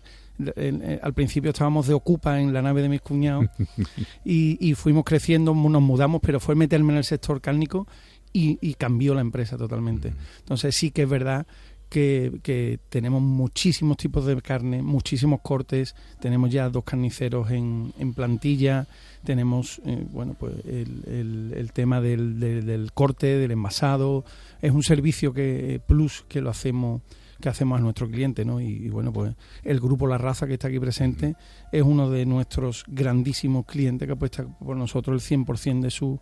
al 1.01 1.13
principio 1.13 1.51
estábamos 1.51 1.87
de 1.87 1.93
ocupa 1.93 2.39
en 2.39 2.53
la 2.53 2.61
nave 2.61 2.81
de 2.81 2.89
mis 2.89 3.01
cuñados 3.01 3.45
y, 4.25 4.57
y 4.59 4.73
fuimos 4.75 5.03
creciendo, 5.03 5.53
nos 5.53 5.81
mudamos, 5.81 6.21
pero 6.21 6.39
fue 6.39 6.55
meterme 6.55 6.93
en 6.93 6.97
el 6.97 7.03
sector 7.03 7.41
cárnico 7.41 7.87
y, 8.31 8.57
y 8.61 8.75
cambió 8.75 9.13
la 9.15 9.21
empresa 9.21 9.57
totalmente. 9.57 10.13
Entonces 10.39 10.75
sí 10.75 10.91
que 10.91 11.03
es 11.03 11.09
verdad 11.09 11.47
que, 11.89 12.39
que 12.43 12.79
tenemos 12.89 13.21
muchísimos 13.21 13.97
tipos 13.97 14.25
de 14.25 14.39
carne, 14.41 14.81
muchísimos 14.83 15.41
cortes, 15.41 15.95
tenemos 16.19 16.51
ya 16.51 16.69
dos 16.69 16.83
carniceros 16.83 17.49
en, 17.51 17.91
en 17.97 18.13
plantilla, 18.13 18.87
tenemos 19.23 19.81
eh, 19.85 20.05
bueno 20.11 20.35
pues 20.39 20.53
el, 20.65 21.03
el- 21.07 21.53
el 21.57 21.71
tema 21.73 21.99
del, 21.99 22.39
del- 22.39 22.65
del 22.65 22.91
corte, 22.93 23.25
del 23.37 23.51
envasado, 23.51 24.23
es 24.61 24.71
un 24.71 24.83
servicio 24.83 25.33
que 25.33 25.81
plus 25.87 26.23
que 26.27 26.41
lo 26.41 26.49
hacemos 26.49 27.01
que 27.41 27.47
hacemos 27.47 27.79
a 27.79 27.81
nuestro 27.81 28.09
cliente, 28.09 28.43
¿no? 28.43 28.59
Y, 28.59 28.65
y, 28.65 28.89
bueno, 28.89 29.13
pues 29.13 29.33
el 29.63 29.79
grupo 29.79 30.07
La 30.07 30.17
Raza 30.17 30.45
que 30.45 30.55
está 30.55 30.67
aquí 30.67 30.77
presente 30.77 31.35
es 31.71 31.81
uno 31.83 32.09
de 32.09 32.25
nuestros 32.25 32.83
grandísimos 32.85 33.65
clientes 33.65 34.05
que 34.05 34.11
apuesta 34.11 34.45
por 34.45 34.75
nosotros 34.75 35.31
el 35.31 35.39
100% 35.45 35.79
de 35.79 35.89
su 35.89 36.19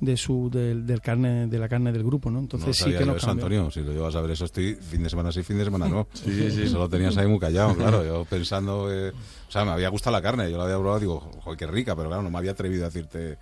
de 0.00 0.16
su 0.16 0.48
del, 0.50 0.86
del 0.86 1.00
carne 1.02 1.46
de 1.46 1.58
la 1.58 1.68
carne 1.68 1.92
del 1.92 2.02
grupo, 2.02 2.30
¿no? 2.30 2.38
Entonces 2.38 2.68
no 2.68 2.74
sí 2.86 2.92
que 2.92 3.00
yo 3.00 3.06
nos 3.06 3.16
eso, 3.18 3.26
cambia. 3.26 3.44
Antonio, 3.44 3.70
si 3.70 3.80
lo 3.80 3.92
llevas 3.92 4.14
a 4.16 4.20
ver 4.22 4.30
eso 4.30 4.46
estoy 4.46 4.74
fin 4.74 5.02
de 5.02 5.10
semana 5.10 5.30
sí, 5.30 5.42
fin 5.42 5.58
de 5.58 5.64
semana 5.64 5.88
no. 5.88 6.08
Sí, 6.14 6.32
sí, 6.32 6.50
sí. 6.50 6.62
Eso 6.62 6.78
lo 6.78 6.88
tenías 6.88 7.16
ahí 7.18 7.26
muy 7.26 7.38
callado, 7.38 7.74
claro. 7.76 8.04
Yo 8.04 8.24
pensando, 8.24 8.90
eh, 8.92 9.10
o 9.10 9.50
sea, 9.52 9.64
me 9.64 9.72
había 9.72 9.88
gustado 9.90 10.16
la 10.16 10.22
carne, 10.22 10.50
yo 10.50 10.56
la 10.56 10.64
había 10.64 10.76
probado, 10.78 11.00
digo, 11.00 11.20
joder, 11.42 11.58
qué 11.58 11.66
rica, 11.66 11.94
pero 11.94 12.08
claro, 12.08 12.22
no 12.22 12.30
me 12.30 12.38
había 12.38 12.52
atrevido 12.52 12.84
a 12.84 12.88
decirte. 12.88 13.36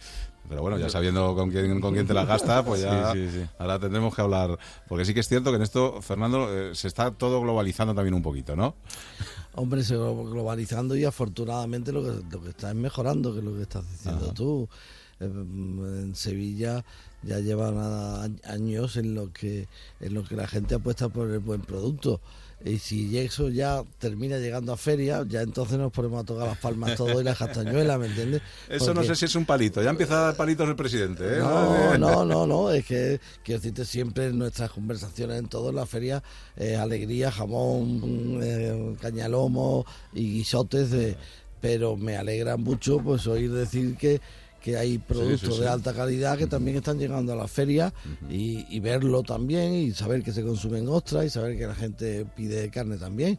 Pero 0.48 0.62
bueno, 0.62 0.78
ya 0.78 0.88
sabiendo 0.88 1.34
con 1.34 1.50
quién, 1.50 1.78
con 1.78 1.92
quién 1.92 2.06
te 2.06 2.14
la 2.14 2.24
gasta, 2.24 2.64
pues 2.64 2.80
ya 2.80 3.12
Sí, 3.12 3.28
sí, 3.30 3.40
sí. 3.42 3.46
ahora 3.58 3.78
tendremos 3.78 4.14
que 4.14 4.22
hablar. 4.22 4.58
Porque 4.88 5.04
sí 5.04 5.12
que 5.12 5.20
es 5.20 5.28
cierto 5.28 5.50
que 5.50 5.56
en 5.56 5.62
esto, 5.62 6.00
Fernando, 6.00 6.48
eh, 6.50 6.74
se 6.74 6.88
está 6.88 7.10
todo 7.10 7.42
globalizando 7.42 7.94
también 7.94 8.14
un 8.14 8.22
poquito, 8.22 8.56
¿no? 8.56 8.74
Hombre, 9.54 9.84
se 9.84 9.94
va 9.96 10.10
globalizando 10.10 10.96
y 10.96 11.04
afortunadamente 11.04 11.92
lo 11.92 12.02
que, 12.02 12.22
lo 12.34 12.42
que 12.42 12.48
está 12.50 12.70
es 12.70 12.76
mejorando, 12.76 13.32
que 13.34 13.40
es 13.40 13.44
lo 13.44 13.54
que 13.56 13.62
estás 13.62 13.88
diciendo 13.90 14.24
Ajá. 14.24 14.34
tú. 14.34 14.68
Eh, 15.20 15.24
En 15.24 16.14
Sevilla 16.14 16.84
ya 17.22 17.40
llevan 17.40 18.38
años 18.44 18.96
en 18.96 19.14
lo 19.14 19.32
que 19.32 19.66
en 20.00 20.14
lo 20.14 20.22
que 20.24 20.36
la 20.36 20.46
gente 20.46 20.76
apuesta 20.76 21.08
por 21.08 21.28
el 21.30 21.40
buen 21.40 21.62
producto. 21.62 22.20
Y 22.64 22.78
si 22.78 23.16
eso 23.18 23.48
ya 23.50 23.84
termina 23.98 24.38
llegando 24.38 24.72
a 24.72 24.76
feria, 24.76 25.24
ya 25.28 25.42
entonces 25.42 25.78
nos 25.78 25.92
ponemos 25.92 26.22
a 26.22 26.26
tocar 26.26 26.48
las 26.48 26.58
palmas 26.58 26.96
todos 26.96 27.20
y 27.20 27.24
las 27.24 27.38
castañuelas, 27.38 28.00
¿me 28.00 28.06
entiendes? 28.06 28.42
Eso 28.68 28.92
no 28.92 29.04
sé 29.04 29.14
si 29.14 29.26
es 29.26 29.34
un 29.36 29.44
palito. 29.44 29.80
Ya 29.80 29.90
empieza 29.90 30.18
a 30.18 30.24
dar 30.26 30.36
palitos 30.36 30.68
el 30.68 30.74
presidente, 30.74 31.22
¿eh? 31.24 31.38
no, 31.38 31.96
no, 31.98 32.24
no, 32.24 32.46
no, 32.48 32.70
es 32.72 32.84
que 32.84 33.20
quiero 33.44 33.60
decirte 33.60 33.84
siempre 33.84 34.26
en 34.26 34.38
nuestras 34.38 34.72
conversaciones 34.72 35.38
en 35.38 35.46
todas 35.46 35.72
las 35.72 35.88
ferias, 35.88 36.20
eh, 36.56 36.74
alegría, 36.74 37.30
jamón, 37.30 38.40
eh, 38.42 38.96
cañalomo 39.00 39.86
y 40.12 40.32
guisotes, 40.32 40.90
de- 40.90 41.16
pero 41.60 41.96
me 41.96 42.16
alegra 42.16 42.56
mucho 42.56 42.98
pues 42.98 43.26
oír 43.28 43.52
decir 43.52 43.96
que, 43.96 44.20
que 44.62 44.76
hay 44.76 44.98
productos 44.98 45.56
sí. 45.56 45.60
de 45.60 45.68
alta 45.68 45.92
calidad 45.92 46.36
que 46.36 46.46
también 46.46 46.76
están 46.76 46.98
llegando 46.98 47.32
a 47.32 47.36
las 47.36 47.50
ferias 47.50 47.92
y, 48.28 48.66
y 48.68 48.80
verlo 48.80 49.22
también 49.22 49.74
y 49.74 49.92
saber 49.92 50.22
que 50.22 50.32
se 50.32 50.42
consumen 50.42 50.88
ostras 50.88 51.26
y 51.26 51.30
saber 51.30 51.56
que 51.56 51.66
la 51.66 51.74
gente 51.74 52.26
pide 52.36 52.68
carne 52.70 52.96
también, 52.96 53.38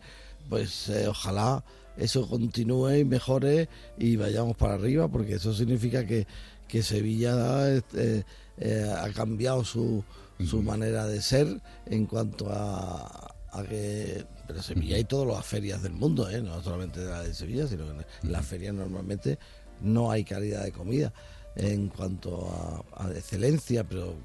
pues 0.49 0.89
eh, 0.89 1.07
ojalá 1.07 1.63
eso 1.97 2.27
continúe 2.27 2.95
y 2.99 3.05
mejore 3.05 3.67
y 3.97 4.15
vayamos 4.15 4.55
para 4.55 4.75
arriba 4.75 5.07
porque 5.09 5.35
eso 5.35 5.53
significa 5.53 6.05
que, 6.05 6.25
que 6.67 6.81
Sevilla 6.81 7.69
este, 7.69 8.25
eh, 8.57 8.93
ha 8.97 9.09
cambiado 9.11 9.63
su, 9.65 10.03
su 10.45 10.61
manera 10.61 11.05
de 11.05 11.21
ser 11.21 11.59
en 11.85 12.05
cuanto 12.05 12.49
a, 12.51 13.35
a 13.51 13.63
que 13.63 14.25
pero 14.47 14.63
Sevilla 14.63 14.95
hay 14.95 15.03
todas 15.03 15.27
las 15.27 15.45
ferias 15.45 15.83
del 15.83 15.93
mundo 15.93 16.29
¿eh? 16.29 16.41
no 16.41 16.61
solamente 16.63 17.01
la 17.03 17.23
de 17.23 17.33
Sevilla 17.33 17.67
sino 17.67 17.85
que 17.85 18.05
las 18.27 18.45
ferias 18.45 18.73
normalmente 18.73 19.37
no 19.81 20.11
hay 20.11 20.23
calidad 20.23 20.63
de 20.63 20.71
comida 20.71 21.13
en 21.55 21.89
cuanto 21.89 22.47
a, 22.95 23.05
a 23.05 23.11
excelencia 23.11 23.83
pero 23.83 24.15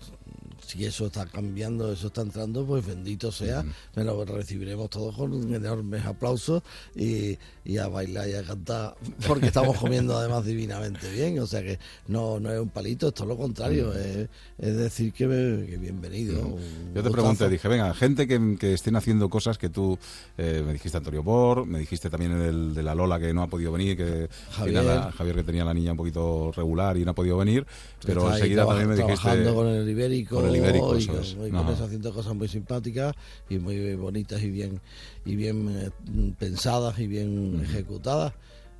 si 0.66 0.84
eso 0.84 1.06
está 1.06 1.26
cambiando, 1.26 1.92
eso 1.92 2.08
está 2.08 2.22
entrando, 2.22 2.64
pues 2.64 2.86
bendito 2.86 3.30
sea, 3.30 3.64
me 3.94 4.04
lo 4.04 4.24
recibiremos 4.24 4.90
todos 4.90 5.14
con 5.14 5.54
enormes 5.54 6.04
aplausos 6.04 6.62
y, 6.94 7.38
y 7.64 7.78
a 7.78 7.88
bailar 7.88 8.28
y 8.28 8.34
a 8.34 8.42
cantar, 8.42 8.96
porque 9.26 9.46
estamos 9.46 9.76
comiendo 9.78 10.16
además 10.18 10.44
divinamente 10.44 11.10
bien, 11.12 11.38
o 11.38 11.46
sea 11.46 11.62
que 11.62 11.78
no, 12.08 12.40
no 12.40 12.50
es 12.52 12.60
un 12.60 12.68
palito, 12.68 13.08
es 13.08 13.14
todo 13.14 13.28
lo 13.28 13.36
contrario, 13.36 13.92
es, 13.92 14.28
es 14.58 14.76
decir 14.76 15.12
que, 15.12 15.26
que 15.26 15.76
bienvenido. 15.76 16.34
Yo 16.34 16.48
te 16.48 17.00
gustazo. 17.00 17.12
pregunté, 17.12 17.48
dije, 17.48 17.68
venga, 17.68 17.92
gente 17.94 18.26
que, 18.26 18.56
que 18.58 18.74
estén 18.74 18.96
haciendo 18.96 19.28
cosas 19.28 19.58
que 19.58 19.68
tú, 19.68 19.98
eh, 20.38 20.62
me 20.64 20.72
dijiste 20.72 20.98
Antonio 20.98 21.22
Bor, 21.22 21.66
me 21.66 21.78
dijiste 21.78 22.10
también 22.10 22.32
el 22.32 22.74
de 22.74 22.82
la 22.82 22.94
Lola 22.94 23.18
que 23.18 23.32
no 23.32 23.42
ha 23.42 23.46
podido 23.48 23.72
venir, 23.72 23.96
que 23.96 24.28
Javier. 24.50 24.84
Javier 25.16 25.36
que 25.36 25.44
tenía 25.44 25.64
la 25.64 25.74
niña 25.74 25.92
un 25.92 25.96
poquito 25.96 26.52
regular 26.52 26.96
y 26.96 27.04
no 27.04 27.12
ha 27.12 27.14
podido 27.14 27.36
venir, 27.36 27.66
pero 28.06 28.32
enseguida 28.32 28.66
también 28.66 28.88
me 28.88 28.96
dijiste... 28.96 29.14
trabajando 29.16 29.54
con 29.54 29.68
el 29.68 29.88
ibérico, 29.88 30.36
Con 30.36 30.48
el 30.48 30.56
ibérico, 30.56 30.98
y 30.98 31.06
con, 31.06 31.46
y 31.46 31.50
con 31.50 31.68
eso 31.68 31.84
haciendo 31.84 32.12
cosas 32.12 32.34
muy 32.34 32.48
simpáticas 32.48 33.14
y 33.48 33.58
muy 33.58 33.94
bonitas 33.94 34.42
y 34.42 34.50
bien 34.50 34.80
y 35.24 35.36
bien 35.36 35.68
eh, 35.68 35.90
pensadas 36.38 36.98
y 36.98 37.06
bien 37.06 37.60
ejecutadas. 37.64 38.32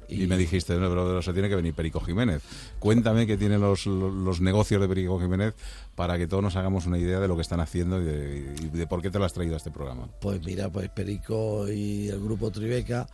Y 0.09 0.27
me 0.27 0.37
dijiste, 0.37 0.77
no, 0.77 0.89
pero 0.89 1.23
se 1.23 1.33
tiene 1.33 1.49
que 1.49 1.57
venir 1.57 1.75
Perico 1.75 2.01
Jiménez. 2.01 2.43
Cuéntame 2.79 3.27
qué 3.27 3.37
tienen 3.37 3.61
los, 3.61 3.87
los 3.87 4.41
negocios 4.41 4.81
de 4.81 4.89
Perico 4.89 5.19
Jiménez 5.19 5.55
para 5.95 6.19
que 6.19 6.27
todos 6.27 6.43
nos 6.43 6.57
hagamos 6.57 6.87
una 6.87 6.99
idea 6.99 7.21
de 7.21 7.29
lo 7.29 7.37
que 7.37 7.43
están 7.43 7.61
haciendo 7.61 8.01
y 8.01 8.05
de, 8.05 8.55
y 8.63 8.77
de 8.77 8.87
por 8.87 9.01
qué 9.01 9.11
te 9.11 9.19
lo 9.19 9.25
has 9.25 9.33
traído 9.33 9.55
a 9.55 9.57
este 9.57 9.71
programa. 9.71 10.09
Pues 10.21 10.45
mira, 10.45 10.71
pues 10.71 10.91
Perico 10.91 11.71
y 11.71 12.09
el 12.09 12.21
grupo 12.21 12.51
Tribeca 12.51 13.07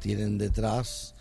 tienen 0.00 0.36
detrás, 0.36 1.13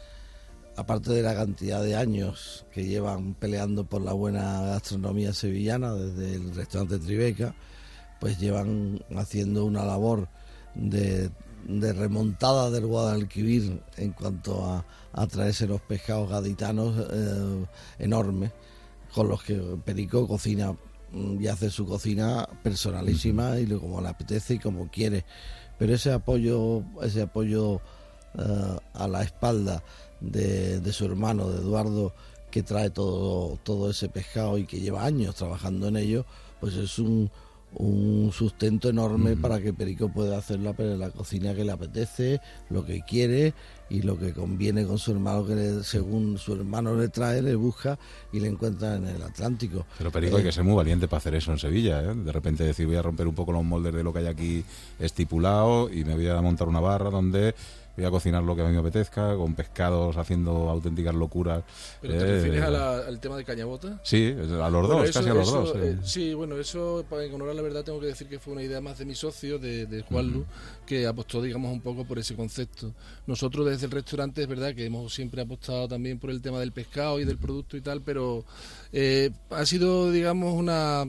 aparte 0.75 1.11
de 1.11 1.21
la 1.21 1.35
cantidad 1.35 1.83
de 1.83 1.95
años 1.95 2.65
que 2.71 2.85
llevan 2.85 3.35
peleando 3.35 3.85
por 3.85 4.01
la 4.01 4.13
buena 4.13 4.61
gastronomía 4.61 5.33
sevillana 5.33 5.93
desde 5.93 6.35
el 6.35 6.55
restaurante 6.55 6.99
Tribeca, 6.99 7.55
pues 8.19 8.39
llevan 8.39 9.03
haciendo 9.15 9.65
una 9.65 9.85
labor 9.85 10.29
de, 10.75 11.29
remontada 11.67 12.69
del 12.69 12.87
Guadalquivir 12.87 13.81
en 13.97 14.11
cuanto 14.11 14.65
a, 14.65 14.85
a 15.13 15.27
traerse 15.27 15.67
los 15.67 15.81
pescados 15.81 16.29
gaditanos 16.29 16.95
eh, 17.11 17.65
enormes, 17.99 18.51
con 19.13 19.27
los 19.27 19.43
que 19.43 19.55
Perico 19.85 20.27
cocina 20.27 20.75
mm, 21.11 21.41
y 21.41 21.47
hace 21.47 21.69
su 21.69 21.85
cocina 21.85 22.47
personalísima 22.63 23.59
y 23.59 23.67
como 23.67 24.01
le 24.01 24.09
apetece 24.09 24.55
y 24.55 24.59
como 24.59 24.89
quiere. 24.89 25.25
Pero 25.77 25.93
ese 25.93 26.11
apoyo, 26.11 26.83
ese 27.01 27.23
apoyo 27.23 27.81
eh, 28.37 28.77
a 28.93 29.07
la 29.07 29.23
espalda 29.23 29.83
de, 30.19 30.79
de 30.79 30.93
su 30.93 31.05
hermano, 31.05 31.49
de 31.49 31.57
Eduardo, 31.59 32.13
que 32.51 32.63
trae 32.63 32.89
todo, 32.89 33.57
todo 33.63 33.89
ese 33.89 34.09
pescado 34.09 34.57
y 34.57 34.65
que 34.65 34.79
lleva 34.79 35.03
años 35.05 35.35
trabajando 35.35 35.87
en 35.87 35.97
ello, 35.97 36.25
pues 36.59 36.75
es 36.75 36.99
un, 36.99 37.29
un 37.75 38.31
sustento 38.31 38.89
enorme 38.89 39.35
para 39.35 39.59
que 39.59 39.73
Perico 39.73 40.07
pueda 40.09 40.37
hacer 40.37 40.59
la, 40.59 40.73
la 40.77 41.09
cocina 41.09 41.55
que 41.55 41.63
le 41.65 41.71
apetece, 41.71 42.39
lo 42.69 42.85
que 42.85 43.01
quiere 43.01 43.55
y 43.89 44.03
lo 44.03 44.17
que 44.19 44.33
conviene 44.33 44.85
con 44.85 44.99
su 44.99 45.11
hermano, 45.11 45.45
que 45.45 45.55
le- 45.55 45.83
según 45.83 46.37
su 46.37 46.53
hermano 46.53 46.95
le 46.95 47.09
trae, 47.09 47.41
le 47.41 47.55
busca 47.55 47.97
y 48.31 48.39
le 48.39 48.47
encuentra 48.49 48.95
en 48.97 49.07
el 49.07 49.21
Atlántico. 49.23 49.85
Pero 49.97 50.11
Perico 50.11 50.35
hay 50.37 50.43
Eh, 50.43 50.45
que 50.45 50.51
ser 50.51 50.63
muy 50.63 50.75
valiente 50.75 51.07
para 51.07 51.17
hacer 51.17 51.33
eso 51.35 51.51
en 51.51 51.57
Sevilla, 51.59 52.03
¿eh? 52.03 52.13
De 52.15 52.31
repente 52.31 52.63
decir, 52.63 52.85
voy 52.85 52.95
a 52.97 53.01
romper 53.01 53.27
un 53.27 53.33
poco 53.35 53.51
los 53.51 53.63
moldes 53.63 53.93
de 53.93 54.03
lo 54.03 54.13
que 54.13 54.19
hay 54.19 54.27
aquí 54.27 54.63
estipulado 54.99 55.91
y 55.91 56.05
me 56.05 56.13
voy 56.15 56.27
a 56.27 56.41
montar 56.41 56.67
una 56.67 56.79
barra 56.79 57.09
donde 57.09 57.55
voy 57.95 58.05
a 58.05 58.09
cocinar 58.11 58.43
lo 58.43 58.55
que 58.55 58.61
a 58.61 58.65
mí 58.65 58.71
me 58.73 58.79
apetezca, 58.79 59.35
con 59.35 59.53
pescados 59.55 60.17
haciendo 60.17 60.69
auténticas 60.69 61.13
locuras. 61.13 61.63
Pero 62.01 62.13
te 62.13 62.19
Eh, 62.19 62.31
refieres 62.35 62.63
a 62.63 62.69
la- 62.71 62.97
al 62.99 63.19
tema 63.19 63.37
de 63.37 63.45
Cañabota. 63.45 63.99
Sí, 64.03 64.33
a 64.37 64.69
los 64.69 64.71
Bueno, 64.71 64.87
dos, 64.87 65.09
eso- 65.09 65.19
casi 65.19 65.29
a 65.29 65.33
los 65.33 65.47
eso, 65.47 65.59
dos. 65.63 65.71
sí. 65.73 65.77
eh, 65.81 65.97
sí, 66.03 66.33
bueno, 66.33 66.57
eso, 66.57 67.05
para 67.09 67.23
a 67.23 67.53
la 67.53 67.61
verdad, 67.61 67.83
tengo 67.83 67.99
que 67.99 68.07
decir 68.07 68.27
que 68.27 68.39
fue 68.39 68.53
una 68.53 68.63
idea 68.63 68.81
más 68.81 68.97
de 68.97 69.05
mi 69.05 69.15
socio, 69.15 69.59
de, 69.59 69.85
de 69.85 70.01
Juan 70.01 70.31
Lu, 70.31 70.45
que 70.85 71.05
apostó, 71.05 71.41
digamos, 71.41 71.71
un 71.71 71.81
poco 71.81 72.05
por 72.05 72.17
ese 72.19 72.35
concepto. 72.35 72.93
Nosotros 73.27 73.65
desde 73.67 73.85
el 73.85 73.91
restaurante 73.91 74.41
es 74.41 74.47
verdad 74.47 74.73
que 74.73 74.85
hemos 74.85 75.13
siempre 75.13 75.41
apostado 75.41 75.87
también 75.87 76.19
por 76.19 76.29
el 76.29 76.41
tema 76.41 76.59
del 76.59 76.71
pescado 76.71 77.19
y 77.19 77.25
del 77.25 77.37
producto 77.37 77.77
y 77.77 77.81
tal, 77.81 78.01
pero 78.01 78.43
eh, 78.91 79.31
ha 79.49 79.65
sido, 79.65 80.11
digamos, 80.11 80.53
una 80.53 81.05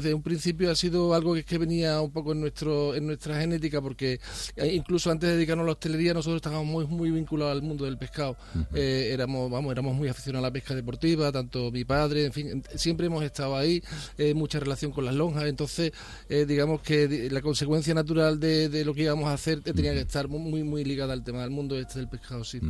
desde 0.00 0.14
un 0.14 0.22
principio 0.22 0.70
ha 0.70 0.76
sido 0.76 1.14
algo 1.14 1.34
que, 1.34 1.44
que 1.44 1.58
venía 1.58 2.00
un 2.00 2.10
poco 2.10 2.32
en 2.32 2.40
nuestro 2.40 2.94
en 2.94 3.06
nuestra 3.06 3.38
genética, 3.38 3.80
porque 3.80 4.20
eh, 4.56 4.72
incluso 4.74 5.10
antes 5.10 5.28
de 5.28 5.36
dedicarnos 5.36 5.64
a 5.64 5.66
la 5.66 5.72
hostelería 5.72 6.14
nosotros 6.14 6.36
estábamos 6.36 6.66
muy 6.66 6.86
muy 6.86 7.10
vinculados 7.10 7.52
al 7.52 7.62
mundo 7.62 7.84
del 7.84 7.98
pescado. 7.98 8.36
Eh, 8.74 9.10
éramos 9.12 9.50
vamos 9.50 9.72
éramos 9.72 9.94
muy 9.94 10.08
aficionados 10.08 10.44
a 10.44 10.48
la 10.48 10.52
pesca 10.52 10.74
deportiva, 10.74 11.30
tanto 11.32 11.70
mi 11.70 11.84
padre, 11.84 12.26
en 12.26 12.32
fin, 12.32 12.62
siempre 12.74 13.06
hemos 13.06 13.22
estado 13.24 13.56
ahí, 13.56 13.82
eh, 14.18 14.34
mucha 14.34 14.60
relación 14.60 14.92
con 14.92 15.04
las 15.04 15.14
lonjas, 15.14 15.44
entonces 15.44 15.92
eh, 16.28 16.44
digamos 16.46 16.80
que 16.80 17.28
la 17.30 17.42
consecuencia 17.42 17.94
natural 17.94 18.40
de, 18.40 18.68
de 18.68 18.84
lo 18.84 18.94
que 18.94 19.02
íbamos 19.02 19.28
a 19.28 19.34
hacer 19.34 19.60
tenía 19.60 19.92
que 19.92 20.00
estar 20.00 20.28
muy 20.28 20.62
muy, 20.64 20.84
ligada 20.84 21.12
al 21.12 21.24
tema 21.24 21.40
del 21.42 21.50
mundo 21.50 21.78
este 21.78 21.98
del 21.98 22.08
pescado, 22.08 22.44
sí. 22.44 22.60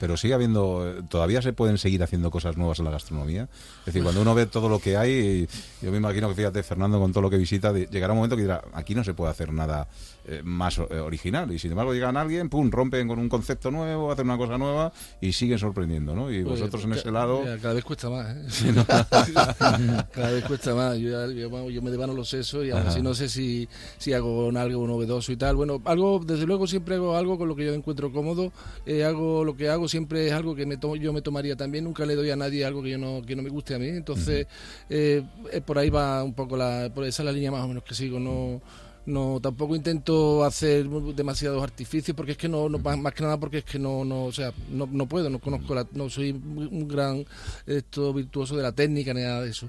Pero 0.00 0.16
sigue 0.16 0.34
habiendo, 0.34 1.02
todavía 1.08 1.40
se 1.40 1.52
pueden 1.52 1.78
seguir 1.78 2.02
haciendo 2.02 2.30
cosas 2.30 2.56
nuevas 2.56 2.78
en 2.78 2.84
la 2.84 2.90
gastronomía. 2.90 3.48
Es 3.80 3.86
decir, 3.86 4.02
cuando 4.02 4.20
uno 4.20 4.34
ve 4.34 4.46
todo 4.46 4.68
lo 4.68 4.78
que 4.78 4.96
hay, 4.96 5.48
yo 5.80 5.90
me 5.90 5.98
imagino 5.98 6.28
que 6.28 6.34
fíjate, 6.34 6.62
Fernando, 6.64 6.98
con 6.98 7.12
todo 7.12 7.22
lo 7.22 7.30
que 7.30 7.36
visita, 7.36 7.72
llegará 7.72 8.12
un 8.12 8.18
momento 8.18 8.36
que 8.36 8.42
dirá, 8.42 8.62
aquí 8.72 8.94
no 8.94 9.04
se 9.04 9.14
puede 9.14 9.30
hacer 9.30 9.52
nada 9.52 9.88
eh, 10.26 10.40
más 10.44 10.78
eh, 10.78 10.98
original. 10.98 11.52
Y 11.52 11.58
sin 11.58 11.70
embargo, 11.72 11.92
llegan 11.92 12.16
alguien, 12.16 12.48
pum, 12.48 12.70
rompen 12.70 13.06
con 13.08 13.18
un 13.18 13.28
concepto 13.28 13.70
nuevo, 13.70 14.10
hacen 14.10 14.26
una 14.26 14.38
cosa 14.38 14.56
nueva 14.58 14.92
y 15.20 15.32
siguen 15.32 15.58
sorprendiendo, 15.58 16.14
¿no? 16.14 16.30
Y 16.30 16.42
vosotros 16.42 16.84
en 16.84 16.92
ese 16.94 17.10
lado... 17.10 17.42
cada 17.60 17.74
vez 17.74 17.84
cuesta 17.84 18.08
más, 18.10 18.34
¿eh? 18.36 18.42
Sí, 18.48 18.70
¿no? 18.74 18.84
cada 20.12 20.30
vez 20.30 20.44
cuesta 20.44 20.74
más. 20.74 20.98
Yo, 20.98 21.10
ya- 21.10 21.32
yo, 21.32 21.70
yo 21.70 21.82
me 21.82 21.90
devano 21.90 22.12
los 22.14 22.28
sesos 22.28 22.64
y 22.64 22.70
aún 22.70 22.86
así 22.86 23.02
no 23.02 23.14
sé 23.14 23.28
si, 23.28 23.68
si 23.98 24.12
hago 24.12 24.50
algo 24.56 24.86
novedoso 24.86 25.32
y 25.32 25.36
tal. 25.36 25.56
Bueno, 25.56 25.80
algo, 25.84 26.20
desde 26.24 26.46
luego 26.46 26.66
siempre 26.66 26.94
hago 26.96 27.16
algo 27.16 27.38
con 27.38 27.48
lo 27.48 27.56
que 27.56 27.64
yo 27.66 27.74
encuentro 27.74 28.12
cómodo. 28.12 28.52
Eh, 28.86 29.04
hago 29.04 29.44
lo 29.44 29.56
que 29.56 29.68
hago 29.68 29.88
siempre 29.88 30.26
es 30.26 30.32
algo 30.32 30.54
que 30.54 30.66
me 30.66 30.76
tomo, 30.76 30.96
yo 30.96 31.12
me 31.12 31.22
tomaría 31.22 31.56
también. 31.56 31.84
Nunca 31.84 32.06
le 32.06 32.14
doy 32.14 32.30
a 32.30 32.36
nadie 32.36 32.64
algo 32.64 32.82
que 32.82 32.90
yo 32.90 32.98
no, 32.98 33.22
que 33.26 33.36
no 33.36 33.42
me 33.42 33.50
guste 33.50 33.74
a 33.74 33.78
mí. 33.78 33.88
Entonces, 33.88 34.46
eh, 34.88 35.22
eh, 35.52 35.60
por 35.60 35.78
ahí 35.78 35.90
va 35.90 36.22
un 36.24 36.34
poco 36.34 36.56
la, 36.56 36.90
por 36.94 37.04
esa 37.04 37.22
es 37.22 37.26
la 37.26 37.32
línea 37.32 37.50
más 37.50 37.62
o 37.64 37.68
menos 37.68 37.82
que 37.84 37.94
sigo. 37.94 38.18
No, 38.18 38.60
no 39.06 39.38
tampoco 39.40 39.76
intento 39.76 40.44
hacer 40.44 40.88
demasiados 40.88 41.62
artificios 41.62 42.16
porque 42.16 42.32
es 42.32 42.38
que 42.38 42.48
no, 42.48 42.68
no 42.68 42.78
más 42.78 43.14
que 43.14 43.22
nada 43.22 43.38
porque 43.38 43.58
es 43.58 43.64
que 43.64 43.78
no 43.78 44.04
no 44.04 44.24
o 44.24 44.32
sea 44.32 44.52
no, 44.70 44.88
no 44.90 45.06
puedo 45.06 45.28
no 45.28 45.38
conozco 45.38 45.74
la, 45.74 45.86
no 45.92 46.08
soy 46.08 46.30
un 46.30 46.88
gran 46.88 47.24
esto 47.66 48.12
virtuoso 48.14 48.56
de 48.56 48.62
la 48.62 48.72
técnica 48.72 49.12
ni 49.12 49.22
nada 49.22 49.42
de 49.42 49.50
eso 49.50 49.68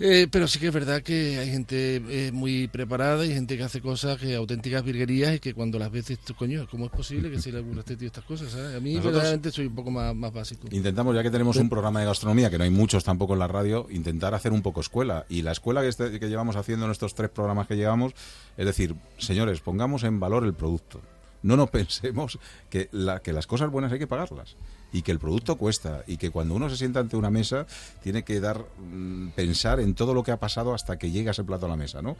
Eh, 0.00 0.26
pero 0.28 0.48
sí 0.48 0.58
que 0.58 0.66
es 0.66 0.74
verdad 0.74 1.02
que 1.02 1.38
hay 1.38 1.50
gente 1.50 2.02
eh, 2.08 2.32
muy 2.32 2.66
preparada 2.66 3.24
y 3.24 3.32
gente 3.32 3.56
que 3.56 3.62
hace 3.62 3.80
cosas 3.80 4.18
que 4.18 4.34
auténticas 4.34 4.82
virguerías 4.82 5.36
y 5.36 5.38
que 5.38 5.54
cuando 5.54 5.78
las 5.78 5.88
ves 5.92 6.06
dices, 6.08 6.34
coño 6.36 6.66
cómo 6.68 6.86
es 6.86 6.90
posible 6.90 7.30
que 7.30 7.40
se 7.40 7.52
le 7.52 7.60
ocurra 7.60 7.76
a 7.76 7.80
este 7.80 7.96
tío 7.96 8.08
estas 8.08 8.24
cosas 8.24 8.50
¿sabes? 8.50 8.74
a 8.76 8.80
mí 8.80 8.90
Nosotros- 8.94 9.12
verdaderamente 9.12 9.52
soy 9.52 9.66
un 9.66 9.74
poco 9.76 9.92
más, 9.92 10.12
más 10.12 10.32
básico 10.32 10.66
Intentamos, 10.72 11.14
ya 11.14 11.22
que 11.22 11.30
tenemos 11.30 11.56
un 11.58 11.68
programa 11.68 12.00
de 12.00 12.06
gastronomía, 12.06 12.50
que 12.50 12.58
no 12.58 12.64
hay 12.64 12.70
muchos 12.70 13.04
tampoco 13.04 13.34
en 13.34 13.38
la 13.38 13.46
radio, 13.46 13.86
intentar 13.88 14.34
hacer 14.34 14.50
un 14.50 14.62
poco 14.62 14.80
escuela. 14.80 15.26
Y 15.28 15.42
la 15.42 15.52
escuela 15.52 15.80
que, 15.82 15.88
este- 15.88 16.18
que 16.18 16.28
llevamos 16.28 16.56
haciendo 16.56 16.86
en 16.86 16.90
estos 16.90 17.14
tres 17.14 17.30
programas 17.30 17.68
que 17.68 17.76
llevamos, 17.76 18.14
es 18.56 18.66
decir, 18.66 18.96
señores, 19.18 19.60
pongamos 19.60 20.02
en 20.02 20.18
valor 20.18 20.44
el 20.44 20.54
producto. 20.54 21.00
No 21.44 21.56
nos 21.56 21.70
pensemos 21.78 22.38
que, 22.68 22.88
la- 22.90 23.20
que 23.20 23.32
las 23.32 23.46
cosas 23.46 23.70
buenas 23.70 23.92
hay 23.92 24.00
que 24.00 24.06
pagarlas 24.08 24.56
y 24.92 25.02
que 25.02 25.12
el 25.12 25.18
producto 25.18 25.56
cuesta 25.56 26.02
y 26.06 26.16
que 26.16 26.30
cuando 26.30 26.54
uno 26.54 26.68
se 26.70 26.76
sienta 26.76 27.00
ante 27.00 27.16
una 27.16 27.30
mesa 27.30 27.66
tiene 28.02 28.22
que 28.24 28.40
dar 28.40 28.64
mm, 28.78 29.28
pensar 29.30 29.78
en 29.80 29.94
todo 29.94 30.14
lo 30.14 30.22
que 30.22 30.32
ha 30.32 30.38
pasado 30.40 30.74
hasta 30.74 30.98
que 30.98 31.10
llega 31.10 31.30
ese 31.32 31.44
plato 31.44 31.66
a 31.66 31.68
la 31.68 31.76
mesa, 31.76 32.02
¿no? 32.02 32.16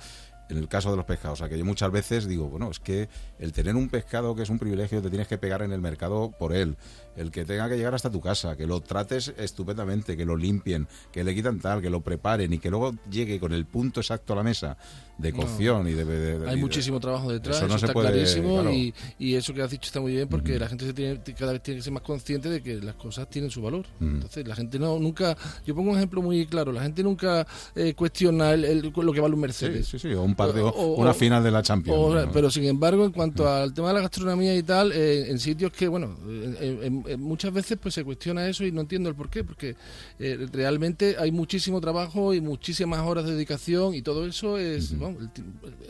En 0.50 0.58
el 0.58 0.68
caso 0.68 0.90
de 0.90 0.96
los 0.98 1.06
pescados, 1.06 1.40
o 1.40 1.42
sea 1.42 1.48
que 1.48 1.56
yo 1.56 1.64
muchas 1.64 1.90
veces 1.90 2.26
digo, 2.28 2.48
bueno, 2.50 2.70
es 2.70 2.78
que 2.78 3.08
el 3.38 3.52
tener 3.52 3.76
un 3.76 3.88
pescado 3.88 4.34
que 4.34 4.42
es 4.42 4.50
un 4.50 4.58
privilegio 4.58 5.00
te 5.00 5.08
tienes 5.08 5.26
que 5.26 5.38
pegar 5.38 5.62
en 5.62 5.72
el 5.72 5.80
mercado 5.80 6.32
por 6.38 6.52
él, 6.54 6.76
el 7.16 7.30
que 7.30 7.44
tenga 7.44 7.68
que 7.68 7.76
llegar 7.76 7.94
hasta 7.94 8.10
tu 8.10 8.20
casa, 8.20 8.56
que 8.56 8.66
lo 8.66 8.80
trates 8.80 9.32
estupendamente, 9.36 10.16
que 10.16 10.24
lo 10.24 10.36
limpien, 10.36 10.86
que 11.12 11.22
le 11.24 11.34
quitan 11.34 11.58
tal, 11.60 11.80
que 11.80 11.90
lo 11.90 12.00
preparen 12.00 12.52
y 12.52 12.58
que 12.58 12.70
luego 12.70 12.94
llegue 13.10 13.38
con 13.38 13.52
el 13.52 13.66
punto 13.66 14.00
exacto 14.00 14.32
a 14.32 14.36
la 14.36 14.42
mesa 14.42 14.76
de 15.16 15.30
No. 15.30 15.38
cocción 15.38 15.86
y 15.86 15.92
de, 15.92 16.04
de- 16.04 16.38
de- 16.40 16.48
hay 16.50 16.56
y 16.58 16.60
muchísimo 16.60 16.98
trabajo 16.98 17.30
detrás, 17.30 17.56
Eso 17.56 17.66
eso, 17.66 17.72
no 17.74 17.78
se 17.78 17.86
está 17.86 17.92
puede, 17.92 18.10
clarísimo 18.10 18.54
claro. 18.54 18.72
y, 18.72 18.92
y 19.20 19.34
eso 19.36 19.54
que 19.54 19.62
has 19.62 19.70
dicho 19.70 19.86
está 19.86 20.00
muy 20.00 20.12
bien 20.12 20.28
porque 20.28 20.58
la 20.58 20.66
gente 20.68 20.84
se 20.86 20.92
tiene, 20.92 21.20
cada 21.38 21.52
vez 21.52 21.62
tiene 21.62 21.78
que 21.78 21.84
ser 21.84 21.92
más 21.92 22.02
consciente 22.02 22.48
de 22.50 22.60
que 22.60 22.76
las 22.82 22.96
cosas 22.96 23.30
tienen 23.30 23.48
su 23.50 23.62
valor. 23.62 23.86
Entonces 24.00 24.46
la 24.48 24.56
gente 24.56 24.76
no 24.78 24.98
nunca, 24.98 25.36
yo 25.64 25.74
pongo 25.74 25.92
un 25.92 25.96
ejemplo 25.98 26.20
muy 26.20 26.44
claro, 26.46 26.72
la 26.72 26.82
gente 26.82 27.04
nunca 27.04 27.46
eh, 27.76 27.94
cuestiona 27.94 28.52
el- 28.54 28.64
el- 28.64 28.92
lo 28.94 29.12
que 29.12 29.20
vale 29.20 29.34
un 29.34 29.40
Mercedes. 29.40 29.86
Sí, 29.86 29.98
sí, 30.00 30.08
sí, 30.08 30.14
o 30.14 30.22
un 30.22 30.34
par 30.34 30.52
de, 30.52 30.62
O- 30.62 30.68
o- 30.70 30.94
una 30.96 31.14
final 31.14 31.44
de 31.44 31.50
la 31.52 31.62
Champions. 31.62 31.96
o- 31.96 32.12
¿no? 32.14 32.32
Pero 32.32 32.50
sin 32.50 32.64
embargo, 32.64 33.04
en 33.04 33.12
cuanto 33.12 33.48
al 33.48 33.72
tema 33.72 33.88
de 33.88 33.94
la 33.94 34.00
gastronomía 34.00 34.56
y 34.56 34.62
tal, 34.64 34.90
eh, 34.90 35.30
en 35.30 35.38
sitios 35.38 35.70
que, 35.70 35.86
bueno, 35.86 36.16
eh, 36.28 36.80
en- 36.82 36.84
en 36.92 37.03
muchas 37.18 37.52
veces 37.52 37.78
pues 37.80 37.94
se 37.94 38.04
cuestiona 38.04 38.48
eso 38.48 38.64
y 38.64 38.72
no 38.72 38.80
entiendo 38.80 39.08
el 39.08 39.14
por 39.14 39.30
qué, 39.30 39.44
porque 39.44 39.76
eh, 40.18 40.46
realmente 40.52 41.16
hay 41.18 41.32
muchísimo 41.32 41.80
trabajo 41.80 42.34
y 42.34 42.40
muchísimas 42.40 43.00
horas 43.00 43.24
de 43.24 43.32
dedicación 43.32 43.94
y 43.94 44.02
todo 44.02 44.26
eso 44.26 44.58
es, 44.58 44.92
el 44.92 45.30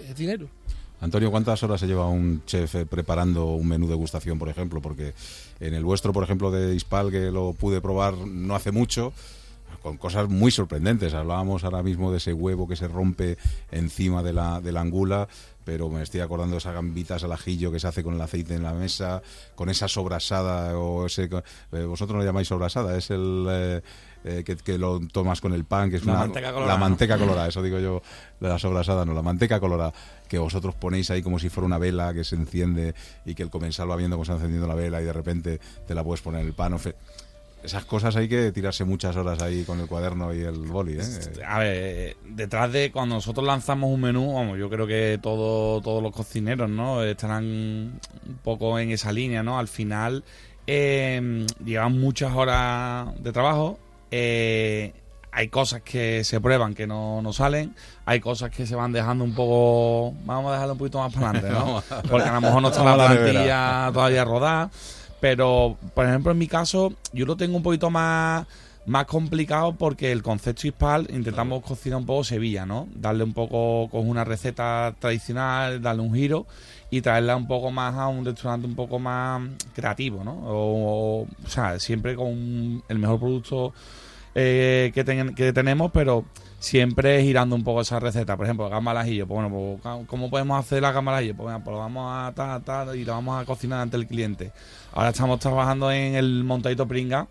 es 0.09 0.17
dinero. 0.17 0.49
Antonio, 1.01 1.31
¿cuántas 1.31 1.63
horas 1.63 1.81
se 1.81 1.87
lleva 1.87 2.09
un 2.09 2.43
chef 2.47 2.77
eh, 2.77 2.87
preparando 2.87 3.47
un 3.47 3.69
menú 3.69 3.87
de 3.89 3.95
gustación, 3.95 4.39
por 4.39 4.49
ejemplo? 4.49 4.81
Porque 4.81 5.13
en 5.61 5.75
el 5.75 5.85
vuestro, 5.85 6.13
por 6.13 6.25
ejemplo, 6.25 6.51
de 6.51 6.75
Ispal, 6.75 7.11
que 7.11 7.31
lo 7.31 7.53
pude 7.53 7.81
probar 7.81 8.17
no 8.17 8.55
hace 8.55 8.71
mucho, 8.71 9.13
con 9.85 9.99
cosas 9.99 10.31
muy 10.31 10.51
sorprendentes. 10.51 11.13
Hablábamos 11.13 11.63
ahora 11.63 11.83
mismo 11.83 12.11
de 12.11 12.17
ese 12.17 12.33
huevo 12.33 12.67
que 12.67 12.75
se 12.75 12.89
rompe 12.89 13.37
encima 13.71 14.23
de 14.23 14.33
la, 14.33 14.63
de 14.63 14.73
la 14.73 14.81
angula, 14.81 15.29
pero 15.63 15.91
me 15.91 16.03
estoy 16.03 16.21
acordando 16.21 16.55
de 16.55 16.59
esas 16.59 16.73
gambitas 16.73 17.23
al 17.23 17.33
ajillo 17.33 17.71
que 17.71 17.79
se 17.79 17.87
hace 17.87 18.03
con 18.03 18.15
el 18.15 18.21
aceite 18.23 18.55
en 18.55 18.63
la 18.63 18.73
mesa, 18.73 19.21
con 19.55 19.69
esa 19.69 19.87
sobrasada, 19.87 20.79
o 20.79 21.05
ese, 21.05 21.25
eh, 21.73 21.85
vosotros 21.85 22.19
lo 22.19 22.25
llamáis 22.25 22.49
sobrasada, 22.49 22.97
es 22.97 23.11
el... 23.11 23.47
eh, 23.51 23.83
eh, 24.27 24.43
que, 24.43 24.57
que 24.57 24.79
lo 24.79 25.01
tomas 25.13 25.43
con 25.43 25.53
el 25.53 25.67
pan, 25.67 25.91
que 25.91 25.97
es 25.97 26.07
La 26.07 26.13
una, 26.13 26.21
manteca 26.23 26.51
colorada, 26.51 26.73
la 26.73 26.81
manteca 26.81 27.19
colorada, 27.19 27.47
eso 27.49 27.63
digo 27.63 27.79
yo, 27.79 28.01
la 28.41 28.59
sobrasada, 28.59 29.05
no, 29.05 29.13
la 29.13 29.21
manteca 29.21 29.61
colorada, 29.61 29.93
que 30.29 30.39
vosotros 30.39 30.75
ponéis 30.75 31.11
ahí 31.11 31.21
como 31.23 31.39
si 31.39 31.51
fuera 31.51 31.67
una 31.67 31.77
vela 31.77 32.15
que 32.15 32.25
se 32.25 32.35
enciende 32.37 32.95
y 33.27 33.35
que 33.35 33.43
el 33.43 33.51
comensal 33.51 33.91
va 33.91 33.97
viendo 33.97 34.17
cómo 34.17 34.25
se 34.25 34.33
va 34.33 34.37
encendiendo 34.37 34.67
la 34.67 34.75
vela 34.75 35.03
y 35.03 35.05
de 35.05 35.13
repente 35.13 35.61
te 35.87 35.95
la 35.95 36.03
puedes 36.03 36.23
poner 36.23 36.41
en 36.41 36.47
el 36.47 36.55
pan. 36.55 36.73
o 36.73 36.79
fe- 36.79 36.97
Esas 37.65 37.85
cosas 37.87 38.15
hay 38.17 38.29
que 38.29 38.53
tirarse 38.53 38.85
muchas 38.85 39.17
horas 39.17 39.41
ahí 39.43 39.65
con 39.65 39.81
el 39.81 39.87
cuaderno 39.87 40.35
y 40.35 40.43
el 40.43 40.59
boli, 40.59 40.99
¿eh? 40.99 41.03
A 41.47 41.59
ver, 41.61 41.77
eh, 41.77 42.17
detrás 42.29 42.71
de 42.71 42.93
cuando 42.93 43.15
nosotros 43.15 43.47
lanzamos 43.47 43.91
un 43.91 44.03
menú, 44.03 44.35
vamos, 44.35 44.59
yo 44.59 44.69
creo 44.69 44.87
que 44.87 45.19
todo, 45.23 45.81
todos 45.81 46.03
los 46.03 46.13
cocineros, 46.13 46.69
¿no? 46.69 47.03
Estarán 47.03 47.45
un 47.45 48.39
poco 48.43 48.79
en 48.79 48.91
esa 48.91 49.13
línea, 49.13 49.43
¿no? 49.43 49.59
Al 49.59 49.69
final 49.69 50.25
eh, 50.67 51.47
llevan 51.65 51.99
muchas 51.99 52.35
horas 52.35 53.09
de 53.23 53.33
trabajo. 53.33 53.79
eh, 54.11 54.93
hay 55.37 55.49
cosas 55.49 55.83
que 55.83 56.23
se 56.23 56.41
prueban 56.41 56.75
que 56.75 56.87
no, 56.87 57.21
no 57.21 57.33
salen, 57.33 57.75
hay 58.07 58.21
cosas 58.21 58.51
que 58.51 58.67
se 58.67 58.77
van 58.77 58.93
dejando 58.93 59.25
un 59.25 59.35
poco, 59.35 60.15
vamos 60.25 60.51
a 60.51 60.53
dejarlo 60.53 60.75
un 60.75 60.79
poquito 60.79 61.01
más 61.01 61.13
para 61.13 61.31
adelante, 61.31 61.51
¿no? 61.51 61.83
Porque 62.09 62.29
a 62.29 62.35
lo 62.35 62.41
mejor 62.41 62.63
no 62.63 62.69
está 62.69 62.85
la 62.85 62.95
plantilla 62.95 63.91
todavía 63.93 64.25
rodada, 64.25 64.71
pero 65.21 65.77
por 65.95 66.07
ejemplo 66.07 66.33
en 66.33 66.39
mi 66.39 66.49
caso 66.49 66.93
yo 67.13 67.27
lo 67.27 67.37
tengo 67.37 67.57
un 67.57 67.63
poquito 67.63 67.91
más 67.91 68.47
más 68.87 69.07
complicado 69.07 69.75
porque 69.75 70.13
el 70.13 70.23
concepto 70.23 70.67
hispal 70.67 71.07
intentamos 71.11 71.63
cocinar 71.63 71.99
un 71.99 72.07
poco 72.07 72.25
Sevilla, 72.25 72.67
¿no? 72.67 72.87
Darle 72.95 73.25
un 73.25 73.33
poco 73.33 73.89
con 73.91 74.09
una 74.09 74.25
receta 74.25 74.95
tradicional, 74.99 75.81
darle 75.81 76.03
un 76.03 76.15
giro 76.15 76.47
y 76.91 77.01
traerla 77.01 77.37
un 77.37 77.47
poco 77.47 77.71
más 77.71 77.95
a 77.95 78.09
un 78.09 78.25
restaurante 78.25 78.67
un 78.67 78.75
poco 78.75 78.99
más 78.99 79.43
creativo, 79.75 80.23
¿no? 80.23 80.33
O, 80.33 81.23
o, 81.23 81.23
o 81.23 81.49
sea, 81.49 81.79
siempre 81.79 82.15
con 82.15 82.83
el 82.87 82.99
mejor 82.99 83.19
producto 83.19 83.73
eh, 84.35 84.91
que, 84.95 85.05
ten- 85.05 85.35
que 85.35 85.53
tenemos, 85.53 85.91
pero 85.93 86.25
siempre 86.59 87.23
girando 87.23 87.55
un 87.57 87.63
poco 87.65 87.83
esa 87.83 88.01
receta. 88.01 88.37
Por 88.37 88.47
ejemplo, 88.47 88.69
gamba 88.69 88.93
al 88.93 88.99
ajillo. 88.99 89.27
Pues 89.27 89.49
bueno, 89.49 89.81
pues, 89.83 90.07
¿cómo 90.07 90.31
podemos 90.31 90.59
hacer 90.59 90.83
la 90.83 90.93
gamba 90.93 91.13
al 91.13 91.19
ajillo? 91.19 91.37
Pues, 91.37 91.47
venga, 91.47 91.65
pues 91.65 91.75
lo 91.75 91.81
vamos 91.81 92.11
a 92.13 92.33
tal, 92.35 92.63
tal, 92.63 92.97
y 92.97 93.05
lo 93.05 93.13
vamos 93.13 93.41
a 93.41 93.45
cocinar 93.45 93.81
ante 93.81 93.97
el 93.97 94.07
cliente. 94.07 94.53
Ahora 94.93 95.11
estamos 95.11 95.39
trabajando 95.41 95.91
en 95.91 96.15
el 96.15 96.45
montadito 96.45 96.87
pringa, 96.89 97.29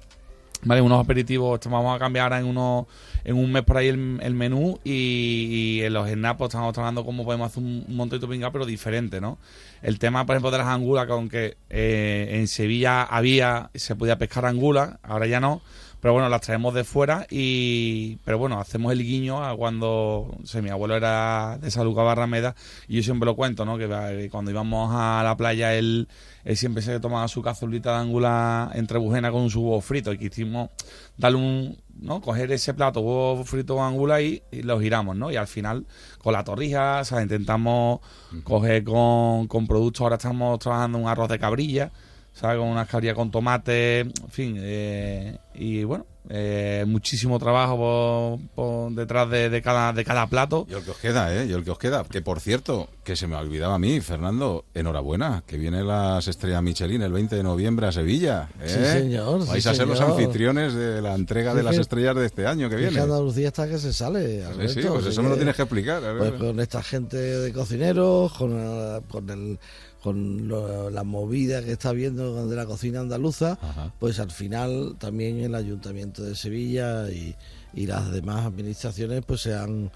¿vale? 0.63 0.81
Unos 0.81 1.03
aperitivos, 1.03 1.59
vamos 1.65 1.95
a 1.95 1.99
cambiar 1.99 2.33
en 2.33 2.45
unos 2.45 2.85
en 3.25 3.37
un 3.37 3.51
mes 3.51 3.63
por 3.63 3.77
ahí 3.77 3.87
el, 3.87 3.97
menú 4.33 4.79
y, 4.83 5.79
en 5.81 5.93
los 5.93 6.09
snapos 6.09 6.49
estamos 6.49 6.73
trabajando 6.73 7.05
cómo 7.05 7.23
podemos 7.23 7.49
hacer 7.49 7.63
un, 7.63 7.85
un 7.87 7.95
montadito 7.95 8.27
pringa, 8.27 8.51
pero 8.51 8.65
diferente, 8.65 9.21
¿no? 9.21 9.37
El 9.81 9.97
tema, 9.97 10.25
por 10.25 10.35
ejemplo, 10.35 10.51
de 10.51 10.57
las 10.57 10.67
angulas, 10.67 11.05
que 11.05 11.11
aunque 11.13 11.57
eh, 11.69 12.29
en 12.33 12.47
Sevilla 12.47 13.03
había, 13.03 13.69
se 13.73 13.95
podía 13.95 14.17
pescar 14.17 14.45
angulas, 14.45 14.97
ahora 15.03 15.25
ya 15.27 15.39
no, 15.39 15.61
pero 16.03 16.11
bueno, 16.11 16.27
las 16.27 16.41
traemos 16.41 16.73
de 16.73 16.83
fuera 16.83 17.25
y 17.29 18.17
pero 18.25 18.37
bueno, 18.37 18.59
hacemos 18.59 18.91
el 18.91 19.01
guiño 19.05 19.41
a 19.41 19.55
cuando 19.55 19.87
o 19.89 20.41
sea, 20.43 20.61
mi 20.61 20.69
abuelo 20.69 20.97
era 20.97 21.57
de 21.61 21.71
San 21.71 21.85
Lucas 21.85 22.03
Barrameda 22.03 22.55
y 22.89 22.97
yo 22.97 23.03
siempre 23.03 23.25
lo 23.25 23.37
cuento, 23.37 23.63
¿no? 23.63 23.77
Que 23.77 24.27
cuando 24.29 24.51
íbamos 24.51 24.91
a 24.93 25.23
la 25.23 25.37
playa 25.37 25.73
él, 25.75 26.09
él 26.43 26.57
siempre 26.57 26.83
se 26.83 26.99
tomaba 26.99 27.29
su 27.29 27.41
cazolita 27.41 27.93
de 27.93 27.99
ángulas 27.99 28.75
entre 28.75 28.97
bujena 28.97 29.31
con 29.31 29.49
su 29.49 29.61
huevo 29.61 29.79
frito 29.79 30.11
y 30.11 30.17
quisimos 30.17 30.71
darle 31.15 31.37
un, 31.37 31.77
¿no? 32.01 32.19
Coger 32.19 32.51
ese 32.51 32.73
plato 32.73 32.99
huevo 32.99 33.45
frito 33.45 33.77
con 33.77 33.85
ángulas 33.85 34.23
y, 34.23 34.43
y 34.51 34.63
lo 34.63 34.81
giramos, 34.81 35.15
¿no? 35.15 35.31
Y 35.31 35.37
al 35.37 35.47
final 35.47 35.85
con 36.17 36.33
la 36.33 36.43
torrija, 36.43 36.99
o 36.99 37.05
sea, 37.05 37.21
intentamos 37.21 38.01
coger 38.43 38.83
con, 38.83 39.47
con 39.47 39.67
productos, 39.67 40.01
ahora 40.01 40.17
estamos 40.17 40.59
trabajando 40.59 40.97
un 40.97 41.07
arroz 41.07 41.29
de 41.29 41.39
cabrilla, 41.39 41.93
¿sabes? 42.33 42.57
Con 42.59 42.67
una 42.67 42.83
escabria 42.83 43.13
con 43.15 43.31
tomate, 43.31 43.99
en 44.01 44.13
fin. 44.29 44.55
eh, 44.59 45.37
y 45.55 45.83
bueno, 45.83 46.05
eh, 46.29 46.85
muchísimo 46.87 47.37
trabajo 47.37 47.77
por, 47.77 48.39
por 48.55 48.91
detrás 48.93 49.29
de, 49.29 49.49
de 49.49 49.61
cada, 49.61 49.91
de 49.93 50.03
cada 50.05 50.25
plato. 50.27 50.65
Y 50.69 50.73
el 50.73 50.81
que 50.83 50.91
os 50.91 50.97
queda, 50.97 51.35
¿eh? 51.35 51.45
Y 51.47 51.51
el 51.51 51.63
que 51.63 51.71
os 51.71 51.77
queda. 51.77 52.03
Que 52.05 52.21
por 52.21 52.39
cierto, 52.39 52.87
que 53.03 53.15
se 53.17 53.27
me 53.27 53.35
olvidaba 53.35 53.75
a 53.75 53.79
mí, 53.79 53.99
Fernando, 53.99 54.63
enhorabuena, 54.73 55.43
que 55.45 55.57
vienen 55.57 55.85
las 55.87 56.27
estrellas 56.27 56.63
Michelin 56.63 57.01
el 57.01 57.11
20 57.11 57.35
de 57.35 57.43
noviembre 57.43 57.87
a 57.87 57.91
Sevilla. 57.91 58.49
¿eh? 58.61 58.67
Sí, 58.69 58.85
señor, 58.99 59.43
sí, 59.43 59.49
Vais 59.49 59.67
a 59.67 59.75
ser 59.75 59.85
los 59.87 59.99
anfitriones 60.01 60.73
de 60.73 61.01
la 61.01 61.13
entrega 61.13 61.51
Sí, 61.51 61.57
de 61.57 61.63
las 61.63 61.77
estrellas 61.77 62.15
de 62.15 62.25
este 62.25 62.47
año 62.47 62.69
que 62.69 62.77
viene. 62.77 62.93
que 62.93 62.99
Andalucía 63.01 63.47
está 63.49 63.67
que 63.67 63.77
se 63.77 63.91
sale. 63.93 64.39
Sí, 64.39 64.41
Alberto, 64.45 64.73
sí, 64.73 64.81
pues 64.87 64.99
así 65.01 65.09
eso 65.09 65.23
me 65.23 65.29
lo 65.29 65.35
tienes 65.35 65.55
que 65.55 65.61
explicar. 65.63 66.03
a 66.03 66.13
ver. 66.13 66.29
Pues 66.29 66.41
con 66.41 66.59
esta 66.61 66.81
gente 66.81 67.17
de 67.17 67.51
cocineros, 67.53 68.31
con, 68.33 68.53
eh, 68.57 69.01
con, 69.09 69.29
el, 69.29 69.59
con 70.03 70.47
lo- 70.49 70.89
la 70.89 71.03
movida 71.05 71.63
que 71.63 71.71
está 71.71 71.93
viendo 71.93 72.45
de 72.47 72.55
la 72.55 72.65
cocina 72.65 72.99
andaluza, 72.99 73.57
Ajá. 73.61 73.93
pues 73.99 74.19
al 74.19 74.31
final 74.31 74.95
también 74.99 75.39
el 75.39 75.55
Ayuntamiento 75.55 76.21
de 76.23 76.35
Sevilla 76.35 77.09
y, 77.09 77.33
y 77.73 77.87
las 77.87 78.11
demás 78.11 78.45
administraciones 78.45 79.23
pues 79.25 79.41
se 79.41 79.55
han, 79.55 79.89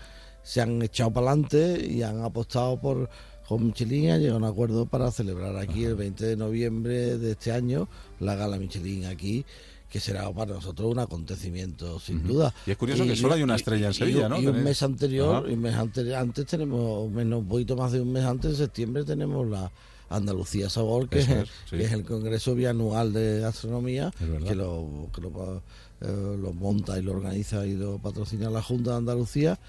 se 0.43 0.61
han 0.61 0.81
echado 0.81 1.11
para 1.11 1.27
adelante 1.31 1.85
y 1.85 2.01
han 2.03 2.21
apostado 2.23 2.79
por 2.79 3.09
con 3.49 3.65
Michelin 3.67 4.09
han 4.11 4.19
llegado 4.19 4.35
a 4.39 4.39
un 4.39 4.45
acuerdo 4.45 4.85
para 4.87 5.09
celebrar 5.11 5.55
aquí 5.57 5.85
el 5.85 5.95
20 5.95 6.25
de 6.25 6.35
noviembre 6.35 7.17
de 7.17 7.31
este 7.31 7.51
año 7.53 7.87
la 8.19 8.35
gala 8.35 8.57
Michelin 8.57 9.05
aquí 9.05 9.45
que 9.89 10.01
será 10.01 10.29
para 10.33 10.53
nosotros 10.55 10.91
un 10.91 10.99
acontecimiento 10.99 11.97
sin 11.99 12.27
duda. 12.27 12.53
Y 12.65 12.71
es 12.71 12.77
curioso 12.77 13.05
que 13.05 13.15
solo 13.15 13.35
hay 13.35 13.43
una 13.43 13.55
estrella 13.55 13.87
en 13.87 13.93
Sevilla, 13.93 14.25
y, 14.27 14.29
¿no? 14.29 14.41
y 14.41 14.47
un 14.47 14.61
mes 14.63 14.83
anterior 14.83 15.49
y 15.49 15.53
un 15.53 15.61
mes 15.61 15.75
anterior 15.75 16.15
antes 16.15 16.45
tenemos 16.45 17.09
menos 17.09 17.39
un 17.39 17.47
poquito 17.47 17.75
más 17.77 17.93
de 17.93 18.01
un 18.01 18.11
mes 18.11 18.25
antes 18.25 18.51
en 18.51 18.57
septiembre 18.57 19.05
tenemos 19.05 19.47
la 19.47 19.71
Andalucía 20.09 20.69
Sabor 20.69 21.09
que, 21.09 21.19
es, 21.19 21.29
el- 21.29 21.37
es, 21.43 21.49
sí. 21.69 21.77
que 21.77 21.83
es 21.83 21.91
el 21.91 22.03
congreso 22.05 22.55
bianual 22.55 23.13
de 23.13 23.39
gastronomía 23.41 24.11
que 24.47 24.55
lo 24.55 25.07
que 25.13 25.21
lo, 25.21 25.29
pa- 25.31 25.61
eh, 26.01 26.37
lo 26.41 26.53
monta 26.53 26.97
y 26.97 27.01
lo 27.01 27.11
organiza 27.13 27.65
y 27.65 27.73
lo 27.73 27.97
patrocina 27.97 28.49
la 28.49 28.61
Junta 28.61 28.91
de 28.91 28.97
Andalucía 28.97 29.59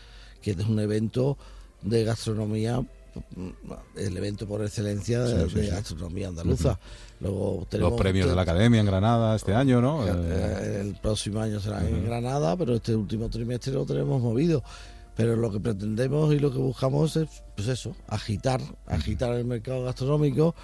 que 0.42 0.52
es 0.52 0.58
un 0.58 0.78
evento 0.80 1.36
de 1.82 2.04
gastronomía 2.04 2.84
el 3.96 4.16
evento 4.16 4.46
por 4.46 4.62
excelencia 4.64 5.22
de, 5.24 5.44
Sí, 5.44 5.50
sí, 5.50 5.54
de 5.56 5.64
sí. 5.64 5.70
gastronomía 5.70 6.28
andaluza 6.28 6.78
luego 7.20 7.66
tenemos 7.68 7.92
Los 7.92 8.00
premios 8.00 8.28
de 8.28 8.36
la 8.36 8.42
Academia 8.42 8.78
en 8.80 8.86
Granada 8.86 9.34
este 9.34 9.54
año, 9.54 9.80
¿no? 9.80 10.06
Eh, 10.06 10.12
eh, 10.14 10.78
el 10.82 10.94
próximo 11.00 11.40
año 11.40 11.58
será 11.58 11.84
en. 11.86 12.04
Granada, 12.04 12.56
pero 12.56 12.76
este 12.76 12.94
último 12.94 13.28
trimestre 13.28 13.72
lo 13.72 13.84
tenemos 13.84 14.22
movido. 14.22 14.62
Pero 15.18 15.34
lo 15.34 15.50
que 15.50 15.58
pretendemos 15.58 16.32
y 16.32 16.38
lo 16.38 16.52
que 16.52 16.58
buscamos 16.58 17.16
es, 17.16 17.42
pues 17.56 17.66
eso, 17.66 17.96
agitar, 18.06 18.60
agitar 18.86 19.34
el 19.34 19.46
mercado 19.46 19.82
gastronómico, 19.82 20.54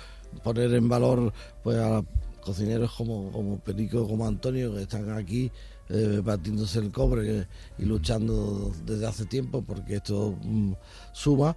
poner 0.44 0.72
en 0.74 0.88
valor 0.88 1.32
pues 1.64 1.76
a 1.78 2.04
cocineros 2.40 2.92
como, 2.92 3.32
como 3.32 3.58
Perico, 3.58 4.06
como 4.06 4.28
Antonio, 4.28 4.72
que 4.72 4.82
están 4.82 5.10
aquí 5.10 5.50
eh, 5.88 6.20
batiéndose 6.22 6.78
el 6.78 6.92
cobre 6.92 7.48
y 7.78 7.84
luchando 7.84 8.70
desde 8.86 9.08
hace 9.08 9.24
tiempo 9.26 9.60
porque 9.62 9.96
esto 9.96 10.38
mm, 10.40 10.74
suma. 11.12 11.56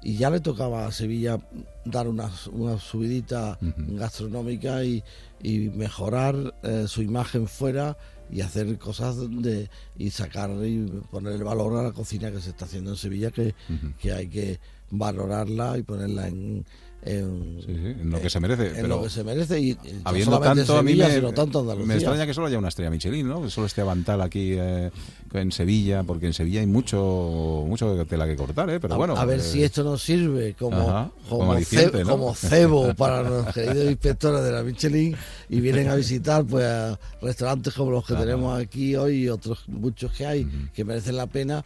Y 0.00 0.16
ya 0.16 0.30
le 0.30 0.40
tocaba 0.40 0.86
a 0.86 0.92
Sevilla 0.92 1.38
dar 1.84 2.08
una, 2.08 2.30
una 2.52 2.78
subidita 2.78 3.58
gastronómica 3.60 4.82
y, 4.84 5.04
y 5.42 5.68
mejorar 5.68 6.54
eh, 6.62 6.86
su 6.88 7.02
imagen 7.02 7.46
fuera 7.46 7.98
y 8.30 8.40
hacer 8.40 8.78
cosas 8.78 9.16
de 9.18 9.70
y 9.96 10.10
sacar 10.10 10.50
y 10.64 10.86
poner 11.10 11.34
el 11.34 11.44
valor 11.44 11.76
a 11.76 11.82
la 11.82 11.92
cocina 11.92 12.30
que 12.30 12.40
se 12.40 12.50
está 12.50 12.64
haciendo 12.64 12.90
en 12.90 12.96
Sevilla 12.96 13.30
que, 13.30 13.54
que 14.00 14.12
hay 14.12 14.28
que 14.28 14.60
valorarla 14.90 15.78
y 15.78 15.82
ponerla 15.82 16.28
en, 16.28 16.64
en, 17.02 17.60
Sí, 17.64 17.66
sí, 17.74 17.86
en 18.00 18.10
lo 18.10 18.20
que 18.20 18.28
se 18.28 18.40
merece, 18.40 18.66
en 18.68 18.74
pero 18.74 18.88
lo 18.88 19.02
que 19.04 19.10
se 19.10 19.22
merece 19.22 19.60
y, 19.60 19.74
no 19.74 19.80
Habiendo 20.04 20.40
tanto, 20.40 20.76
a 20.76 20.82
mí 20.82 20.88
Sevilla, 20.90 21.08
me, 21.08 21.14
sino 21.14 21.32
tanto 21.32 21.60
Andalucía. 21.60 21.86
me 21.86 21.94
extraña 21.94 22.26
que 22.26 22.34
solo 22.34 22.48
haya 22.48 22.58
una 22.58 22.68
estrella 22.68 22.90
Michelin, 22.90 23.28
¿no? 23.28 23.42
Que 23.42 23.50
solo 23.50 23.66
esté 23.68 23.80
Avantal 23.82 24.20
aquí 24.20 24.54
eh, 24.58 24.90
en 25.32 25.52
Sevilla, 25.52 26.02
porque 26.02 26.26
en 26.26 26.32
Sevilla 26.34 26.60
hay 26.60 26.66
mucho 26.66 27.64
mucho 27.68 28.04
tela 28.06 28.26
que 28.26 28.34
cortar, 28.34 28.68
¿eh? 28.70 28.80
Pero 28.80 28.94
a, 28.94 28.96
bueno. 28.96 29.16
a 29.16 29.24
ver 29.24 29.38
eh, 29.38 29.42
si 29.42 29.62
esto 29.62 29.84
nos 29.84 30.02
sirve 30.02 30.54
como, 30.58 30.76
Ajá, 30.76 31.10
como 31.28 31.38
como, 31.40 31.52
aliciente, 31.52 31.98
ce- 31.98 32.04
¿no? 32.04 32.10
como 32.10 32.34
cebo 32.34 32.92
para 32.96 33.22
los 33.22 33.46
queridos 33.54 33.86
inspectores 33.90 34.42
de 34.42 34.50
la 34.52 34.62
Michelin 34.64 35.16
y 35.48 35.60
vienen 35.60 35.88
a 35.88 35.94
visitar 35.94 36.44
pues 36.44 36.64
a 36.64 36.98
restaurantes 37.22 37.74
como 37.74 37.92
los 37.92 38.04
que 38.04 38.14
Ajá. 38.14 38.22
tenemos 38.24 38.58
aquí 38.60 38.96
hoy 38.96 39.24
y 39.24 39.28
otros 39.28 39.62
muchos 39.68 40.10
que 40.12 40.26
hay 40.26 40.48
que 40.74 40.84
merecen 40.84 41.16
la 41.16 41.26
pena 41.28 41.64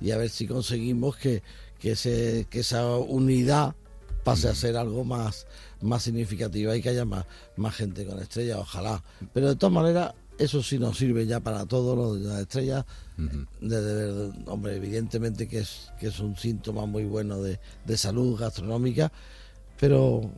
y 0.00 0.10
a 0.10 0.18
ver 0.18 0.28
si 0.28 0.46
conseguimos 0.46 1.16
que, 1.16 1.42
que, 1.80 1.92
ese, 1.92 2.46
que 2.50 2.60
esa 2.60 2.96
unidad 2.96 3.74
pase 4.24 4.48
a 4.48 4.54
ser 4.54 4.76
algo 4.76 5.04
más, 5.04 5.46
más 5.82 6.02
significativa 6.02 6.74
y 6.76 6.82
que 6.82 6.88
haya 6.88 7.04
más, 7.04 7.26
más 7.56 7.74
gente 7.74 8.04
con 8.06 8.18
estrellas, 8.18 8.58
ojalá. 8.60 9.02
Pero 9.32 9.48
de 9.48 9.56
todas 9.56 9.72
maneras, 9.72 10.14
eso 10.38 10.62
sí 10.62 10.78
nos 10.78 10.98
sirve 10.98 11.26
ya 11.26 11.38
para 11.40 11.66
todo 11.66 11.94
lo 11.94 12.14
de 12.14 12.20
las 12.28 12.40
estrellas. 12.40 12.84
Ujú. 13.18 13.46
De, 13.60 13.80
de- 13.80 14.12
de- 14.12 14.32
hombre, 14.50 14.76
evidentemente 14.76 15.46
que 15.46 15.58
es, 15.58 15.92
que 16.00 16.08
es 16.08 16.18
un 16.18 16.36
síntoma 16.36 16.86
muy 16.86 17.04
bueno 17.04 17.40
de, 17.40 17.60
de 17.84 17.96
salud 17.96 18.36
gastronómica, 18.38 19.12
pero 19.78 20.30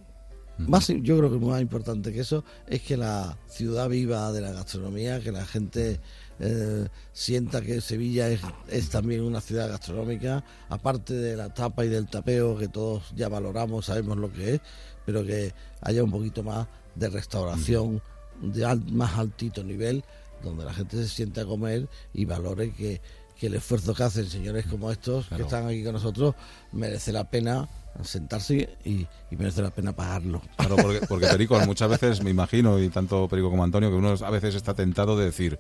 más, 0.59 0.89
yo 0.89 1.18
creo 1.18 1.30
que 1.30 1.39
más 1.39 1.61
importante 1.61 2.12
que 2.12 2.20
eso 2.20 2.45
es 2.66 2.82
que 2.82 2.97
la 2.97 3.37
ciudad 3.49 3.89
viva 3.89 4.32
de 4.32 4.41
la 4.41 4.53
gastronomía, 4.53 5.20
que 5.20 5.30
la 5.32 5.45
gente 5.47 6.01
eh, 6.41 6.89
sienta 7.12 7.61
que 7.62 7.80
Sevilla 7.80 8.28
es, 8.28 8.41
es 8.68 8.89
también 8.91 9.22
una 9.22 9.41
ciudad 9.41 9.68
gastronómica, 9.68 10.45
aparte 10.68 11.14
de 11.14 11.37
la 11.37 11.53
tapa 11.55 11.84
y 11.84 11.89
del 11.89 12.09
tapeo 12.09 12.57
que 12.59 12.68
todos 12.68 13.05
ya 13.14 13.28
valoramos, 13.28 13.87
sabemos 13.87 14.16
lo 14.18 14.32
que 14.32 14.55
es, 14.55 14.61
pero 15.05 15.24
que 15.24 15.53
haya 15.80 16.03
un 16.05 16.11
poquito 16.11 16.43
más 16.43 16.66
de 16.95 17.09
restauración 17.09 18.03
de 18.43 18.64
al- 18.64 18.84
más 18.93 19.16
altito 19.18 19.64
nivel, 19.64 20.05
donde 20.43 20.64
la 20.64 20.74
gente 20.74 20.97
se 20.97 21.09
sienta 21.09 21.43
a 21.43 21.47
comer 21.47 21.89
y 22.12 22.24
valore 22.26 22.72
que, 22.72 23.01
que 23.39 23.47
el 23.47 23.55
esfuerzo 23.55 23.95
que 23.95 24.03
hacen 24.03 24.26
señores 24.28 24.66
como 24.66 24.91
estos 24.91 25.26
Claro. 25.26 25.37
que 25.43 25.47
están 25.49 25.66
aquí 25.68 25.82
con 25.82 25.93
nosotros 25.95 26.34
merece 26.72 27.12
la 27.12 27.30
pena 27.30 27.68
sentarse 28.03 28.76
y, 28.84 29.07
y 29.30 29.37
merece 29.39 29.62
la 29.62 29.70
pena 29.70 29.97
pagarlo. 29.97 30.43
Claro, 30.59 30.76
porque, 30.76 31.01
porque 31.07 31.26
Perico, 31.30 31.59
muchas 31.61 31.89
veces 31.89 32.22
me 32.22 32.28
imagino, 32.28 32.78
y 32.78 32.91
tanto 32.91 33.26
Perico 33.26 33.49
como 33.49 33.64
Antonio, 33.64 33.89
que 33.89 33.97
uno 33.97 34.11
a 34.22 34.30
veces 34.30 34.55
está 34.55 34.74
tentado 34.74 35.16
de 35.16 35.24
decir, 35.24 35.59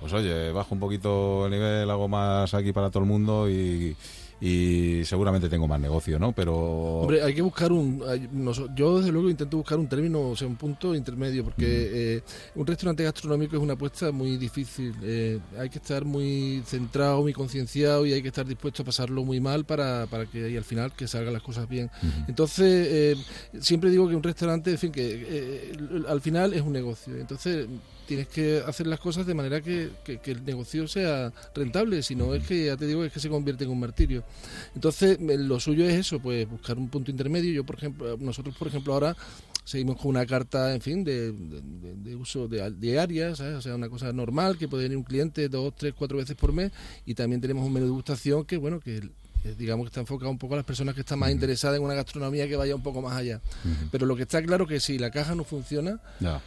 pues 0.00 0.12
oye, 0.12 0.50
bajo 0.52 0.74
un 0.74 0.80
poquito 0.80 1.46
el 1.46 1.52
nivel, 1.52 1.90
hago 1.90 2.08
más 2.08 2.52
aquí 2.54 2.72
para 2.72 2.90
todo 2.90 3.02
el 3.02 3.08
mundo 3.08 3.48
y, 3.50 3.94
y 4.40 5.04
seguramente 5.04 5.50
tengo 5.50 5.68
más 5.68 5.78
negocio, 5.78 6.18
¿no? 6.18 6.32
Pero... 6.32 6.54
Hombre, 7.02 7.22
hay 7.22 7.34
que 7.34 7.42
buscar 7.42 7.70
un. 7.72 8.02
hay- 8.08 8.26
yo, 8.74 8.98
desde 8.98 9.12
luego, 9.12 9.28
intento 9.28 9.58
buscar 9.58 9.78
un 9.78 9.86
término, 9.86 10.30
o 10.30 10.36
sea, 10.36 10.46
un 10.48 10.56
punto 10.56 10.94
intermedio, 10.94 11.44
porque 11.44 11.66
eh, 12.16 12.22
un 12.54 12.66
restaurante 12.66 13.04
gastronómico 13.04 13.56
es 13.56 13.62
una 13.62 13.74
apuesta 13.74 14.10
muy 14.12 14.38
difícil. 14.38 14.94
eh, 15.02 15.38
hay 15.58 15.68
que 15.68 15.76
estar 15.78 16.06
muy 16.06 16.62
centrado, 16.64 17.20
muy 17.20 17.34
concienciado 17.34 18.06
y 18.06 18.14
hay 18.14 18.22
que 18.22 18.28
estar 18.28 18.46
dispuesto 18.46 18.80
a 18.82 18.86
pasarlo 18.86 19.22
muy 19.24 19.40
mal 19.40 19.66
para, 19.66 20.06
para 20.06 20.24
que 20.24 20.48
y 20.50 20.56
al 20.56 20.64
final 20.64 20.92
que 20.94 21.06
salgan 21.06 21.34
las 21.34 21.42
cosas 21.42 21.68
bien. 21.68 21.90
Entonces, 22.26 22.88
eh, 22.90 23.16
siempre 23.60 23.90
digo 23.90 24.08
que 24.08 24.14
un 24.16 24.22
restaurante, 24.22 24.70
en 24.70 24.78
fin, 24.78 24.90
que 24.92 25.72
al 26.08 26.20
final 26.22 26.54
es 26.54 26.62
un 26.62 26.72
negocio. 26.72 27.14
Entonces, 27.18 27.66
tienes 28.10 28.26
que 28.26 28.60
hacer 28.66 28.88
las 28.88 28.98
cosas 28.98 29.24
de 29.24 29.34
manera 29.34 29.60
que, 29.60 29.88
que- 30.04 30.18
que 30.18 30.32
el 30.32 30.44
negocio 30.44 30.88
sea 30.88 31.32
rentable, 31.54 32.02
si 32.02 32.16
no 32.16 32.34
es 32.34 32.44
que, 32.44 32.64
ya 32.66 32.76
te 32.76 32.88
digo, 32.88 33.04
es 33.04 33.12
que 33.12 33.20
se 33.20 33.28
convierte 33.28 33.62
en 33.62 33.70
un 33.70 33.78
martirio. 33.78 34.24
Entonces, 34.74 35.16
eh, 35.20 35.38
lo 35.38 35.60
suyo 35.60 35.84
es 35.86 35.94
eso, 35.94 36.18
pues 36.18 36.50
buscar 36.50 36.76
un 36.76 36.88
punto 36.88 37.12
intermedio. 37.12 37.52
Yo, 37.52 37.62
por 37.64 37.76
ejemplo, 37.76 38.16
nosotros, 38.18 38.56
por 38.56 38.66
ejemplo, 38.66 38.94
ahora 38.94 39.16
seguimos 39.64 39.96
con 39.96 40.08
una 40.08 40.26
carta, 40.26 40.74
en 40.74 40.80
fin, 40.80 41.04
de, 41.04 41.30
de- 41.30 41.94
de- 42.02 42.16
uso 42.16 42.48
de, 42.48 42.68
diaria, 42.72 43.36
¿sabes? 43.36 43.54
O 43.58 43.62
sea, 43.62 43.76
una 43.76 43.88
cosa 43.88 44.12
normal, 44.12 44.58
que 44.58 44.66
puede 44.66 44.82
venir 44.82 44.98
un 44.98 45.04
cliente 45.04 45.48
dos, 45.48 45.72
tres, 45.76 45.94
cuatro 45.96 46.18
veces 46.18 46.34
por 46.34 46.52
mes, 46.52 46.72
y 47.06 47.14
también 47.14 47.40
tenemos 47.40 47.64
un 47.64 47.72
menú 47.72 47.86
de 47.86 47.90
degustación 47.92 48.44
que, 48.44 48.56
bueno, 48.56 48.80
que 48.80 48.96
eh, 48.96 49.02
digamos 49.58 49.84
que 49.84 49.88
está 49.88 50.00
enfocado 50.00 50.30
un 50.30 50.38
poco 50.38 50.54
a 50.54 50.58
las 50.58 50.66
personas 50.66 50.94
que 50.94 51.00
están 51.00 51.18
más 51.18 51.30
interesadas 51.30 51.78
en 51.78 51.84
una 51.84 51.94
gastronomía 51.94 52.48
que 52.48 52.56
vaya 52.56 52.74
un 52.74 52.82
poco 52.82 53.02
más 53.02 53.16
allá. 53.16 53.40
Pero 53.90 54.06
lo 54.06 54.16
que 54.16 54.22
está 54.22 54.42
claro 54.42 54.66
que 54.66 54.80
si 54.80 54.98
la 54.98 55.10
caja 55.10 55.34
no 55.34 55.44
funciona, 55.44 56.00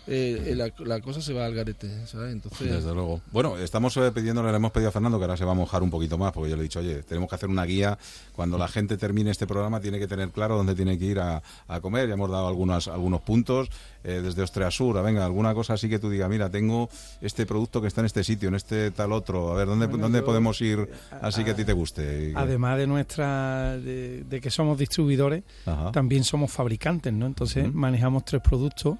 eh, 0.08 0.44
eh, 0.48 0.56
la, 0.56 0.72
la 0.86 1.02
cosa 1.02 1.22
se 1.22 1.34
va 1.34 1.46
al 1.46 1.54
garete, 1.54 2.06
¿sabes? 2.08 2.34
Entonces, 2.34 2.72
Desde 2.72 2.94
luego. 2.94 3.22
Bueno, 3.32 3.58
estamos 3.58 3.96
eh, 3.98 4.12
pidiéndole, 4.14 4.50
le 4.52 4.58
hemos 4.58 4.72
pedido 4.72 4.90
a 4.90 4.92
Fernando 4.92 5.18
que 5.18 5.26
ahora 5.26 5.38
se 5.38 5.46
va 5.46 5.52
a 5.52 5.56
mojar 5.56 5.84
un 5.84 5.90
poquito 5.90 6.18
más, 6.18 6.32
porque 6.32 6.50
yo 6.50 6.56
le 6.56 6.62
he 6.62 6.64
dicho, 6.64 6.80
oye, 6.80 7.04
tenemos 7.04 7.30
que 7.30 7.36
hacer 7.36 7.50
una 7.50 7.66
guía. 7.66 7.98
Cuando 8.36 8.58
la 8.58 8.68
gente 8.68 8.98
termine 8.98 9.32
este 9.32 9.48
programa, 9.48 9.80
tiene 9.80 10.00
que 10.00 10.08
tener 10.08 10.30
claro 10.30 10.58
dónde 10.58 10.76
tiene 10.76 10.98
que 10.98 11.06
ir 11.06 11.20
a, 11.20 11.42
a 11.68 11.82
comer. 11.82 12.08
Ya 12.08 12.14
hemos 12.16 12.30
dado 12.30 12.48
algunos, 12.48 12.88
algunos 12.88 13.22
puntos, 13.22 13.70
eh, 14.04 14.22
desde 14.24 14.42
Ostrea 14.42 14.70
Sur, 14.72 15.02
venga, 15.04 15.26
alguna 15.26 15.54
cosa 15.54 15.74
así 15.74 15.88
que 15.90 16.00
tú 16.00 16.10
digas, 16.10 16.30
mira, 16.30 16.50
tengo 16.50 16.90
este 17.22 17.46
producto 17.46 17.82
que 17.82 17.88
está 17.88 18.02
en 18.02 18.06
este 18.06 18.24
sitio, 18.24 18.50
en 18.50 18.56
este 18.56 18.92
tal 18.92 19.12
otro. 19.14 19.52
A 19.52 19.56
ver, 19.56 19.68
¿dónde, 19.68 19.88
Bueno, 19.88 20.04
dónde 20.04 20.20
yo- 20.20 20.26
podemos 20.26 20.60
ir 20.62 20.90
así 21.22 21.44
que 21.44 21.52
a 21.52 21.56
ti 21.56 21.64
te 21.66 21.74
guste? 21.74 22.34
Además 22.36 22.78
de 22.78 22.88
nuestra 22.88 23.78
de, 23.78 24.24
de 24.24 24.42
que 24.42 24.50
somos 24.50 24.78
distribuidores, 24.78 25.44
Ajá. 25.66 25.92
también 25.92 26.24
somos 26.24 26.52
fabricantes, 26.52 27.12
¿no? 27.14 27.26
Entonces 27.26 27.74
manejamos 27.74 28.26
tres 28.26 28.42
productos. 28.42 28.98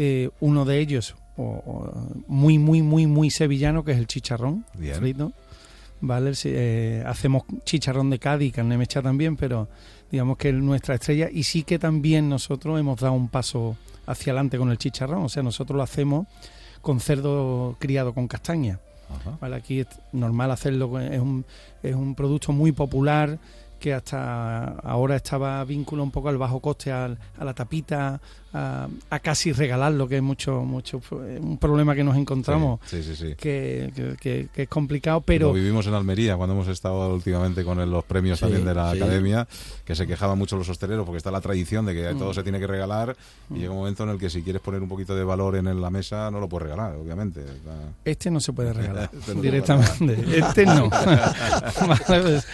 eh, 0.00 0.30
uno 0.40 0.64
de 0.64 0.78
ellos 0.78 1.16
o- 1.36 1.42
o 1.66 1.92
muy 2.28 2.56
muy 2.58 2.82
muy 2.82 3.06
muy 3.08 3.30
sevillano 3.30 3.84
que 3.84 3.90
es 3.92 3.98
el 3.98 4.06
chicharrón 4.06 4.64
Bien. 4.74 4.94
frito. 4.94 5.32
Vale, 6.00 6.30
eh, 6.44 7.02
hacemos 7.04 7.42
chicharrón 7.64 8.08
de 8.08 8.20
Cádiz, 8.20 8.52
carne 8.54 8.78
mecha 8.78 9.02
también, 9.02 9.36
pero 9.36 9.68
digamos 10.12 10.38
que 10.38 10.50
es 10.50 10.54
nuestra 10.54 10.94
estrella 10.94 11.28
y 11.32 11.42
sí 11.42 11.64
que 11.64 11.80
también 11.80 12.28
nosotros 12.28 12.78
hemos 12.78 13.00
dado 13.00 13.14
un 13.14 13.28
paso 13.28 13.76
hacia 14.10 14.32
adelante 14.32 14.58
con 14.58 14.70
el 14.70 14.78
chicharrón. 14.78 15.24
O 15.24 15.28
sea, 15.28 15.42
nosotros 15.42 15.76
lo 15.76 15.82
hacemos 15.82 16.26
con 16.82 17.00
cerdo 17.00 17.76
criado 17.78 18.12
con 18.14 18.26
castaña. 18.28 18.78
Ajá. 19.10 19.38
Vale, 19.40 19.56
aquí 19.56 19.80
es 19.80 19.86
normal 20.12 20.50
hacerlo, 20.50 20.98
es 21.00 21.20
un, 21.20 21.44
es 21.82 21.94
un 21.94 22.14
producto 22.14 22.52
muy 22.52 22.72
popular 22.72 23.38
que 23.80 23.94
hasta 23.94 24.64
ahora 24.80 25.16
estaba 25.16 25.62
vínculo 25.64 26.02
un 26.02 26.10
poco 26.10 26.28
al 26.28 26.36
bajo 26.36 26.60
coste, 26.60 26.90
al- 26.92 27.16
a 27.38 27.44
la 27.44 27.54
tapita, 27.54 28.20
a, 28.52 28.88
a 29.10 29.18
casi 29.20 29.52
regalarlo, 29.52 30.08
que 30.08 30.16
es 30.16 30.22
mucho, 30.22 30.62
mucho 30.62 31.00
eh, 31.24 31.38
un 31.40 31.58
problema 31.58 31.94
que 31.94 32.02
nos 32.04 32.16
encontramos, 32.16 32.80
Sí, 32.86 33.02
sí, 33.02 33.14
sí. 33.14 33.34
que, 33.36 33.92
que- 34.20 34.48
que- 34.52 34.62
es 34.62 34.68
complicado, 34.68 35.20
pero 35.20 35.48
Lo 35.48 35.52
vivimos 35.54 35.86
en 35.86 35.94
Almería 35.94 36.36
cuando 36.36 36.54
hemos 36.54 36.68
estado 36.68 37.12
últimamente 37.14 37.62
con 37.64 37.78
el- 37.80 37.90
los 37.90 38.04
premios 38.04 38.40
también 38.40 38.64
de 38.64 38.74
la 38.74 38.90
academia, 38.90 39.46
que 39.84 39.94
se 39.94 40.06
quejaban 40.06 40.38
mucho 40.38 40.56
los 40.56 40.68
hosteleros 40.68 41.04
porque 41.04 41.18
está 41.18 41.30
la 41.30 41.40
tradición 41.40 41.84
de 41.86 41.94
que 41.94 42.14
Mm. 42.14 42.18
todo 42.18 42.32
se 42.34 42.42
tiene 42.42 42.58
que 42.58 42.66
regalar 42.66 43.16
y 43.50 43.58
llega 43.58 43.70
un 43.70 43.78
momento 43.78 44.02
en 44.04 44.10
el 44.10 44.18
que 44.18 44.30
si 44.30 44.42
quieres 44.42 44.62
poner 44.62 44.82
un 44.82 44.88
poquito 44.88 45.14
de 45.14 45.24
valor 45.24 45.56
en 45.56 45.80
la 45.80 45.90
mesa 45.90 46.30
no 46.30 46.40
lo 46.40 46.48
puedes 46.48 46.64
regalar, 46.68 46.94
obviamente. 46.96 47.44
Este 48.04 48.30
no 48.30 48.40
se 48.40 48.52
puede 48.52 48.72
regalar 48.72 49.10
Este 49.18 49.34
no 49.34 49.42
directamente. 49.42 50.38
Este 50.38 50.64
no. 50.66 50.88
Pues, 52.06 52.46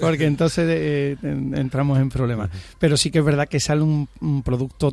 porque 0.00 0.24
entonces 0.26 0.66
eh, 0.68 1.16
en- 1.22 1.56
entramos 1.56 1.98
en 1.98 2.08
problemas. 2.08 2.50
Pero 2.78 2.96
sí 2.96 3.10
que 3.10 3.18
es 3.20 3.24
verdad 3.24 3.48
que 3.48 3.60
sale 3.60 3.82
un, 3.82 4.08
un 4.20 4.42
producto 4.42 4.92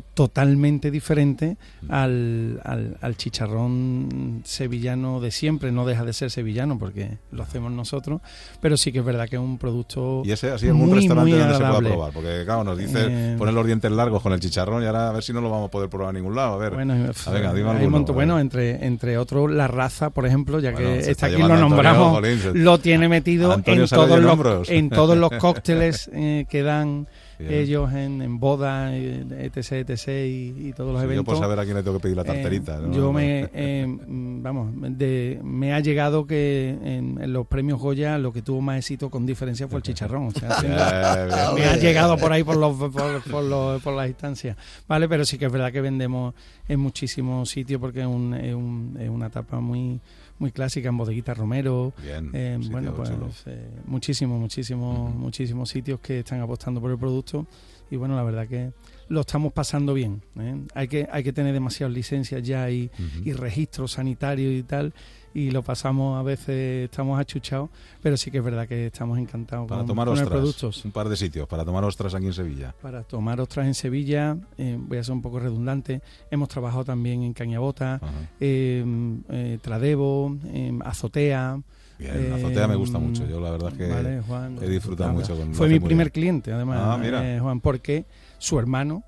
totalmente 0.50 0.90
diferente 0.90 1.56
al, 1.88 2.60
al, 2.64 2.96
al 3.00 3.16
chicharrón 3.16 4.42
sevillano 4.44 5.20
de 5.20 5.30
siempre. 5.30 5.70
No 5.72 5.86
deja 5.86 6.04
de 6.04 6.12
ser 6.12 6.30
sevillano 6.30 6.78
porque 6.78 7.18
lo 7.30 7.42
hacemos 7.42 7.70
nosotros. 7.72 8.20
Pero 8.60 8.76
sí 8.76 8.90
que 8.92 8.98
es 8.98 9.04
verdad 9.04 9.28
que 9.28 9.36
es 9.36 9.42
un 9.42 9.58
producto 9.58 10.22
Y 10.24 10.32
ese 10.32 10.50
así 10.50 10.66
algún 10.66 10.88
muy, 10.88 10.98
restaurante 10.98 11.30
donde 11.30 11.44
se 11.44 11.48
pueda 11.48 11.56
agradable. 11.68 11.88
probar, 11.90 12.12
porque 12.12 12.42
claro, 12.44 12.64
nos 12.64 12.78
dice 12.78 12.98
Eh, 13.08 13.34
poner 13.38 13.54
los 13.54 13.66
dientes 13.66 13.90
largos 13.92 14.22
con 14.22 14.32
el 14.32 14.40
chicharrón 14.40 14.82
y 14.82 14.86
ahora 14.86 15.08
a 15.10 15.12
ver 15.12 15.22
si 15.22 15.32
no 15.32 15.40
lo 15.40 15.50
vamos 15.50 15.68
a 15.68 15.70
poder 15.70 15.88
probar 15.88 16.10
a 16.10 16.12
ningún 16.12 16.34
lado. 16.34 16.54
A 16.54 16.58
ver, 16.58 16.74
Bueno, 16.74 16.94
Ah, 16.94 17.30
hay 17.32 17.44
alguno, 17.44 17.70
un 17.88 17.94
a 17.94 17.98
ver. 18.06 18.12
bueno, 18.14 18.38
entre, 18.40 18.84
entre 18.86 19.18
otros, 19.18 19.50
la 19.50 19.68
raza, 19.68 20.10
por 20.10 20.26
ejemplo, 20.26 20.58
ya 20.60 20.72
Bueno, 20.72 20.88
que 20.88 20.98
está 20.98 21.10
está 21.12 21.26
aquí, 21.26 21.36
lo 21.36 21.44
Antonio, 21.44 21.68
nombramos, 21.68 22.12
jolín, 22.14 22.38
se- 22.38 22.54
lo 22.54 22.78
tiene 22.78 23.08
metido 23.08 23.52
en 23.54 23.62
todos, 23.62 24.10
en 24.18 24.22
los, 24.24 24.68
en 24.68 24.90
todos 24.90 25.16
los 25.16 25.30
cócteles 25.32 26.10
eh, 26.12 26.46
que 26.48 26.62
dan. 26.62 27.06
Ellos 27.48 27.92
en, 27.92 28.20
en 28.22 28.38
bodas, 28.38 28.92
eh, 28.94 29.24
etc, 29.40 29.88
etc, 29.88 30.08
y, 30.26 30.68
y 30.68 30.72
todos 30.74 30.92
los 30.92 31.00
Sí, 31.00 31.06
yo 31.06 31.12
eventos. 31.12 31.24
puedo 31.24 31.38
saber 31.38 31.58
a 31.58 31.64
quién 31.64 31.76
le 31.76 31.82
tengo 31.82 31.96
que 31.98 32.02
pedir 32.02 32.16
la 32.16 32.22
Eh, 32.22 32.26
tarterita. 32.26 32.78
¿no? 32.78 32.92
yo 32.92 33.12
me, 33.12 33.48
eh, 33.54 33.86
mm, 33.86 34.42
vamos, 34.42 34.72
de, 34.98 35.40
me 35.42 35.72
ha 35.72 35.80
llegado 35.80 36.26
que 36.26 36.70
en, 36.82 37.18
en 37.22 37.32
los 37.32 37.46
premios 37.46 37.78
Goya 37.80 38.18
lo 38.18 38.32
que 38.32 38.42
tuvo 38.42 38.60
más 38.60 38.78
éxito 38.78 39.10
con 39.10 39.24
diferencia 39.26 39.68
fue 39.68 39.78
el 39.78 39.82
chicharrón. 39.82 40.28
O 40.28 40.30
sea, 40.32 40.50
me 41.54 41.64
ha 41.64 41.76
llegado 41.76 42.16
por 42.16 42.32
ahí 42.32 42.42
por, 42.44 42.56
los, 42.56 42.76
por, 42.76 43.22
por, 43.30 43.44
los- 43.44 43.82
por 43.82 43.94
las 43.94 44.08
instancias. 44.08 44.56
Vale, 44.88 45.08
pero 45.08 45.24
sí 45.24 45.38
que 45.38 45.46
es 45.46 45.52
verdad 45.52 45.72
que 45.72 45.80
vendemos 45.80 46.34
en 46.68 46.80
muchísimos 46.80 47.48
sitios 47.50 47.80
porque 47.80 48.00
es, 48.00 48.06
un, 48.06 48.34
es, 48.34 48.54
un- 48.54 48.96
es 49.00 49.08
una 49.08 49.26
etapa 49.26 49.60
muy 49.60 50.00
muy 50.40 50.50
clásica 50.50 50.88
en 50.88 50.96
bodeguita 50.96 51.34
Romero. 51.34 51.92
Bien, 52.02 52.30
eh, 52.32 52.58
bueno, 52.70 52.92
pues 52.94 53.10
chulo. 53.10 53.28
eh, 53.46 53.68
muchísimos, 53.86 54.40
muchísimos, 54.40 55.14
muchísimos 55.14 55.68
sitios 55.68 56.00
que 56.00 56.18
están 56.20 56.40
apostando 56.40 56.80
por 56.80 56.90
el 56.90 56.98
producto 56.98 57.46
y 57.90 57.96
bueno, 57.96 58.16
la 58.16 58.22
verdad 58.24 58.48
que 58.48 58.72
lo 59.08 59.20
estamos 59.20 59.52
pasando 59.52 59.94
bien. 59.94 60.22
¿eh? 60.38 60.56
Hay 60.74 60.88
que 60.88 61.06
hay 61.12 61.22
que 61.22 61.32
tener 61.32 61.52
demasiadas 61.52 61.94
licencias 61.94 62.42
ya 62.42 62.68
y, 62.70 62.90
Ujú. 62.94 63.28
y 63.28 63.32
registros 63.34 63.92
sanitarios 63.92 64.52
y 64.54 64.62
tal 64.62 64.92
y 65.32 65.50
lo 65.50 65.62
pasamos 65.62 66.18
a 66.18 66.22
veces 66.22 66.84
estamos 66.90 67.18
achuchados, 67.20 67.70
pero 68.02 68.16
sí 68.16 68.30
que 68.30 68.38
es 68.38 68.44
verdad 68.44 68.66
que 68.66 68.86
estamos 68.86 69.18
encantados 69.18 69.68
Para 69.68 69.80
con, 69.82 69.86
tomar 69.86 70.08
con 70.08 70.16
el 70.18 70.22
ostras, 70.24 70.38
productos. 70.40 70.84
un 70.84 70.90
par 70.90 71.08
de 71.08 71.16
sitios, 71.16 71.46
para 71.46 71.64
tomar 71.64 71.84
ostras 71.84 72.14
aquí 72.14 72.26
en 72.26 72.32
Sevilla. 72.32 72.74
Para 72.82 73.02
tomar 73.04 73.40
ostras 73.40 73.66
en 73.66 73.74
Sevilla, 73.74 74.36
eh, 74.58 74.76
voy 74.78 74.98
a 74.98 75.04
ser 75.04 75.12
un 75.14 75.22
poco 75.22 75.38
redundante, 75.38 76.02
hemos 76.30 76.48
trabajado 76.48 76.84
también 76.84 77.22
en 77.22 77.32
Cañabota, 77.32 77.94
Ajá. 77.96 78.08
eh, 78.40 78.84
eh, 79.28 79.58
Tradebo, 79.62 80.36
eh, 80.46 80.76
Azotea. 80.84 81.60
Bien, 81.98 82.32
Azotea 82.32 82.66
me 82.66 82.76
gusta 82.76 82.96
eh, 82.98 83.00
mucho. 83.02 83.26
Yo 83.28 83.38
la 83.40 83.50
verdad 83.50 83.70
es 83.72 83.78
que 83.78 83.88
vale, 83.88 84.20
Juan, 84.22 84.58
he 84.62 84.68
disfrutado 84.68 85.12
mucho 85.12 85.36
con 85.36 85.54
Fue 85.54 85.68
mi 85.68 85.78
primer 85.78 86.06
bien. 86.06 86.12
cliente, 86.12 86.52
además, 86.52 86.78
Ah, 86.82 86.98
mira. 86.98 87.36
eh, 87.36 87.38
Juan, 87.38 87.60
porque 87.60 88.06
su 88.38 88.58
hermano 88.58 89.04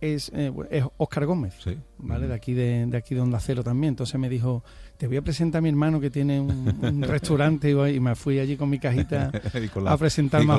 es, 0.00 0.30
eh, 0.34 0.50
es 0.70 0.84
Óscar 0.96 1.26
Gómez. 1.26 1.54
Sí. 1.62 1.76
¿vale? 1.98 2.26
De 2.26 2.32
aquí 2.34 2.54
de, 2.54 2.86
de 2.86 2.96
aquí 2.96 3.14
de 3.14 3.20
Onda 3.20 3.38
Cero 3.38 3.62
también. 3.62 3.90
Entonces 3.92 4.18
me 4.18 4.30
dijo, 4.30 4.64
te 5.00 5.06
voy 5.06 5.16
a 5.16 5.22
presentar 5.22 5.60
a 5.60 5.62
mi 5.62 5.70
hermano 5.70 5.98
que 5.98 6.10
tiene 6.10 6.38
un, 6.38 6.76
un 6.82 7.02
restaurante 7.08 7.70
y, 7.70 7.98
me 8.00 8.14
fui 8.14 8.38
allí 8.38 8.58
con 8.58 8.68
mi 8.68 8.78
cajita 8.78 9.32
con 9.72 9.84
la- 9.84 9.92
a 9.92 9.94
a 9.94 9.98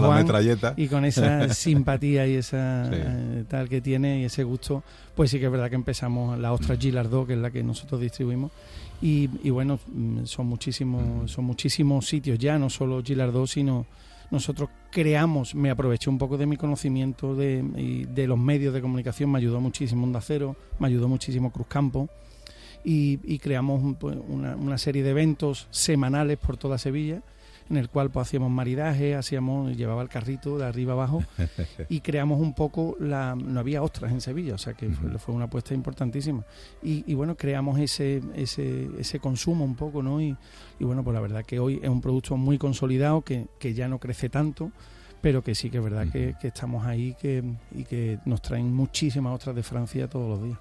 la 0.01 0.07
Juan 0.07 0.23
metralleta. 0.23 0.73
y 0.77 0.87
con 0.87 1.05
esa 1.05 1.47
simpatía 1.53 2.25
y 2.25 2.33
esa 2.33 2.89
Sí. 2.89 2.95
eh, 2.97 3.43
tal 3.47 3.69
que 3.69 3.81
tiene 3.81 4.21
y 4.21 4.23
ese 4.25 4.43
gusto, 4.43 4.83
pues 5.15 5.29
sí 5.29 5.37
que 5.39 5.45
es 5.45 5.51
verdad 5.51 5.69
que 5.69 5.75
empezamos 5.75 6.39
la 6.39 6.53
Ostra 6.53 6.73
Mm. 6.75 6.79
Gilardó, 6.79 7.27
que 7.27 7.33
es 7.33 7.39
la 7.39 7.51
que 7.51 7.61
nosotros 7.61 8.01
distribuimos. 8.01 8.51
Y, 8.99 9.29
y 9.43 9.51
bueno, 9.51 9.79
mm, 9.93 10.25
son 10.25 10.47
Mm. 10.47 10.49
muchísimos, 10.49 11.31
son 11.31 11.45
muchísimos 11.45 12.07
sitios 12.07 12.39
ya, 12.39 12.57
no 12.57 12.71
solo 12.71 13.03
Gilardó, 13.03 13.45
sino 13.45 13.85
nosotros 14.31 14.69
creamos, 14.91 15.53
me 15.53 15.69
aproveché 15.69 16.09
un 16.09 16.17
poco 16.17 16.35
de 16.39 16.47
mi 16.47 16.57
conocimiento 16.57 17.35
de, 17.35 18.07
de 18.11 18.27
los 18.27 18.39
medios 18.39 18.73
de 18.73 18.81
comunicación, 18.81 19.29
me 19.31 19.37
ayudó 19.37 19.61
muchísimo 19.61 20.03
Onda 20.05 20.19
Cero, 20.21 20.55
me 20.79 20.87
ayudó 20.87 21.07
muchísimo 21.07 21.51
Cruzcampo 21.51 22.09
y, 22.83 23.19
y 23.23 23.39
creamos 23.39 23.81
un- 23.83 23.95
pues, 23.95 24.17
una, 24.27 24.55
una 24.55 24.77
serie 24.77 25.03
de 25.03 25.11
eventos 25.11 25.67
semanales 25.71 26.37
por 26.37 26.57
toda 26.57 26.77
Sevilla 26.77 27.21
en 27.69 27.77
el 27.77 27.87
cual 27.87 28.09
pues 28.09 28.27
hacíamos 28.27 28.51
maridaje, 28.51 29.15
hacíamos, 29.15 29.77
llevaba 29.77 30.01
el 30.01 30.09
carrito 30.09 30.57
de 30.57 30.65
arriba 30.65 30.91
abajo 30.91 31.23
y 31.89 32.01
creamos 32.01 32.41
un 32.41 32.53
poco 32.53 32.97
la 32.99 33.33
no 33.33 33.61
había 33.61 33.81
ostras 33.81 34.11
en 34.11 34.19
Sevilla, 34.19 34.55
o 34.55 34.57
sea 34.57 34.73
que 34.73 34.89
fue, 34.89 35.33
una 35.33 35.45
apuesta 35.45 35.73
importantísima. 35.73 36.43
Y, 36.83 37.05
y 37.09 37.13
bueno, 37.13 37.37
creamos 37.37 37.79
ese, 37.79 38.21
ese, 38.35 38.89
ese 38.99 39.19
consumo 39.19 39.63
un 39.63 39.75
poco, 39.75 40.03
¿no? 40.03 40.21
Y, 40.21 40.35
y 40.79 40.83
bueno, 40.83 41.01
pues 41.01 41.13
la 41.13 41.21
verdad 41.21 41.45
que 41.45 41.59
hoy 41.59 41.79
es 41.81 41.87
un 41.89 42.01
producto 42.01 42.35
muy 42.35 42.57
consolidado, 42.57 43.21
que, 43.21 43.45
que 43.57 43.73
ya 43.73 43.87
no 43.87 43.99
crece 43.99 44.27
tanto, 44.27 44.71
pero 45.21 45.41
que 45.41 45.55
sí 45.55 45.69
que 45.69 45.77
es 45.77 45.83
verdad 45.83 46.07
que, 46.11 46.35
que 46.41 46.47
estamos 46.49 46.85
ahí 46.85 47.15
que, 47.21 47.41
y 47.73 47.85
que 47.85 48.19
nos 48.25 48.41
traen 48.41 48.73
muchísimas 48.73 49.33
ostras 49.33 49.55
de 49.55 49.63
Francia 49.63 50.09
todos 50.09 50.27
los 50.27 50.43
días. 50.43 50.59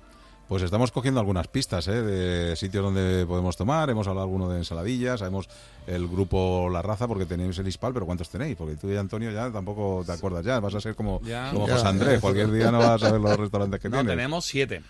Pues 0.50 0.64
estamos 0.64 0.90
cogiendo 0.90 1.20
algunas 1.20 1.46
pistas 1.46 1.86
¿eh? 1.86 2.02
de 2.02 2.56
sitios 2.56 2.82
donde 2.82 3.24
podemos 3.24 3.56
tomar. 3.56 3.88
Hemos 3.88 4.08
hablado 4.08 4.24
alguno 4.24 4.48
de 4.50 4.58
ensaladillas, 4.58 5.20
sabemos 5.20 5.48
el 5.86 6.08
grupo 6.08 6.68
La 6.72 6.82
Raza 6.82 7.06
porque 7.06 7.24
tenéis 7.24 7.56
el 7.58 7.68
ISPAL, 7.68 7.92
pero 7.94 8.04
¿cuántos 8.04 8.28
tenéis? 8.30 8.56
Porque 8.56 8.74
tú 8.74 8.90
y 8.90 8.96
Antonio 8.96 9.30
ya 9.30 9.48
tampoco 9.52 10.02
te 10.04 10.10
acuerdas 10.10 10.44
ya. 10.44 10.58
Vas 10.58 10.74
a 10.74 10.80
ser 10.80 10.96
como, 10.96 11.20
Ya. 11.22 11.50
como 11.52 11.68
Ya, 11.68 11.74
José 11.74 11.84
ya. 11.84 11.90
Andrés. 11.90 12.20
Cualquier 12.20 12.50
día 12.50 12.72
no 12.72 12.80
vas 12.80 13.00
a 13.00 13.12
ver 13.12 13.20
los 13.20 13.36
restaurantes 13.38 13.78
que 13.80 13.88
No, 13.88 13.98
tienes. 13.98 14.16
tenemos 14.16 14.44
siete. 14.44 14.82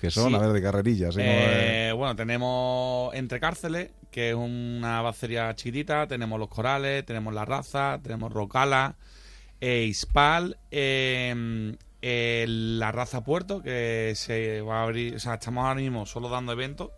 Que 0.00 0.10
son, 0.10 0.30
Sí. 0.30 0.34
a 0.34 0.38
ver, 0.38 0.52
de 0.52 0.62
carrerillas. 0.62 1.14
¿sí? 1.14 1.20
Eh, 1.20 1.88
Eh, 1.90 1.92
bueno, 1.92 2.16
tenemos 2.16 3.14
Entre 3.14 3.38
Cárceles, 3.38 3.90
que 4.10 4.30
es 4.30 4.34
una 4.34 5.02
bacería 5.02 5.54
chiquitita, 5.54 6.06
tenemos 6.06 6.40
Los 6.40 6.48
Corales, 6.48 7.04
tenemos 7.04 7.34
La 7.34 7.44
Raza, 7.44 8.00
tenemos 8.02 8.32
Rocala, 8.32 8.94
eh, 9.60 9.84
Ispal, 9.84 10.56
eh, 12.02 12.44
La 12.48 12.92
Raza 12.92 13.22
Puerto, 13.24 13.62
que 13.62 14.12
se 14.16 14.60
va 14.60 14.80
a 14.80 14.82
abrir, 14.84 15.14
o 15.16 15.18
sea, 15.20 15.34
estamos 15.34 15.64
ahora 15.64 15.80
mismo 15.80 16.04
solo 16.04 16.28
dando 16.28 16.52
eventos, 16.52 16.90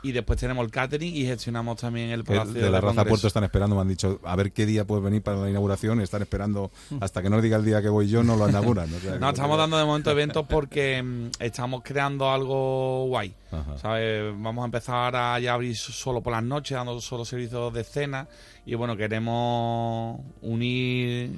y 0.00 0.12
después 0.12 0.38
tenemos 0.38 0.64
el 0.64 0.70
catering 0.70 1.12
y 1.12 1.24
gestionamos 1.26 1.80
también 1.80 2.10
el 2.10 2.22
Palacio 2.22 2.52
de 2.54 2.70
la 2.70 2.80
raza 2.80 2.86
Congreso. 2.94 3.08
Puerto 3.08 3.26
están 3.26 3.42
esperando, 3.42 3.74
me 3.74 3.82
han 3.82 3.88
dicho, 3.88 4.20
a 4.22 4.36
ver 4.36 4.52
qué 4.52 4.64
día 4.64 4.84
puedes 4.86 5.02
venir 5.02 5.24
para 5.24 5.38
la 5.38 5.50
inauguración 5.50 5.98
y 5.98 6.04
están 6.04 6.22
esperando 6.22 6.70
hasta 7.00 7.20
que 7.20 7.28
no 7.28 7.42
diga 7.42 7.56
el 7.56 7.64
día 7.64 7.82
que 7.82 7.88
voy 7.88 8.08
yo, 8.08 8.22
no 8.22 8.36
lo 8.36 8.48
inauguran. 8.48 8.94
O 8.94 8.98
sea, 9.00 9.16
No, 9.18 9.26
que- 9.26 9.32
estamos 9.32 9.58
dando 9.58 9.76
de 9.76 9.84
momento 9.84 10.12
eventos 10.12 10.46
porque 10.48 11.02
mm, 11.02 11.30
estamos 11.40 11.82
creando 11.84 12.30
algo 12.30 13.06
guay. 13.06 13.34
¿sabes? 13.82 14.32
Vamos 14.38 14.62
a 14.62 14.66
empezar 14.66 15.16
a 15.16 15.40
ya 15.40 15.54
abrir 15.54 15.76
solo 15.76 16.20
por 16.22 16.32
las 16.32 16.44
noches, 16.44 16.76
dando 16.76 17.00
solo 17.00 17.24
servicios 17.24 17.74
de 17.74 17.82
cena. 17.82 18.28
Y 18.66 18.76
bueno, 18.76 18.96
queremos 18.96 20.20
unir 20.42 21.32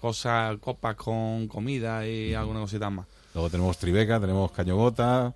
cosas, 0.00 0.56
copas 0.58 0.94
con 0.96 1.48
comida 1.48 2.06
y 2.06 2.34
alguna 2.34 2.60
cosita 2.60 2.88
más. 2.90 3.06
Luego 3.34 3.50
tenemos 3.50 3.76
Tribeca, 3.78 4.18
tenemos 4.20 4.50
Cañogota. 4.52 5.34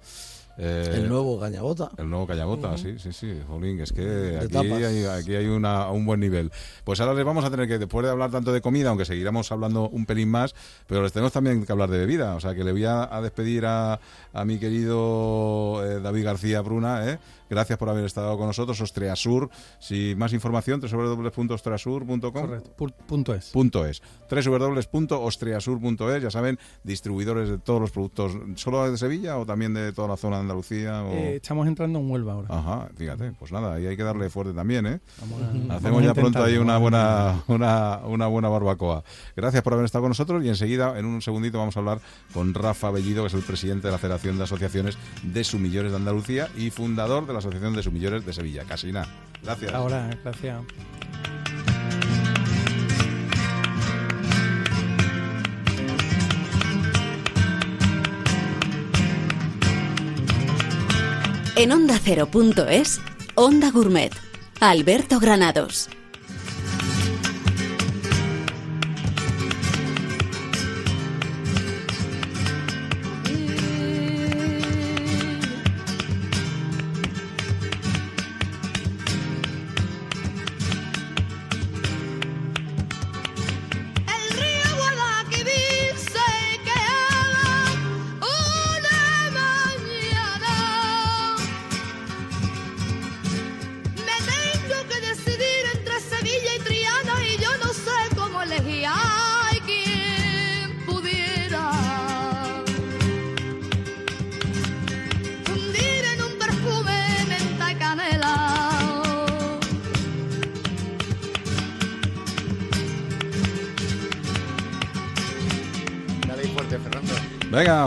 eh, 0.59 0.93
El 0.95 1.09
nuevo 1.09 1.39
Cañabota. 1.41 1.91
El 1.99 2.09
nuevo 2.11 2.27
Cañagota, 2.27 2.77
sí, 2.77 2.99
sí, 2.99 3.13
sí, 3.13 3.41
Jolín, 3.49 3.81
es 3.81 3.93
que 3.93 4.39
aquí 4.43 4.57
hay, 4.57 5.05
aquí 5.05 5.35
hay 5.35 5.47
una, 5.47 5.91
un 5.91 6.05
buen 6.05 6.21
nivel. 6.21 6.51
Pues 6.85 7.01
ahora 7.01 7.15
les 7.15 7.25
vamos 7.25 7.45
a 7.45 7.51
tener 7.51 7.67
que, 7.69 7.79
después 7.79 8.05
de 8.05 8.11
hablar 8.11 8.31
tanto 8.31 8.53
de 8.53 8.61
comida, 8.61 8.89
aunque 8.91 9.05
seguiremos 9.05 9.51
hablando 9.53 9.89
un 9.89 10.05
pelín 10.07 10.31
más, 10.31 10.55
pero 10.87 11.03
les 11.03 11.13
tenemos 11.13 11.33
también 11.33 11.65
que 11.65 11.73
hablar 11.73 11.91
de 11.91 11.99
bebida. 11.99 12.35
O 12.35 12.41
sea, 12.41 12.55
que 12.55 12.65
le 12.65 12.73
voy 12.73 12.85
a, 12.85 13.15
a 13.15 13.21
despedir 13.23 13.65
a, 13.67 13.99
a 14.33 14.45
mi 14.45 14.59
querido 14.59 15.83
eh, 15.85 16.01
David 16.01 16.25
García 16.25 16.61
Bruna, 16.61 17.09
¿eh? 17.11 17.19
Gracias 17.53 17.79
por 17.79 17.91
haber 17.91 18.07
estado 18.07 18.35
con 18.39 18.47
nosotros. 18.47 18.81
Ostreasur, 18.81 19.51
si 19.79 20.15
más 20.17 20.33
información, 20.33 20.81
www.ostreasur.com. 20.81 22.55
Es. 22.55 23.51
Punto 23.51 23.85
es. 23.85 24.03
www.ostreasur.es, 24.31 26.23
ya 26.23 26.31
saben, 26.31 26.59
distribuidores 26.83 27.51
de 27.51 27.59
todos 27.59 27.79
los 27.79 27.91
productos, 27.91 28.33
¿solo 28.57 28.91
de 28.91 28.97
Sevilla 28.97 29.37
o 29.37 29.45
también 29.45 29.75
de 29.75 29.93
toda 29.93 30.09
la 30.09 30.17
zona 30.17 30.37
de 30.37 30.43
Andalucía? 30.43 31.03
O... 31.05 31.13
Eh, 31.13 31.37
estamos 31.37 31.67
entrando 31.67 31.99
en 31.99 32.11
Huelva 32.11 32.33
ahora. 32.33 32.49
Ajá, 32.51 32.89
fíjate, 32.97 33.33
pues 33.39 33.53
nada, 33.53 33.75
ahí 33.75 33.87
hay 33.87 33.99
que 33.99 34.03
darle 34.03 34.31
fuerte 34.31 34.55
también, 34.55 34.87
¿eh? 34.87 35.01
Vamos 35.21 35.43
a- 35.43 35.47
vamos 35.53 35.71
Hacemos 35.77 36.03
ya 36.05 36.15
pronto 36.15 36.43
ahí 36.43 36.57
una 36.57 36.79
buena, 36.79 37.43
una, 37.49 37.99
una 38.07 38.27
buena 38.29 38.49
barbacoa. 38.49 39.05
Gracias 39.37 39.63
por 39.63 39.75
haber 39.75 39.85
estado 39.85 40.03
con 40.05 40.09
nosotros 40.11 40.43
y 40.43 40.49
enseguida, 40.49 40.99
en 40.99 41.05
un 41.05 41.21
segundito, 41.21 41.59
vamos 41.59 41.77
a 41.77 41.81
hablar 41.81 42.01
con 42.33 42.55
Rafa 42.55 42.91
Bellido, 42.91 43.25
que 43.25 43.29
es 43.29 43.35
el 43.35 43.43
presidente 43.43 43.89
de 43.89 43.93
la 43.93 43.99
Federación 43.99 44.39
de 44.39 44.45
Asociaciones 44.45 44.97
de 45.23 45.45
Sumillores 45.45 45.91
de 45.93 45.99
Andalucía 45.99 46.49
y 46.57 46.71
fundador 46.71 47.27
de 47.27 47.35
la 47.35 47.42
Asociación 47.43 47.75
de 47.75 47.83
Sumillores 47.83 48.25
de 48.25 48.33
Sevilla. 48.33 48.65
Casi 48.65 48.93
nada. 48.93 49.09
Gracias. 49.43 49.75
Ahora, 49.75 50.11
gracias. 50.23 50.63
En 61.57 61.73
Onda 61.73 61.99
Cero.es, 62.03 63.01
Onda 63.35 63.71
Gourmet. 63.71 64.13
Alberto 64.61 65.19
Granados. 65.19 65.91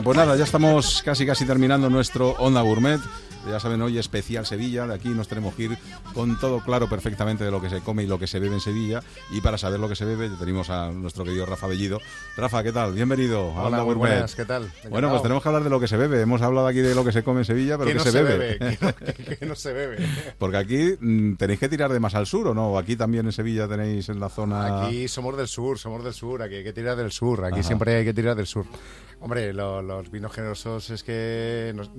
Pues 0.06 0.18
nada, 0.18 0.36
ya 0.38 0.44
estamos 0.44 1.02
casi 1.04 1.26
casi 1.26 1.46
terminando 1.46 1.90
nuestro 1.90 2.30
Onda 2.38 2.62
Gourmet. 2.62 3.00
Ya 3.50 3.60
saben, 3.60 3.80
hoy 3.84 4.00
especial 4.00 4.44
Sevilla. 4.46 4.88
De 4.88 4.96
aquí 4.96 5.10
nos 5.10 5.28
tenemos 5.28 5.54
que 5.54 5.64
ir 5.64 5.78
con 6.16 6.40
todo 6.40 6.62
claro 6.62 6.90
perfectamente 6.90 7.44
de 7.44 7.52
lo 7.52 7.62
que 7.62 7.70
se 7.70 7.80
come 7.82 8.02
y 8.04 8.08
lo 8.08 8.18
que 8.18 8.26
se 8.26 8.40
bebe 8.40 8.56
en 8.56 8.60
Sevilla. 8.62 9.02
Y 9.32 9.42
para 9.42 9.60
saber 9.60 9.80
lo 9.80 9.88
que 9.88 9.96
se 9.96 10.04
bebe, 10.04 10.30
tenemos 10.40 10.72
a 10.72 10.90
nuestro 10.92 11.24
querido 11.24 11.46
Rafa 11.46 11.68
Bellido. 11.68 12.00
Rafa, 12.38 12.64
¿qué 12.64 12.72
tal? 12.72 12.94
Bienvenido 12.94 13.52
a 13.52 13.62
Hola, 13.62 13.66
Onda 13.66 13.82
Gourmet. 13.82 13.98
buenas, 14.14 14.36
¿qué 14.36 14.46
tal? 14.46 14.72
Bueno, 14.90 15.10
pues 15.12 15.22
tenemos 15.22 15.44
que 15.44 15.50
hablar 15.50 15.64
de 15.64 15.70
lo 15.70 15.80
que 15.80 15.88
se 15.88 15.96
bebe. 15.96 16.22
Hemos 16.22 16.42
hablado 16.42 16.66
aquí 16.66 16.80
de 16.80 16.96
lo 16.96 17.06
que 17.06 17.12
se 17.12 17.24
come 17.24 17.42
en 17.42 17.46
Sevilla, 17.46 17.78
pero 17.78 17.86
¿Qué 17.92 17.94
¿qué 17.94 17.98
no 18.00 18.04
se 18.04 18.12
se 18.12 18.24
bebe? 18.24 18.38
bebe? 18.58 18.58
¿Qué 18.80 18.86
no- 18.86 18.96
qué- 19.28 19.38
qué 19.38 19.46
no 19.46 19.56
se 19.56 19.74
bebe? 19.74 20.08
Porque 20.40 20.58
aquí 20.58 20.96
mm, 21.00 21.36
tenéis 21.36 21.60
que 21.60 21.70
tirar 21.70 21.94
de 21.94 22.00
más 22.00 22.16
al 22.16 22.26
sur, 22.26 22.48
¿o 22.48 22.54
no? 22.56 22.80
Aquí 22.80 22.96
también 22.96 23.28
en 23.28 23.32
Sevilla 23.32 23.68
tenéis 23.68 24.10
en 24.10 24.20
la 24.20 24.30
zona... 24.30 24.86
Aquí 24.88 25.08
somos 25.08 25.38
del 25.38 25.48
sur, 25.48 25.78
somos 25.78 26.04
del 26.04 26.14
sur, 26.16 26.42
aquí 26.42 26.56
hay 26.56 26.64
que 26.64 26.74
tirar 26.74 26.96
del 26.96 27.12
sur, 27.12 27.44
aquí 27.46 27.60
Ajá. 27.60 27.64
siempre 27.64 27.96
hay 27.96 28.06
que 28.06 28.14
tirar 28.14 28.36
del 28.36 28.48
sur. 28.48 28.66
Hombre, 29.20 29.54
lo- 29.54 29.82
los 29.82 30.12
vinos 30.12 30.32
generosos 30.34 30.90
es 30.90 31.04
que 31.04 31.72
nos- 31.76 31.90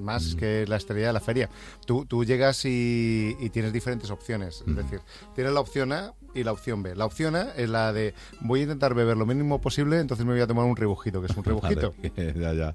más 0.00 0.34
que 0.34 0.66
la 0.66 0.76
estrella 0.76 1.08
de 1.08 1.12
la 1.12 1.20
feria. 1.20 1.48
Tú, 1.86 2.04
tú 2.06 2.24
llegas 2.24 2.64
y, 2.64 3.36
y 3.38 3.50
tienes 3.50 3.72
diferentes 3.72 4.10
opciones, 4.10 4.62
es 4.66 4.74
decir, 4.76 5.00
tienes 5.34 5.52
la 5.52 5.60
opción 5.60 5.92
A 5.92 6.14
y 6.34 6.42
la 6.42 6.52
opción 6.52 6.82
B. 6.82 6.96
La 6.96 7.04
opción 7.06 7.36
A 7.36 7.52
es 7.56 7.68
la 7.68 7.92
de 7.92 8.12
voy 8.40 8.60
a 8.60 8.62
intentar 8.64 8.94
beber 8.94 9.16
lo 9.16 9.24
mínimo 9.26 9.60
posible, 9.60 10.00
entonces 10.00 10.26
me 10.26 10.32
voy 10.32 10.40
a 10.40 10.46
tomar 10.48 10.64
un 10.64 10.74
rebujito, 10.76 11.20
que 11.20 11.26
es 11.30 11.36
un 11.36 11.44
rebujito. 11.44 11.94
Vale, 12.02 12.34
ya, 12.36 12.52
ya. 12.54 12.74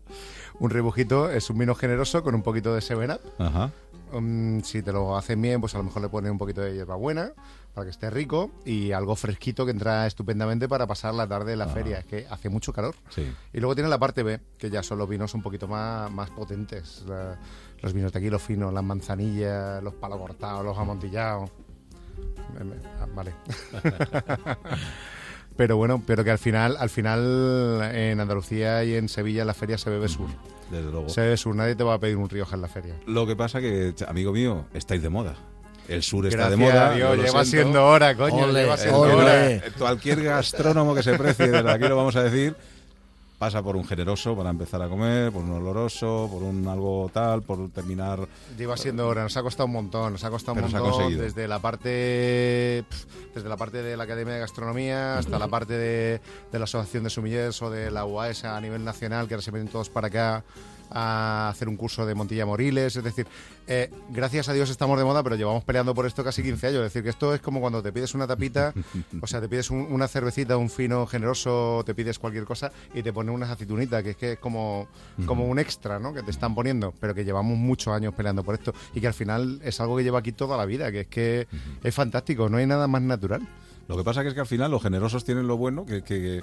Un 0.59 0.69
rebujito 0.69 1.29
es 1.29 1.49
un 1.49 1.57
vino 1.57 1.75
generoso 1.75 2.23
con 2.23 2.35
un 2.35 2.41
poquito 2.43 2.73
de 2.73 2.81
7-Up. 2.81 3.21
Ajá. 3.37 3.71
Um, 4.11 4.61
si 4.63 4.81
te 4.81 4.91
lo 4.91 5.15
hacen 5.17 5.39
bien, 5.41 5.61
pues 5.61 5.75
a 5.75 5.77
lo 5.77 5.83
mejor 5.83 6.01
le 6.01 6.09
ponen 6.09 6.31
un 6.31 6.37
poquito 6.37 6.61
de 6.61 6.73
hierbabuena 6.73 7.31
para 7.73 7.85
que 7.85 7.91
esté 7.91 8.09
rico 8.09 8.51
y 8.65 8.91
algo 8.91 9.15
fresquito 9.15 9.65
que 9.65 9.71
entra 9.71 10.05
estupendamente 10.07 10.67
para 10.67 10.85
pasar 10.87 11.13
la 11.13 11.27
tarde 11.27 11.53
en 11.53 11.59
la 11.59 11.65
Ajá. 11.65 11.73
feria, 11.75 11.99
es 11.99 12.05
que 12.05 12.27
hace 12.29 12.49
mucho 12.49 12.73
calor. 12.73 12.95
Sí. 13.09 13.31
Y 13.53 13.59
luego 13.59 13.75
tiene 13.75 13.89
la 13.89 13.97
parte 13.99 14.23
B, 14.23 14.39
que 14.57 14.69
ya 14.69 14.83
son 14.83 14.97
los 14.97 15.07
vinos 15.07 15.33
un 15.33 15.41
poquito 15.41 15.67
más, 15.67 16.11
más 16.11 16.29
potentes. 16.31 17.03
La- 17.07 17.37
los 17.81 17.93
vinos 17.93 18.11
de 18.11 18.19
aquí, 18.19 18.29
los 18.29 18.41
finos, 18.41 18.73
las 18.73 18.83
manzanillas, 18.83 19.81
los 19.81 19.93
palos 19.93 20.17
cortados, 20.19 20.65
los 20.65 20.77
amontillados. 20.77 21.49
Ah, 22.99 23.05
Vale. 23.15 23.33
pero 25.55 25.77
bueno, 25.77 26.01
pero 26.05 26.23
que 26.23 26.31
al 26.31 26.37
final, 26.39 26.75
al 26.77 26.89
final 26.89 27.81
en 27.93 28.19
Andalucía 28.19 28.83
y 28.83 28.95
en 28.95 29.09
Sevilla 29.09 29.41
en 29.41 29.47
la 29.47 29.53
feria 29.53 29.77
se 29.77 29.89
bebe 29.89 30.07
sur. 30.09 30.27
Desde 30.71 30.91
luego. 30.91 31.09
Se 31.09 31.21
bebe 31.21 31.37
sur, 31.37 31.55
nadie 31.55 31.75
te 31.75 31.83
va 31.83 31.95
a 31.95 31.99
pedir 31.99 32.17
un 32.17 32.29
Rioja 32.29 32.55
en 32.55 32.61
la 32.61 32.67
feria. 32.67 32.95
Lo 33.07 33.25
que 33.25 33.35
pasa 33.35 33.59
que, 33.59 33.93
amigo 34.07 34.31
mío, 34.31 34.65
estáis 34.73 35.01
de 35.01 35.09
moda. 35.09 35.35
El 35.89 36.03
sur 36.03 36.25
está 36.27 36.49
Gracias 36.49 36.59
de 36.59 36.65
moda. 36.65 36.91
Dios, 36.93 37.17
lleva 37.17 37.43
siento. 37.43 37.45
siendo 37.45 37.85
hora, 37.87 38.15
coño, 38.15 38.43
Ole, 38.45 38.61
lleva 38.61 38.77
siendo 38.77 39.01
ole. 39.01 39.13
hora. 39.13 39.61
Cualquier 39.77 40.23
gastrónomo 40.23 40.93
que 40.93 41.03
se 41.03 41.17
precie, 41.17 41.47
desde 41.49 41.71
aquí 41.71 41.87
lo 41.87 41.95
vamos 41.95 42.15
a 42.15 42.23
decir, 42.23 42.55
pasa 43.39 43.63
por 43.63 43.75
un 43.75 43.85
generoso 43.85 44.35
para 44.35 44.49
empezar 44.49 44.81
a 44.81 44.87
comer, 44.89 45.31
por 45.31 45.43
un 45.43 45.51
oloroso, 45.53 46.29
por 46.31 46.43
un 46.43 46.67
algo 46.67 47.09
tal, 47.13 47.41
por 47.41 47.69
terminar. 47.71 48.19
Lleva 48.57 48.77
siendo 48.77 49.07
hora, 49.07 49.23
nos 49.23 49.35
ha 49.37 49.41
costado 49.41 49.65
un 49.65 49.71
montón, 49.73 50.13
nos 50.13 50.23
ha 50.23 50.29
costado 50.29 50.53
un 50.53 50.59
Pero 50.59 50.69
se 50.71 50.77
ha 50.77 50.81
montón 50.81 51.17
desde 51.17 51.47
la 51.47 51.59
parte 51.59 52.83
desde 53.33 53.49
la 53.49 53.57
parte 53.57 53.81
de 53.81 53.95
la 53.97 54.03
Academia 54.03 54.33
de 54.35 54.39
Gastronomía 54.41 55.17
hasta 55.17 55.39
la 55.39 55.47
parte 55.47 55.73
de, 55.73 56.21
de 56.51 56.59
la 56.59 56.65
Asociación 56.65 57.03
de 57.05 57.09
Sumillers 57.09 57.61
o 57.61 57.69
de 57.71 57.89
la 57.89 58.05
UAS 58.05 58.43
a 58.43 58.59
nivel 58.61 58.83
nacional, 58.83 59.27
que 59.27 59.35
ahora 59.35 59.41
se 59.43 59.51
vienen 59.51 59.71
todos 59.71 59.89
para 59.89 60.07
acá 60.07 60.43
a 60.91 61.49
hacer 61.49 61.67
un 61.69 61.77
curso 61.77 62.05
de 62.05 62.15
Montilla 62.15 62.45
Moriles, 62.45 62.95
es 62.95 63.03
decir, 63.03 63.27
eh, 63.67 63.91
gracias 64.09 64.49
a 64.49 64.53
Dios 64.53 64.69
estamos 64.69 64.97
de 64.97 65.03
moda, 65.05 65.21
pero 65.23 65.35
llevamos 65.35 65.63
peleando 65.63 65.93
por 65.93 66.05
esto 66.05 66.23
casi 66.23 66.41
15 66.41 66.67
años, 66.67 66.77
es 66.79 66.83
decir, 66.85 67.03
que 67.03 67.09
esto 67.09 67.33
es 67.35 67.41
como 67.41 67.59
cuando 67.59 67.83
te 67.83 67.91
pides 67.91 68.13
una 68.15 68.25
tapita, 68.27 68.73
o 69.21 69.27
sea, 69.27 69.39
te 69.41 69.47
pides 69.47 69.69
un- 69.69 69.87
una 69.91 70.07
cervecita, 70.07 70.57
un 70.57 70.69
fino 70.69 71.05
generoso, 71.05 71.83
te 71.85 71.93
pides 71.93 72.17
cualquier 72.17 72.45
cosa 72.45 72.71
y 72.93 73.03
te 73.03 73.13
ponen 73.13 73.33
unas 73.33 73.49
aceitunitas, 73.49 74.01
que 74.03 74.09
es 74.11 74.17
que 74.17 74.31
es 74.33 74.39
como, 74.39 74.87
como 75.25 75.45
un 75.45 75.59
extra, 75.59 75.99
¿no? 75.99 76.13
Que 76.13 76.23
te 76.23 76.31
están 76.31 76.55
poniendo, 76.55 76.93
pero 76.99 77.13
que 77.13 77.23
llevamos 77.23 77.57
muchos 77.57 77.93
años 77.93 78.13
peleando 78.15 78.43
por 78.43 78.55
esto 78.55 78.73
y 78.95 79.01
que 79.01 79.07
al 79.07 79.13
final 79.13 79.59
es 79.63 79.79
algo 79.79 79.97
que 79.97 80.03
lleva 80.03 80.19
aquí 80.19 80.31
toda 80.31 80.57
la 80.57 80.65
vida, 80.65 80.91
que 80.91 81.01
es 81.01 81.07
que 81.07 81.47
es 81.83 81.93
fantástico, 81.95 82.49
no 82.49 82.57
hay 82.57 82.65
nada 82.65 82.87
más 82.87 83.01
natural. 83.01 83.47
Lo 83.87 83.97
que 83.97 84.03
pasa 84.03 84.21
que 84.21 84.29
es 84.29 84.33
que 84.33 84.39
al 84.39 84.45
final 84.47 84.69
los 84.71 84.81
generosos 84.83 85.25
tienen 85.25 85.47
lo 85.47 85.57
bueno 85.57 85.85
que, 85.85 86.03
que, 86.03 86.41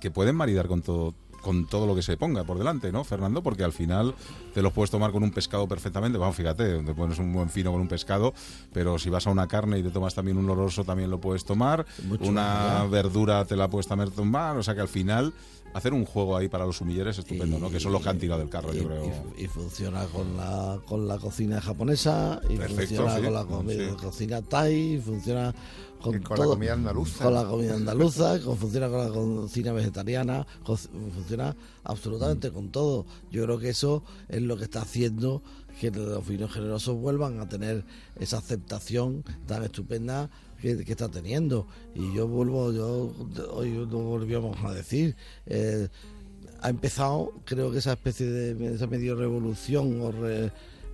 que 0.00 0.10
pueden 0.10 0.34
maridar 0.36 0.66
con 0.68 0.82
todo 0.82 1.14
con 1.40 1.66
todo 1.66 1.86
lo 1.86 1.94
que 1.94 2.02
se 2.02 2.16
ponga 2.16 2.44
por 2.44 2.58
delante, 2.58 2.90
¿no, 2.92 3.04
Fernando? 3.04 3.42
Porque 3.42 3.64
al 3.64 3.72
final 3.72 4.14
te 4.54 4.62
los 4.62 4.72
puedes 4.72 4.90
tomar 4.90 5.12
con 5.12 5.22
un 5.22 5.30
pescado 5.30 5.66
perfectamente. 5.68 6.18
Vamos, 6.18 6.36
fíjate, 6.36 6.82
te 6.82 6.94
pones 6.94 7.18
un 7.18 7.32
buen 7.32 7.48
fino 7.50 7.70
con 7.72 7.80
un 7.80 7.88
pescado, 7.88 8.34
pero 8.72 8.98
si 8.98 9.10
vas 9.10 9.26
a 9.26 9.30
una 9.30 9.46
carne 9.48 9.78
y 9.78 9.82
te 9.82 9.90
tomas 9.90 10.14
también 10.14 10.36
un 10.38 10.48
oloroso, 10.50 10.84
también 10.84 11.10
lo 11.10 11.20
puedes 11.20 11.44
tomar. 11.44 11.86
Mucho 12.04 12.24
una 12.28 12.84
verdura 12.90 13.44
te 13.44 13.56
la 13.56 13.68
puedes 13.70 13.86
también 13.86 14.10
tomar. 14.10 14.56
O 14.56 14.62
sea 14.62 14.74
que 14.74 14.80
al 14.80 14.88
final 14.88 15.32
hacer 15.74 15.92
un 15.92 16.06
juego 16.06 16.34
ahí 16.36 16.48
para 16.48 16.64
los 16.64 16.78
sumilleres 16.78 17.18
es 17.18 17.24
estupendo, 17.24 17.58
¿no? 17.58 17.70
Que 17.70 17.78
son 17.78 17.92
los 17.92 18.02
que 18.02 18.08
han 18.08 18.18
tirado 18.18 18.40
del 18.40 18.48
carro, 18.48 18.72
y, 18.74 18.78
yo 18.78 18.84
creo. 18.88 19.04
y- 19.36 19.44
y 19.44 19.48
funciona 19.48 20.06
con 20.06 20.34
la, 20.36 20.80
con 20.86 21.06
la 21.06 21.18
cocina 21.18 21.60
japonesa, 21.60 22.40
y 22.48 22.56
Perfecto, 22.56 23.04
funciona 23.06 23.16
sí, 23.16 23.22
con 23.22 23.32
la 23.34 23.42
sí. 23.74 23.96
cocina 24.02 24.42
thai, 24.42 24.98
funciona 25.04 25.54
con, 26.02 26.18
con 26.22 26.38
la 26.38 26.44
comida 26.44 26.72
andaluza. 26.74 27.24
Con 27.24 27.34
la 27.34 27.44
comida 27.44 27.74
andaluza, 27.74 28.40
con- 28.44 28.56
funciona 28.56 28.88
con 28.88 28.98
la 28.98 29.08
cocina 29.08 29.72
vegetariana, 29.72 30.46
funciona 30.64 31.56
absolutamente 31.84 32.50
con 32.50 32.70
todo. 32.70 33.06
Yo 33.30 33.44
creo 33.44 33.58
que 33.58 33.70
eso 33.70 34.02
es 34.28 34.42
lo 34.42 34.56
que 34.56 34.64
está 34.64 34.82
haciendo 34.82 35.42
que 35.80 35.90
los 35.92 36.26
vinos 36.26 36.52
generosos 36.52 36.96
vuelvan 36.96 37.38
a 37.40 37.48
tener 37.48 37.84
esa 38.18 38.38
aceptación 38.38 39.22
tan 39.46 39.62
estupenda 39.62 40.28
que, 40.60 40.84
que 40.84 40.90
está 40.92 41.08
teniendo. 41.08 41.66
Y 41.94 42.12
yo 42.14 42.26
vuelvo, 42.26 42.72
yo 42.72 43.12
hoy 43.52 43.70
lo 43.72 43.86
volvíamos 43.86 44.56
a 44.64 44.72
decir. 44.74 45.14
eh, 45.46 45.88
ha 46.60 46.70
empezado, 46.70 47.32
creo 47.44 47.70
que 47.70 47.78
esa 47.78 47.92
especie 47.92 48.26
de 48.26 48.74
esa 48.74 48.88
medio 48.88 49.14
revolución 49.14 50.00
o 50.00 50.10
re- 50.10 50.50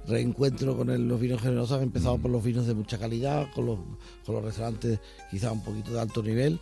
reencuentro 0.07 0.77
con 0.77 1.09
los 1.09 1.21
vinos 1.21 1.41
generosos 1.41 1.81
ha 1.81 1.83
empezado 1.83 2.19
por 2.19 2.31
los 2.31 2.43
vinos 2.43 2.67
de 2.67 2.75
mucha 2.75 2.99
calidad, 2.99 3.49
con 3.55 3.67
los, 3.67 3.79
con 4.25 4.35
los 4.37 4.45
restaurantes 4.45 5.01
quizá 5.31 5.53
un 5.53 5.63
poquito 5.63 5.93
de 5.93 6.01
alto 6.01 6.23
nivel, 6.23 6.61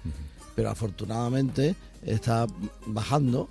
pero 0.54 0.70
afortunadamente 0.70 1.74
está 2.04 2.46
bajando 2.86 3.48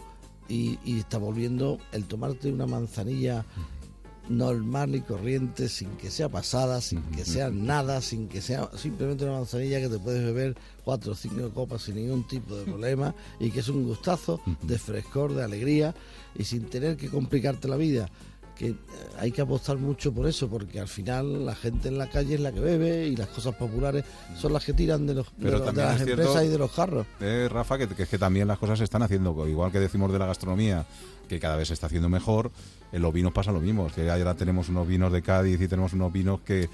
y, 0.48 0.80
y 0.84 1.00
está 1.00 1.18
volviendo 1.18 1.80
el 1.92 2.06
tomarte 2.06 2.52
una 2.52 2.68
manzanilla 2.68 3.46
normal 4.30 4.96
y 4.96 5.02
corriente, 5.02 5.68
sin 5.68 5.89
que 5.98 6.10
sea 6.10 6.30
pasada, 6.30 6.82
sin 6.82 7.02
que 7.12 7.26
sea 7.26 7.50
nada, 7.50 8.02
sin 8.02 8.28
que 8.28 8.42
sea 8.42 8.70
simplemente 8.78 9.26
una 9.26 9.34
manzanilla 9.34 9.80
que 9.80 9.89
te 9.89 10.00
puedes 10.00 10.24
beber 10.24 10.56
cuatro 10.84 11.12
o 11.12 11.16
cinco 11.16 11.50
copas 11.52 11.84
sin 11.84 11.96
ningún 11.96 12.28
tipo 12.28 12.56
de 12.56 12.64
problema 12.64 13.14
y 13.39 13.52
que 13.52 13.60
es 13.60 13.68
un 13.68 13.84
gustazo 13.84 14.42
de 14.62 14.78
frescor, 14.78 15.34
de 15.34 15.44
alegría 15.44 15.94
y 16.36 16.44
sin 16.46 16.66
tener 16.66 16.98
que 16.98 17.10
complicarte 17.10 17.68
la 17.68 17.76
vida. 17.78 18.10
Que 18.62 18.68
eh, 18.68 18.76
hay 19.18 19.32
que 19.32 19.41
apostar 19.41 19.78
mucho 19.78 20.14
por 20.14 20.28
eso, 20.28 20.47
porque 20.47 20.80
al 20.80 20.88
final 20.88 21.47
la 21.47 21.55
gente 21.55 21.88
en 21.88 21.97
la 21.97 22.07
calle 22.12 22.36
es 22.36 22.39
la 22.41 22.51
que 22.51 22.59
bebe 22.59 23.07
y 23.07 23.16
las 23.16 23.28
cosas 23.30 23.55
populares 23.55 24.05
son 24.38 24.53
las 24.53 24.64
que 24.64 24.74
tiran 24.74 25.07
de, 25.07 25.16
los, 25.16 25.26
de 25.26 25.32
Pero 25.39 25.51
los- 25.53 25.62
de 25.62 25.66
también 25.66 25.88
las 25.88 25.95
cierto- 25.97 26.12
empresas 26.22 26.43
y 26.45 26.47
de 26.47 26.57
los 26.59 26.72
carros. 26.72 27.07
Eh, 27.22 27.47
Rafa, 27.49 27.80
que, 27.80 27.88
que 27.88 28.03
es 28.03 28.09
que 28.09 28.20
también 28.20 28.47
las 28.47 28.59
cosas 28.59 28.78
se 28.78 28.84
están 28.84 29.01
haciendo, 29.01 29.47
igual 29.47 29.72
que 29.72 29.80
decimos 29.80 30.12
de 30.14 30.20
la 30.20 30.28
gastronomía, 30.28 30.86
que 31.28 31.39
cada 31.39 31.55
vez 31.55 31.70
se 31.70 31.74
está 31.74 31.88
haciendo 31.88 32.07
mejor, 32.07 32.51
en 32.91 33.01
los 33.01 33.12
vinos 33.12 33.34
pasa 33.34 33.51
lo 33.51 33.62
mismo, 33.62 33.88
es 33.88 33.93
que 33.93 34.12
ahora 34.12 34.36
tenemos 34.36 34.70
unos 34.70 34.88
vinos 34.88 35.12
de 35.12 35.24
Cádiz 35.24 35.59
y 35.59 35.68
tenemos 35.68 35.93
unos 35.93 36.14
vinos 36.14 36.41
que, 36.41 36.70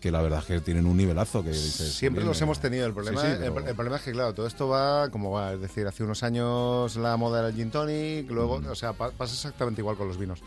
que 0.00 0.10
la 0.10 0.22
verdad 0.22 0.38
es 0.40 0.44
que 0.46 0.60
tienen 0.60 0.86
un 0.86 0.96
nivelazo. 0.96 1.42
que 1.44 1.50
dices, 1.50 1.92
Siempre 1.92 2.22
"Hombre, 2.22 2.30
los 2.30 2.40
hemos 2.42 2.58
tenido. 2.58 2.86
El 2.86 2.94
problema, 2.94 3.20
Sí, 3.20 3.26
sí, 3.28 3.32
el- 3.44 3.52
pero- 3.52 3.66
el, 3.68 3.74
problema 3.74 3.96
es 3.96 4.02
que, 4.02 4.12
claro, 4.12 4.32
todo 4.34 4.46
esto 4.46 4.66
va 4.68 5.08
como 5.10 5.30
va. 5.32 5.52
Es 5.52 5.60
decir, 5.60 5.86
hace 5.86 6.02
unos 6.04 6.22
años 6.22 6.96
la 6.96 7.16
moda 7.16 7.40
era 7.40 7.48
el 7.48 7.54
gin 7.54 7.70
tonic, 7.70 8.28
luego, 8.30 8.60
o 8.68 8.74
sea, 8.74 8.92
pa- 8.94 9.10
pasa 9.10 9.34
exactamente 9.34 9.80
igual 9.82 9.96
con 9.96 10.08
los 10.08 10.16
vinos. 10.18 10.40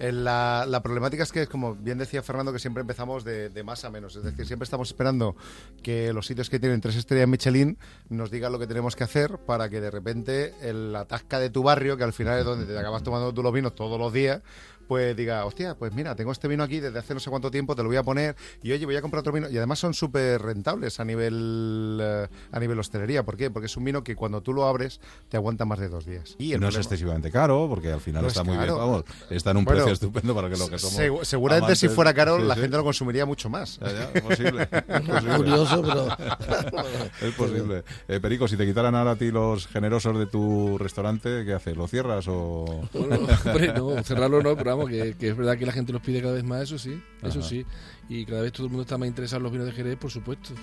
Eh, 0.00 0.12
La, 0.12 0.64
la 0.68 0.82
problemática 0.82 1.22
es 1.22 1.32
que, 1.32 1.46
como 1.46 1.74
bien 1.74 1.98
decía 1.98 2.22
Fernando, 2.22 2.52
que 2.52 2.58
siempre 2.58 2.80
empezamos 2.82 3.24
de, 3.24 3.50
de 3.50 3.62
más 3.64 3.84
a 3.84 3.90
menos. 3.90 4.16
Es 4.16 4.22
decir, 4.22 4.46
siempre 4.46 4.64
estamos 4.64 4.88
esperando 4.88 5.36
que 5.82 6.12
los 6.12 6.26
sitios 6.26 6.50
que 6.50 6.58
tienen 6.60 6.80
tres 6.80 6.96
estrellas 6.96 7.28
Michelin 7.28 7.78
nos 8.08 8.30
digan 8.30 8.52
lo 8.52 8.58
que 8.58 8.66
tenemos 8.66 8.94
que 8.96 9.04
hacer 9.04 9.38
para 9.38 9.68
que 9.68 9.80
de 9.80 9.90
repente 9.90 10.54
la 10.72 11.04
tasca 11.06 11.38
de 11.38 11.50
tu 11.50 11.62
barrio, 11.62 11.96
que 11.96 12.04
al 12.04 12.12
final 12.12 12.38
es 12.38 12.44
donde 12.44 12.66
te 12.66 12.78
acabas 12.78 13.02
tomando 13.02 13.32
tú 13.32 13.42
los 13.42 13.52
vinos 13.52 13.74
todos 13.74 13.98
los 13.98 14.12
días, 14.12 14.42
pues 14.88 15.14
diga, 15.16 15.44
hostia, 15.44 15.74
pues 15.76 15.92
mira, 15.92 16.16
tengo 16.16 16.32
este 16.32 16.48
vino 16.48 16.64
aquí 16.64 16.80
desde 16.80 16.98
hace 16.98 17.14
no 17.14 17.20
sé 17.20 17.28
cuánto 17.30 17.50
tiempo, 17.50 17.76
te 17.76 17.82
lo 17.82 17.88
voy 17.88 17.98
a 17.98 18.02
poner 18.02 18.34
y 18.62 18.72
oye, 18.72 18.84
voy 18.86 18.96
a 18.96 19.02
comprar 19.02 19.20
otro 19.20 19.32
vino. 19.32 19.48
Y 19.50 19.56
además 19.58 19.78
son 19.78 19.92
súper 19.94 20.40
rentables 20.42 20.98
a 20.98 21.04
nivel 21.04 21.98
eh, 22.02 22.26
a 22.50 22.58
nivel 22.60 22.78
hostelería. 22.78 23.22
¿Por 23.24 23.36
qué? 23.36 23.50
Porque 23.50 23.66
es 23.66 23.76
un 23.76 23.84
vino 23.84 24.02
que 24.02 24.16
cuando 24.16 24.40
tú 24.42 24.52
lo 24.52 24.66
abres 24.66 25.00
te 25.28 25.36
aguanta 25.36 25.64
más 25.66 25.78
de 25.78 25.88
dos 25.88 26.06
días. 26.06 26.34
Y 26.38 26.56
no 26.56 26.68
es 26.68 26.76
excesivamente 26.76 27.30
caro, 27.30 27.66
porque 27.68 27.92
al 27.92 28.00
final 28.00 28.22
No 28.22 28.28
está 28.28 28.40
es 28.40 28.46
muy 28.46 28.56
bien, 28.56 28.74
vamos, 28.74 29.04
está 29.30 29.50
en 29.50 29.58
un 29.58 29.64
Bueno, 29.64 29.78
precio 29.80 29.92
estupendo 29.92 30.34
para 30.34 30.48
que 30.48 30.56
lo 30.56 30.68
que 30.68 30.78
somos. 30.78 30.98
segu- 30.98 31.24
seguramente 31.24 31.72
amantes- 31.72 31.78
si 31.80 31.88
fuera 31.88 32.14
caro 32.14 32.38
Sí, 32.38 32.44
la 32.44 32.54
sí. 32.54 32.60
gente 32.62 32.76
lo 32.76 32.84
consumiría 32.84 33.26
mucho 33.26 33.48
más. 33.50 33.78
Ya, 33.80 34.20
posible. 34.22 34.68
es 34.72 35.00
posible. 35.02 35.36
Curioso, 35.36 35.82
pero- 35.82 36.08
es 37.20 37.34
posible. 37.34 37.84
Eh, 38.08 38.20
Perico, 38.20 38.48
si 38.48 38.56
te 38.56 38.64
quitaran 38.66 38.94
ahora 38.94 39.12
a 39.12 39.16
ti 39.16 39.30
los 39.30 39.66
generosos 39.66 40.18
de 40.18 40.26
tu 40.26 40.78
restaurante, 40.78 41.44
¿qué 41.44 41.52
haces? 41.54 41.76
¿Lo 41.76 41.86
cierras 41.86 42.26
o...? 42.28 42.88
Bueno, 42.92 43.18
hombre, 43.46 43.72
no, 43.74 44.02
cerrarlo 44.02 44.42
no, 44.42 44.56
pero 44.56 44.72
vamos, 44.84 44.90
que, 44.90 45.14
que 45.14 45.28
es 45.28 45.36
verdad 45.36 45.58
que 45.58 45.66
la 45.66 45.72
gente 45.72 45.92
los 45.92 46.02
pide 46.02 46.20
cada 46.20 46.34
vez 46.34 46.44
más, 46.44 46.62
eso 46.62 46.78
sí, 46.78 47.02
eso 47.22 47.40
Ajá. 47.40 47.48
sí. 47.48 47.64
Y 48.10 48.24
cada 48.24 48.40
vez 48.40 48.52
todo 48.52 48.64
el 48.66 48.70
mundo 48.70 48.82
está 48.82 48.96
más 48.96 49.06
interesado 49.06 49.36
en 49.38 49.42
los 49.42 49.52
vinos 49.52 49.66
de 49.66 49.72
Jerez, 49.72 49.96
por 49.98 50.10
supuesto. 50.10 50.54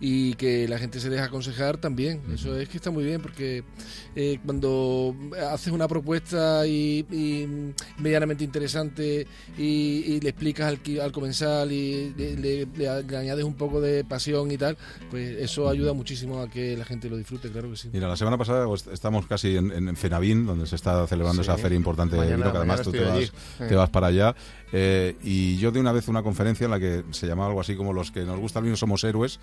Y 0.00 0.34
que 0.34 0.68
la 0.68 0.78
gente 0.78 1.00
se 1.00 1.08
deja 1.08 1.24
aconsejar 1.24 1.78
también. 1.78 2.20
Eso 2.34 2.54
es 2.58 2.68
que 2.68 2.76
está 2.76 2.90
muy 2.90 3.04
bien, 3.04 3.22
porque 3.22 3.64
eh, 4.14 4.38
cuando 4.44 5.14
haces 5.50 5.72
una 5.72 5.88
propuesta 5.88 6.66
y, 6.66 7.06
y 7.10 7.72
medianamente 7.98 8.44
interesante 8.44 9.26
y, 9.56 9.62
y 10.06 10.20
le 10.20 10.28
explicas 10.28 10.66
al, 10.68 10.80
al 11.00 11.12
comensal 11.12 11.72
y 11.72 12.12
le, 12.16 12.36
le- 12.36 12.66
le- 12.66 13.02
le 13.06 13.16
añades 13.16 13.44
un 13.44 13.54
poco 13.54 13.80
de 13.80 14.04
pasión 14.04 14.50
y 14.50 14.58
tal, 14.58 14.76
pues 15.10 15.38
eso 15.38 15.68
ayuda 15.70 15.94
muchísimo 15.94 16.40
a 16.40 16.50
que 16.50 16.76
la 16.76 16.84
gente 16.84 17.08
lo 17.08 17.16
disfrute, 17.16 17.50
claro 17.50 17.70
que 17.70 17.76
sí. 17.76 17.88
Mira, 17.92 18.08
la 18.08 18.16
semana 18.16 18.36
pasada 18.36 18.66
pues, 18.66 18.86
estamos 18.88 19.26
casi 19.26 19.56
en, 19.56 19.70
en 19.72 19.96
Fenavín, 19.96 20.44
donde 20.46 20.66
se 20.66 20.76
está 20.76 21.06
celebrando 21.06 21.42
Sí. 21.42 21.48
esa 21.50 21.56
feria 21.56 21.76
importante 21.76 22.16
de 22.16 22.36
vino, 22.36 22.50
que 22.52 22.58
además 22.58 22.82
tú 22.82 22.92
vas, 22.92 23.32
te 23.68 23.74
vas 23.74 23.88
para 23.90 24.08
allá. 24.08 24.34
Eh, 24.72 25.16
y 25.22 25.56
yo 25.58 25.70
di 25.70 25.80
una 25.80 25.92
vez 25.92 26.08
una 26.08 26.22
conferencia 26.22 26.64
en 26.64 26.70
la 26.70 26.78
que 26.78 27.04
se 27.10 27.26
llamaba 27.26 27.48
algo 27.48 27.60
así 27.60 27.74
como 27.74 27.92
los 27.92 28.10
que 28.10 28.24
nos 28.24 28.38
gusta 28.38 28.60
el 28.60 28.66
vino 28.66 28.76
somos 28.76 29.02
héroes. 29.04 29.40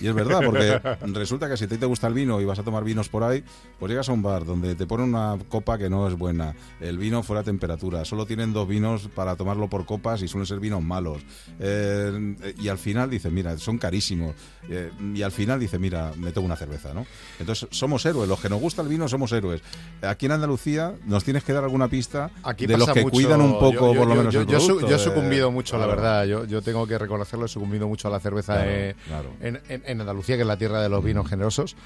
Y 0.00 0.08
es 0.08 0.14
verdad, 0.14 0.40
porque 0.44 0.80
resulta 1.12 1.48
que 1.48 1.56
si 1.56 1.64
a 1.64 1.68
ti 1.68 1.76
te 1.76 1.86
gusta 1.86 2.06
el 2.06 2.14
vino 2.14 2.40
y 2.40 2.44
vas 2.44 2.58
a 2.58 2.62
tomar 2.62 2.84
vinos 2.84 3.08
por 3.08 3.22
ahí, 3.22 3.44
pues 3.78 3.90
llegas 3.90 4.08
a 4.08 4.12
un 4.12 4.22
bar 4.22 4.44
donde 4.44 4.74
te 4.74 4.86
ponen 4.86 5.08
una 5.14 5.36
copa 5.48 5.76
que 5.78 5.90
no 5.90 6.08
es 6.08 6.14
buena, 6.16 6.54
el 6.80 6.96
vino 6.98 7.22
fuera 7.22 7.42
temperatura, 7.42 8.04
solo 8.04 8.24
tienen 8.26 8.52
dos 8.52 8.66
vinos 8.66 9.08
para 9.14 9.36
tomarlo 9.36 9.68
por 9.68 9.84
copas 9.86 10.22
y 10.22 10.28
suelen 10.28 10.46
ser 10.46 10.58
vinos 10.60 10.82
malos. 10.82 11.22
Eh, 11.58 12.34
y 12.58 12.68
al 12.68 12.78
final 12.78 13.10
dice, 13.10 13.30
mira, 13.30 13.56
son 13.58 13.78
carísimos. 13.78 14.34
Eh, 14.68 14.90
y 15.14 15.22
al 15.22 15.32
final 15.32 15.60
dice, 15.60 15.78
mira, 15.78 16.12
me 16.16 16.32
tomo 16.32 16.46
una 16.46 16.56
cerveza, 16.56 16.94
¿no? 16.94 17.06
Entonces 17.38 17.68
somos 17.70 18.04
héroes, 18.06 18.28
los 18.28 18.40
que 18.40 18.48
nos 18.48 18.60
gusta 18.60 18.82
el 18.82 18.88
vino 18.88 19.08
somos 19.08 19.32
héroes. 19.32 19.60
Aquí 20.02 20.26
en 20.26 20.32
Andalucía 20.32 20.94
nos 21.06 21.24
tienes 21.24 21.44
que 21.44 21.52
dar 21.52 21.64
alguna 21.64 21.88
pista 21.88 22.30
Aquí 22.42 22.66
de 22.66 22.78
los 22.78 22.88
que 22.90 23.02
mucho- 23.02 23.12
cuidan 23.12 23.40
un 23.40 23.52
poco, 23.58 23.72
yo- 23.72 23.92
yo- 23.94 23.98
por 24.00 24.08
lo 24.08 24.14
menos, 24.14 24.32
yo, 24.34 24.40
el 24.40 24.46
yo 24.46 24.60
su- 24.60 24.66
producto, 24.68 24.88
yo 24.88 24.96
he 24.96 24.98
sucumbido 24.98 25.50
mucho, 25.50 25.76
la 25.78 25.86
verdad. 25.86 26.24
Yo, 26.24 26.44
yo 26.46 26.62
tengo 26.62 26.86
que 26.86 26.96
reconocerlo, 26.98 27.46
he 27.46 27.48
sucumbido 27.48 27.86
mucho 27.88 28.08
a 28.08 28.10
la 28.10 28.20
cerveza 28.20 28.54
Claro, 28.54 28.70
eh, 28.70 28.94
claro. 29.06 29.30
En, 29.40 29.60
en- 29.68 29.82
en 29.90 30.00
Andalucía, 30.00 30.36
que 30.36 30.42
es 30.42 30.48
la 30.48 30.56
tierra 30.56 30.80
de 30.82 30.88
los 30.88 31.02
vinos 31.04 31.28
generosos. 31.28 31.76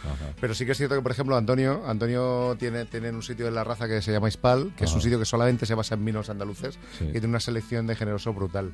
Pero 0.40 0.54
sí 0.54 0.64
que 0.66 0.72
es 0.72 0.78
cierto 0.78 0.94
que, 0.96 1.02
por 1.02 1.12
ejemplo, 1.12 1.36
Antonio 1.36 1.82
Antonio 1.86 2.56
tiene, 2.58 2.84
tiene 2.84 3.10
un 3.10 3.22
sitio 3.22 3.48
en 3.48 3.54
la 3.54 3.64
raza 3.64 3.88
que 3.88 4.00
se 4.02 4.12
llama 4.12 4.28
Ispal, 4.28 4.72
que 4.76 4.84
es 4.84 4.92
un 4.92 5.00
sitio 5.00 5.18
que 5.18 5.24
solamente 5.24 5.66
se 5.66 5.74
basa 5.74 5.94
en 5.94 6.04
vinos 6.04 6.30
andaluces 6.30 6.78
Sí. 6.98 7.06
y 7.08 7.12
tiene 7.12 7.28
una 7.28 7.40
selección 7.40 7.86
de 7.86 7.96
generoso 7.96 8.32
brutal. 8.32 8.72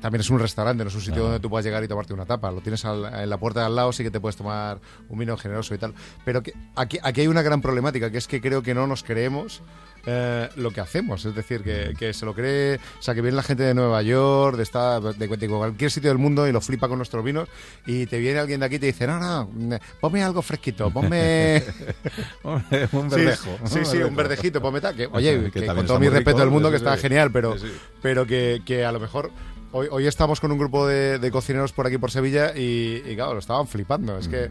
También 0.00 0.20
es 0.20 0.30
un 0.30 0.38
restaurante, 0.38 0.84
no 0.84 0.88
es 0.88 0.94
un 0.94 1.00
sitio 1.00 1.22
donde 1.24 1.40
tú 1.40 1.48
puedas 1.50 1.64
llegar 1.64 1.82
y 1.82 1.88
tomarte 1.88 2.12
una 2.14 2.26
tapa. 2.26 2.50
Lo 2.50 2.60
tienes 2.60 2.84
al- 2.84 3.04
en 3.14 3.28
la 3.30 3.38
puerta 3.38 3.60
de 3.60 3.66
al 3.66 3.74
lado, 3.76 3.92
sí 3.92 4.02
que 4.04 4.10
te 4.10 4.20
puedes 4.20 4.36
tomar 4.36 4.78
un 5.08 5.18
vino 5.18 5.36
generoso 5.36 5.74
y 5.74 5.78
tal. 5.78 5.94
Pero 6.24 6.42
que, 6.42 6.52
aquí, 6.76 6.98
aquí 7.02 7.22
hay 7.22 7.26
una 7.28 7.42
gran 7.42 7.60
problemática, 7.62 8.10
que 8.10 8.18
es 8.18 8.28
que 8.28 8.40
creo 8.40 8.62
que 8.62 8.74
no 8.74 8.86
nos 8.86 9.02
creemos 9.02 9.62
eh, 10.08 10.48
lo 10.56 10.70
que 10.70 10.80
hacemos. 10.80 11.24
Es 11.24 11.34
decir, 11.34 11.62
que, 11.62 11.94
que 11.98 12.12
se 12.14 12.24
lo 12.24 12.34
cree, 12.34 12.76
o 12.76 13.02
sea, 13.02 13.14
que 13.14 13.22
viene 13.22 13.36
la 13.36 13.42
gente 13.42 13.64
de 13.64 13.74
Nueva 13.74 14.02
York, 14.02 14.56
de, 14.56 14.62
esta, 14.62 15.00
de, 15.00 15.14
de 15.28 15.48
cualquier 15.48 15.90
sitio 15.90 16.10
del 16.10 16.18
mundo 16.18 16.46
y 16.46 16.52
lo 16.52 16.60
flipa 16.60 16.86
con 16.88 16.98
nuestros 16.98 17.24
vinos. 17.24 17.48
Y 17.86 18.06
te 18.06 18.18
viene 18.18 18.38
alguien 18.38 18.60
de 18.60 18.66
aquí 18.66 18.76
y 18.76 18.78
te 18.78 18.86
dice, 18.86 19.06
no, 19.06 19.18
no, 19.52 19.78
ponme 20.00 20.22
algo 20.22 20.42
fresquito, 20.42 20.90
ponme... 20.90 21.64
Un 22.44 23.08
verdejo. 23.08 23.58
Sí, 23.64 23.80
sí, 23.84 23.96
un 23.98 24.14
verdejito, 24.14 24.60
ponme 24.62 24.80
tal. 24.80 24.94
Que, 24.94 25.06
oye, 25.10 25.44
Que 25.52 25.60
que 25.60 25.66
también 25.66 25.76
con 25.76 25.86
todo 25.86 25.98
mi 26.00 26.08
respeto 26.08 26.38
del 26.38 26.50
mundo, 26.50 26.70
que 26.70 26.76
está 26.76 26.96
genial, 26.96 27.30
pero, 27.32 27.58
sí. 27.58 27.66
pero 28.02 28.26
que, 28.26 28.62
que 28.64 28.84
a 28.84 28.92
lo 28.92 29.00
mejor 29.00 29.30
hoy, 29.72 29.88
hoy 29.90 30.06
estamos 30.06 30.40
con 30.40 30.52
un 30.52 30.58
grupo 30.58 30.86
de, 30.86 31.18
de 31.18 31.30
cocineros 31.30 31.72
por 31.72 31.86
aquí 31.86 31.98
por 31.98 32.10
Sevilla 32.10 32.52
y, 32.56 33.02
y, 33.06 33.14
claro, 33.14 33.34
lo 33.34 33.38
estaban 33.40 33.66
flipando. 33.66 34.18
Es 34.18 34.28
que 34.28 34.50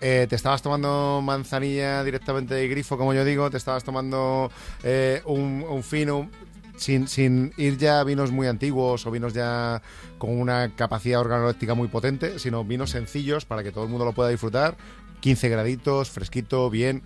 eh, 0.00 0.26
te 0.28 0.36
estabas 0.36 0.62
tomando 0.62 1.20
manzanilla 1.22 2.02
directamente 2.02 2.54
de 2.54 2.68
grifo, 2.68 2.98
como 2.98 3.14
yo 3.14 3.24
digo, 3.24 3.50
te 3.50 3.56
estabas 3.56 3.84
tomando 3.84 4.50
eh, 4.82 5.22
un, 5.26 5.64
un 5.68 5.82
fino 5.82 6.28
sin, 6.76 7.06
sin 7.06 7.52
ir 7.56 7.78
ya 7.78 8.00
a 8.00 8.04
vinos 8.04 8.32
muy 8.32 8.48
antiguos 8.48 9.06
o 9.06 9.10
vinos 9.10 9.32
ya 9.32 9.80
con 10.18 10.38
una 10.38 10.74
capacidad 10.74 11.20
organoléptica 11.20 11.74
muy 11.74 11.88
potente, 11.88 12.38
sino 12.38 12.64
vinos 12.64 12.90
sencillos 12.90 13.44
para 13.44 13.62
que 13.62 13.70
todo 13.70 13.84
el 13.84 13.90
mundo 13.90 14.04
lo 14.04 14.12
pueda 14.12 14.30
disfrutar, 14.30 14.76
15 15.20 15.48
graditos, 15.48 16.10
fresquito, 16.10 16.68
bien. 16.68 17.02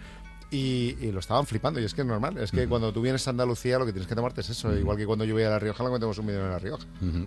Y, 0.56 0.96
y 1.02 1.12
lo 1.12 1.20
estaban 1.20 1.44
flipando, 1.46 1.80
y 1.80 1.84
es 1.84 1.92
que 1.92 2.00
es 2.00 2.06
normal. 2.06 2.38
Es 2.38 2.50
que 2.50 2.66
cuando 2.66 2.92
tú 2.92 3.02
vienes 3.02 3.26
a 3.26 3.30
Andalucía, 3.30 3.78
lo 3.78 3.84
que 3.84 3.92
tienes 3.92 4.08
que 4.08 4.14
tomarte 4.14 4.40
es 4.40 4.48
eso. 4.50 4.74
Igual 4.74 4.96
que 4.96 5.04
cuando 5.04 5.24
yo 5.24 5.34
voy 5.34 5.42
a 5.42 5.50
La 5.50 5.58
Rioja, 5.58 5.84
lo 5.84 5.90
metemos 5.92 6.16
un 6.18 6.26
vino 6.26 6.40
en 6.40 6.50
La 6.50 6.58
Rioja. 6.58 6.84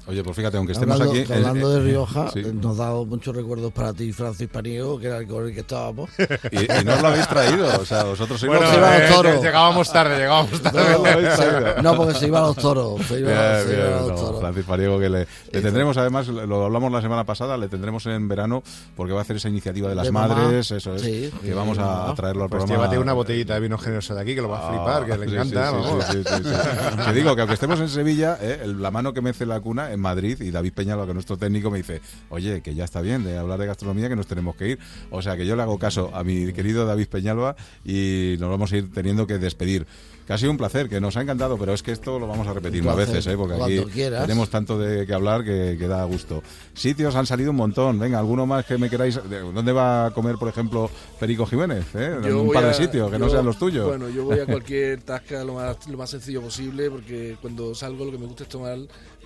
Oye, 0.08 0.24
pues 0.24 0.36
fíjate, 0.36 0.58
aunque 0.58 0.74
estemos 0.74 1.00
hablando, 1.00 1.22
aquí... 1.22 1.32
hablando 1.34 1.72
eh, 1.72 1.76
de 1.76 1.92
Rioja, 1.92 2.32
sí. 2.32 2.40
eh, 2.40 2.52
nos 2.54 2.78
da 2.78 2.92
muchos 2.94 3.36
recuerdos 3.36 3.72
para 3.72 3.94
ti, 3.94 4.12
Francis 4.14 4.48
Paniego, 4.50 5.00
que 5.00 5.08
era 5.08 5.18
el 5.18 5.28
con 5.28 5.46
el 5.48 5.54
que 5.54 5.60
estábamos. 5.62 6.10
Y, 6.52 6.64
y 6.64 6.84
no 6.86 6.94
os 6.96 7.02
lo 7.02 7.08
habéis 7.10 7.28
traído, 7.28 7.68
o 7.80 7.86
sea, 7.86 8.04
vosotros 8.06 8.44
Bueno, 8.46 8.62
los- 8.62 8.70
se 8.72 8.78
iban 8.78 9.00
los 9.00 9.10
eh, 9.10 9.14
toros. 9.14 9.44
llegábamos 9.44 9.92
tarde, 9.92 10.18
llegábamos 10.18 10.62
tarde. 10.62 10.80
No, 11.84 11.96
porque 11.96 12.14
se 12.16 12.28
iban 12.28 12.44
los 12.44 12.56
toros. 12.56 13.02
Se 13.06 13.20
iban, 13.20 13.34
Bien, 13.34 13.66
se 13.68 13.74
iban 13.74 13.88
bien, 13.88 14.00
los 14.00 14.08
no, 14.10 14.16
toros. 14.16 14.40
Francis 14.42 14.66
Pariego, 14.66 15.00
que 15.00 15.10
le, 15.10 15.28
le 15.52 15.62
tendremos 15.62 15.98
además, 15.98 16.28
lo 16.28 16.66
hablamos 16.66 16.92
la 16.92 17.02
semana 17.02 17.24
pasada, 17.26 17.58
le 17.58 17.68
tendremos 17.68 18.06
en 18.08 18.28
verano 18.28 18.64
porque 18.96 19.14
va 19.14 19.20
a 19.20 19.22
hacer 19.22 19.36
esa 19.36 19.50
iniciativa 19.50 19.90
de 19.90 19.96
las 19.96 20.06
De 20.06 20.12
mamá. 20.12 20.34
madres, 20.36 20.72
eso 20.72 20.96
es, 20.96 21.02
Sí, 21.02 21.32
que 21.42 21.48
sí, 21.48 21.54
vamos 21.54 21.78
a, 21.78 22.10
a 22.10 22.16
traerlo 22.16 22.44
al 22.44 22.50
Pues 22.50 22.64
programa. 22.64 22.84
llévate 22.84 23.00
una 23.00 23.14
botellita 23.20 23.54
de 23.54 23.60
vino 23.62 23.78
generoso 23.78 24.16
de 24.16 24.22
aquí, 24.22 24.36
que 24.36 24.42
lo 24.42 24.50
va 24.50 24.68
a 24.68 24.70
flipar, 24.70 25.06
que 25.06 25.18
le 25.18 25.28
Sí, 25.30 25.36
encanta. 25.36 25.72
Que 27.06 27.14
digo 27.14 27.36
que 27.36 27.42
aunque 27.42 27.54
estemos 27.54 27.80
en 27.80 27.90
Sevilla, 27.90 28.38
eh, 28.42 28.62
el- 28.64 28.82
la 28.82 28.92
mano 28.92 29.14
que 29.14 29.22
mece 29.22 29.46
la 29.46 29.60
cuna 29.60 29.92
en 29.92 30.00
Madrid 30.00 30.40
y 30.42 30.52
David 30.52 30.74
Peñalo, 30.74 31.04
que 31.06 31.12
es 31.12 31.16
nuestro 31.16 31.38
técnico, 31.38 31.70
me 31.72 31.78
dice, 31.78 32.02
oye, 32.30 32.62
que 32.62 32.74
ya 32.76 32.84
está 32.86 33.02
bien 33.02 33.24
de 33.24 33.38
hablar 33.38 33.60
de 33.60 33.66
gastronomía, 33.68 34.10
que 34.10 34.16
nos 34.16 34.28
tenemos 34.28 34.56
que 34.56 34.70
ir. 34.70 34.80
O 35.12 35.22
sea 35.22 35.38
que 35.38 35.46
yo 35.46 35.56
le 35.56 35.62
hago 35.62 35.78
caso 35.80 36.12
a 36.14 36.24
mi 36.24 36.52
querido 36.54 36.86
David 36.86 37.08
Peñalba 37.08 37.56
y 37.86 38.36
nos 38.40 38.50
vamos 38.50 38.72
a 38.74 38.78
ir 38.78 38.92
teniendo 38.92 39.28
que 39.28 39.38
despedir. 39.38 39.86
Que 40.30 40.34
ha 40.34 40.38
sido 40.38 40.52
un 40.52 40.58
placer, 40.60 40.88
que 40.88 41.02
nos 41.02 41.18
ha 41.18 41.22
encantado, 41.24 41.58
pero 41.58 41.74
es 41.74 41.82
que 41.82 41.92
esto 41.92 42.20
lo 42.20 42.28
vamos 42.28 42.46
a 42.48 42.54
repetir 42.54 42.84
más 42.84 42.96
veces, 42.96 43.26
¿eh? 43.26 43.36
porque 43.36 43.56
aquí 43.56 43.84
quieras. 43.92 44.22
tenemos 44.28 44.48
tanto 44.52 44.78
de 44.78 45.08
que 45.08 45.14
hablar 45.16 45.44
que, 45.44 45.76
que 45.80 45.88
da 45.88 46.04
gusto. 46.04 46.44
Sitios 46.76 47.16
han 47.16 47.26
salido 47.26 47.50
un 47.50 47.58
montón. 47.58 47.98
Venga, 47.98 48.20
alguno 48.20 48.46
más 48.46 48.64
que 48.64 48.78
me 48.78 48.92
queráis. 48.92 49.16
de- 49.28 49.40
¿Dónde 49.40 49.72
va 49.72 50.06
a 50.06 50.12
comer, 50.12 50.36
por 50.36 50.48
ejemplo, 50.48 50.88
Perico 51.20 51.48
Jiménez? 51.48 51.84
eh? 51.96 52.16
En 52.24 52.36
un 52.36 52.54
par 52.54 52.64
de 52.64 52.70
a- 52.70 52.74
sitios, 52.76 53.10
que 53.10 53.18
no 53.18 53.28
sean 53.28 53.44
los 53.44 53.58
tuyos. 53.58 53.88
Bueno, 53.88 54.08
yo 54.08 54.24
voy 54.24 54.38
a 54.38 54.46
cualquier 54.46 55.02
tasca 55.02 55.44
lo 55.44 55.56
más, 55.56 55.88
lo 55.90 55.98
más 55.98 56.12
sencillo 56.12 56.44
posible 56.44 56.92
porque 56.92 57.36
cuando 57.42 57.74
salgo 57.74 58.06
lo 58.06 58.12
que 58.12 58.20
me 58.20 58.28
gusta 58.28 58.44
es 58.44 58.50
tomar 58.50 58.78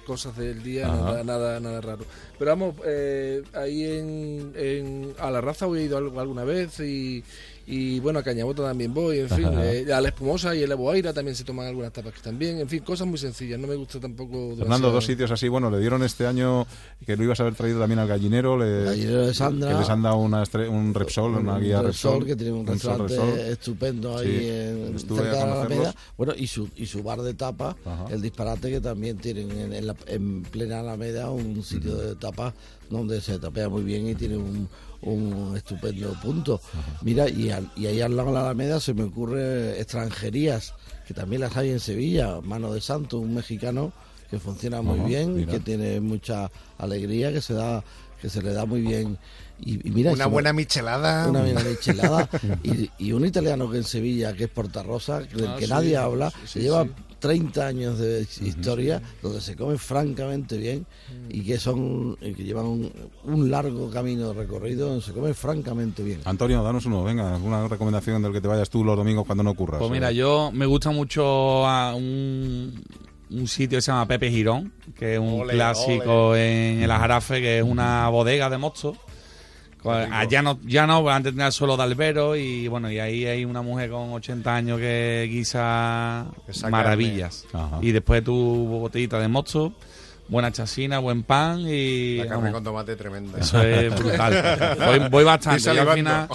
cosas 0.06 0.38
del 0.38 0.64
día, 0.64 0.88
nada, 0.88 1.22
nada, 1.26 1.60
nada 1.60 1.82
raro. 1.82 2.06
Pero 2.40 2.52
vamos, 2.52 2.76
eh, 2.86 3.42
ahí 3.54 3.84
en, 3.84 4.54
en- 4.56 5.14
a 5.20 5.30
la 5.30 5.42
raza 5.42 5.66
he 5.68 5.84
ido 5.84 5.98
al- 5.98 6.18
alguna 6.18 6.46
vez 6.46 6.80
y, 6.80 7.24
y 7.66 8.00
bueno, 8.02 8.20
a 8.20 8.24
Cañabota 8.24 8.64
también 8.64 8.94
voy, 8.94 9.20
en 9.20 9.30
fin, 9.30 9.48
eh, 9.58 9.86
a 9.94 10.02
la 10.02 10.10
Espumosa 10.10 10.54
y 10.56 10.64
a 10.64 10.68
la 10.68 10.76
Boaira 10.76 11.14
también 11.14 11.36
se 11.36 11.44
toman 11.44 11.68
algunas 11.68 11.94
tapas 11.94 12.14
que 12.14 12.22
también, 12.22 12.60
en 12.60 12.68
fin, 12.68 12.84
cosas 12.84 13.08
muy 13.08 13.18
sencillas, 13.18 13.58
no 13.60 13.68
me 13.68 13.76
gusta 13.76 14.00
tampoco... 14.00 14.56
Fernando, 14.58 14.92
dos 14.92 15.06
sitios 15.06 15.32
así, 15.32 15.48
bueno, 15.48 15.70
le 15.72 15.80
dieron 15.80 16.04
este 16.04 16.28
año 16.28 16.68
que 17.06 17.16
lo 17.16 17.24
ibas 17.24 17.40
a 17.40 17.44
haber 17.44 17.56
traído 17.56 17.80
también 17.80 18.00
al 18.00 18.08
gallinero, 18.08 18.58
le, 18.58 18.84
Gallinero 18.86 19.28
de 19.28 19.34
Sandra. 19.34 19.72
que 19.72 19.80
les 19.80 19.90
han 19.90 20.02
dado 20.02 20.18
una 20.18 20.44
estre- 20.44 20.70
un 20.70 20.94
Repsol, 20.94 21.36
una 21.36 21.58
guía 21.60 21.80
un 21.80 21.86
Repsol, 21.88 22.12
Repsol, 22.14 22.28
que 22.28 22.36
tiene 22.36 22.52
un 22.54 22.68
restaurante 22.68 23.16
Repsol. 23.16 23.40
estupendo 23.40 24.18
ahí 24.18 24.28
Sí, 24.28 24.48
en, 24.50 24.96
estuve 24.96 25.20
cerca 25.22 25.32
a 25.32 25.46
de 25.46 25.46
la. 25.48 25.62
Alameda. 25.62 25.96
Bueno, 26.18 26.34
y 26.38 26.48
su, 26.48 26.70
y 26.76 26.86
su 26.86 27.02
bar 27.04 27.22
de 27.22 27.34
tapas, 27.34 27.76
el 28.10 28.22
disparate 28.22 28.70
que 28.70 28.82
también 28.82 29.18
tienen 29.18 29.50
en, 29.52 29.74
en 29.74 29.88
la- 29.88 29.96
en 30.08 30.44
plena 30.44 30.82
Alameda, 30.82 31.30
un 31.32 31.64
sitio 31.64 31.96
de 31.96 32.16
tapas 32.16 32.54
donde 32.90 33.22
se 33.22 33.40
tapea 33.40 33.70
muy 33.70 33.84
bien 33.84 34.08
y 34.08 34.16
tiene 34.16 34.38
un, 34.38 34.68
un 35.04 35.56
estupendo 35.56 36.14
punto. 36.22 36.62
Mira, 37.02 37.30
y, 37.30 37.50
al- 37.52 37.70
y 37.76 37.86
ahí 37.88 38.02
al 38.02 38.16
lado 38.16 38.30
de 38.30 38.36
la 38.36 38.42
Alameda 38.42 38.80
se 38.80 38.94
me 38.94 39.04
ocurre 39.04 39.80
extranjerías, 39.80 40.74
que 41.08 41.14
también 41.14 41.42
las 41.42 41.56
hay 41.58 41.70
en 41.72 41.80
Sevilla, 41.80 42.40
Mano 42.42 42.74
de 42.74 42.82
Santo, 42.82 43.20
un 43.20 43.34
mexicano 43.36 43.92
que 44.30 44.40
funciona 44.40 44.82
muy 44.82 45.00
Ajá, 45.00 45.08
bien, 45.08 45.36
mira. 45.36 45.52
que 45.54 45.60
tiene 45.60 46.00
mucha 46.00 46.50
alegría, 46.78 47.32
que 47.32 47.42
se 47.42 47.54
da 47.54 47.84
que 48.22 48.30
se 48.30 48.42
le 48.42 48.54
da 48.54 48.66
muy 48.66 48.82
bien. 48.82 49.18
Y, 49.66 49.88
y 49.88 49.92
mira, 49.92 50.12
Una 50.12 50.24
se 50.26 50.30
me- 50.30 50.34
buena 50.34 50.54
michelada. 50.54 51.30
una 51.30 51.42
buena 51.42 51.62
michelada 51.70 52.30
y, 52.64 52.90
y 52.98 53.12
un 53.14 53.26
italiano 53.26 53.70
que 53.72 53.78
en 53.78 53.84
Sevilla 53.86 54.34
que 54.34 54.46
es 54.46 54.50
Portarrosa 54.50 55.20
del 55.22 55.48
Ah, 55.48 55.56
que 55.58 55.66
sí, 55.66 55.72
nadie 55.72 55.96
habla 55.98 56.32
sí, 56.32 56.38
que 56.42 56.48
sí, 56.48 56.60
lleva 56.62 56.84
sí. 56.84 56.90
30 57.20 57.66
años 57.68 58.00
de 58.00 58.28
historia 58.42 59.02
donde 59.22 59.40
se 59.40 59.56
come 59.56 59.78
francamente 59.78 60.58
bien 60.58 60.86
y 61.30 61.42
que 61.44 61.58
son 61.58 62.18
que 62.18 62.34
llevan 62.44 62.66
un, 62.66 62.92
un 63.24 63.50
largo 63.50 63.90
camino 63.90 64.34
recorrido 64.34 64.90
donde 64.90 65.02
se 65.06 65.14
come 65.14 65.34
francamente 65.34 66.04
bien 66.04 66.20
Antonio, 66.26 66.62
danos 66.62 66.86
uno, 66.86 67.02
venga, 67.04 67.38
una 67.38 67.70
recomendación 67.70 68.22
del 68.22 68.34
que 68.34 68.42
te 68.42 68.50
vayas 68.50 68.70
tú 68.70 68.84
los 68.84 68.98
domingos 68.98 69.26
cuando 69.26 69.42
no 69.44 69.54
curras. 69.54 69.80
Pues 69.80 69.90
mira, 69.92 70.12
Eh, 70.12 70.16
yo 70.16 70.52
me 70.54 70.66
gusta 70.66 70.92
mucho 70.92 71.66
a 71.66 71.96
un, 71.96 72.84
un 73.30 73.48
sitio 73.48 73.78
que 73.78 73.82
se 73.82 73.92
llama 73.94 74.06
Pepe 74.06 74.30
Girón, 74.30 74.74
que 75.00 75.14
es 75.14 75.20
un 75.20 75.40
Ole, 75.44 75.54
clásico 75.54 76.36
en 76.36 76.82
el 76.84 76.92
Ajarafe, 76.92 77.40
que 77.40 77.60
es 77.60 77.64
una 77.64 78.10
bodega 78.10 78.50
de 78.50 78.58
mosto. 78.58 78.98
Allá 79.86 80.42
no, 80.42 80.60
ya 80.66 80.88
no, 80.88 81.10
antes 81.10 81.34
tenía 81.34 81.48
el 81.48 81.52
suelo 81.52 81.76
de 81.76 81.84
albero 81.84 82.36
y 82.36 82.68
bueno, 82.68 82.92
y 82.92 83.00
ahí 83.00 83.26
hay 83.26 83.46
una 83.46 83.62
mujer 83.62 83.90
con 83.90 84.12
80 84.14 84.56
años 84.56 84.80
que 84.80 85.28
guisa 85.30 86.28
maravillas. 86.70 87.46
Ajá. 87.54 87.80
Y 87.82 87.92
después 87.92 88.24
tu 88.24 88.34
botellita 88.34 89.20
de 89.20 89.28
mosto, 89.28 89.74
buena 90.28 90.52
chasina, 90.52 91.00
buen 91.00 91.24
pan 91.24 91.62
y... 91.68 92.18
La 92.18 92.24
carne 92.24 92.38
vamos, 92.38 92.52
con 92.54 92.64
tomate 92.64 92.96
tremenda. 92.96 93.40
eso 93.40 93.62
es 93.62 93.94
brutal. 94.00 95.10
Voy, 95.12 95.24
bastante. 95.24 95.74
Y 95.74 95.78
al 95.78 95.90
final, 95.90 96.28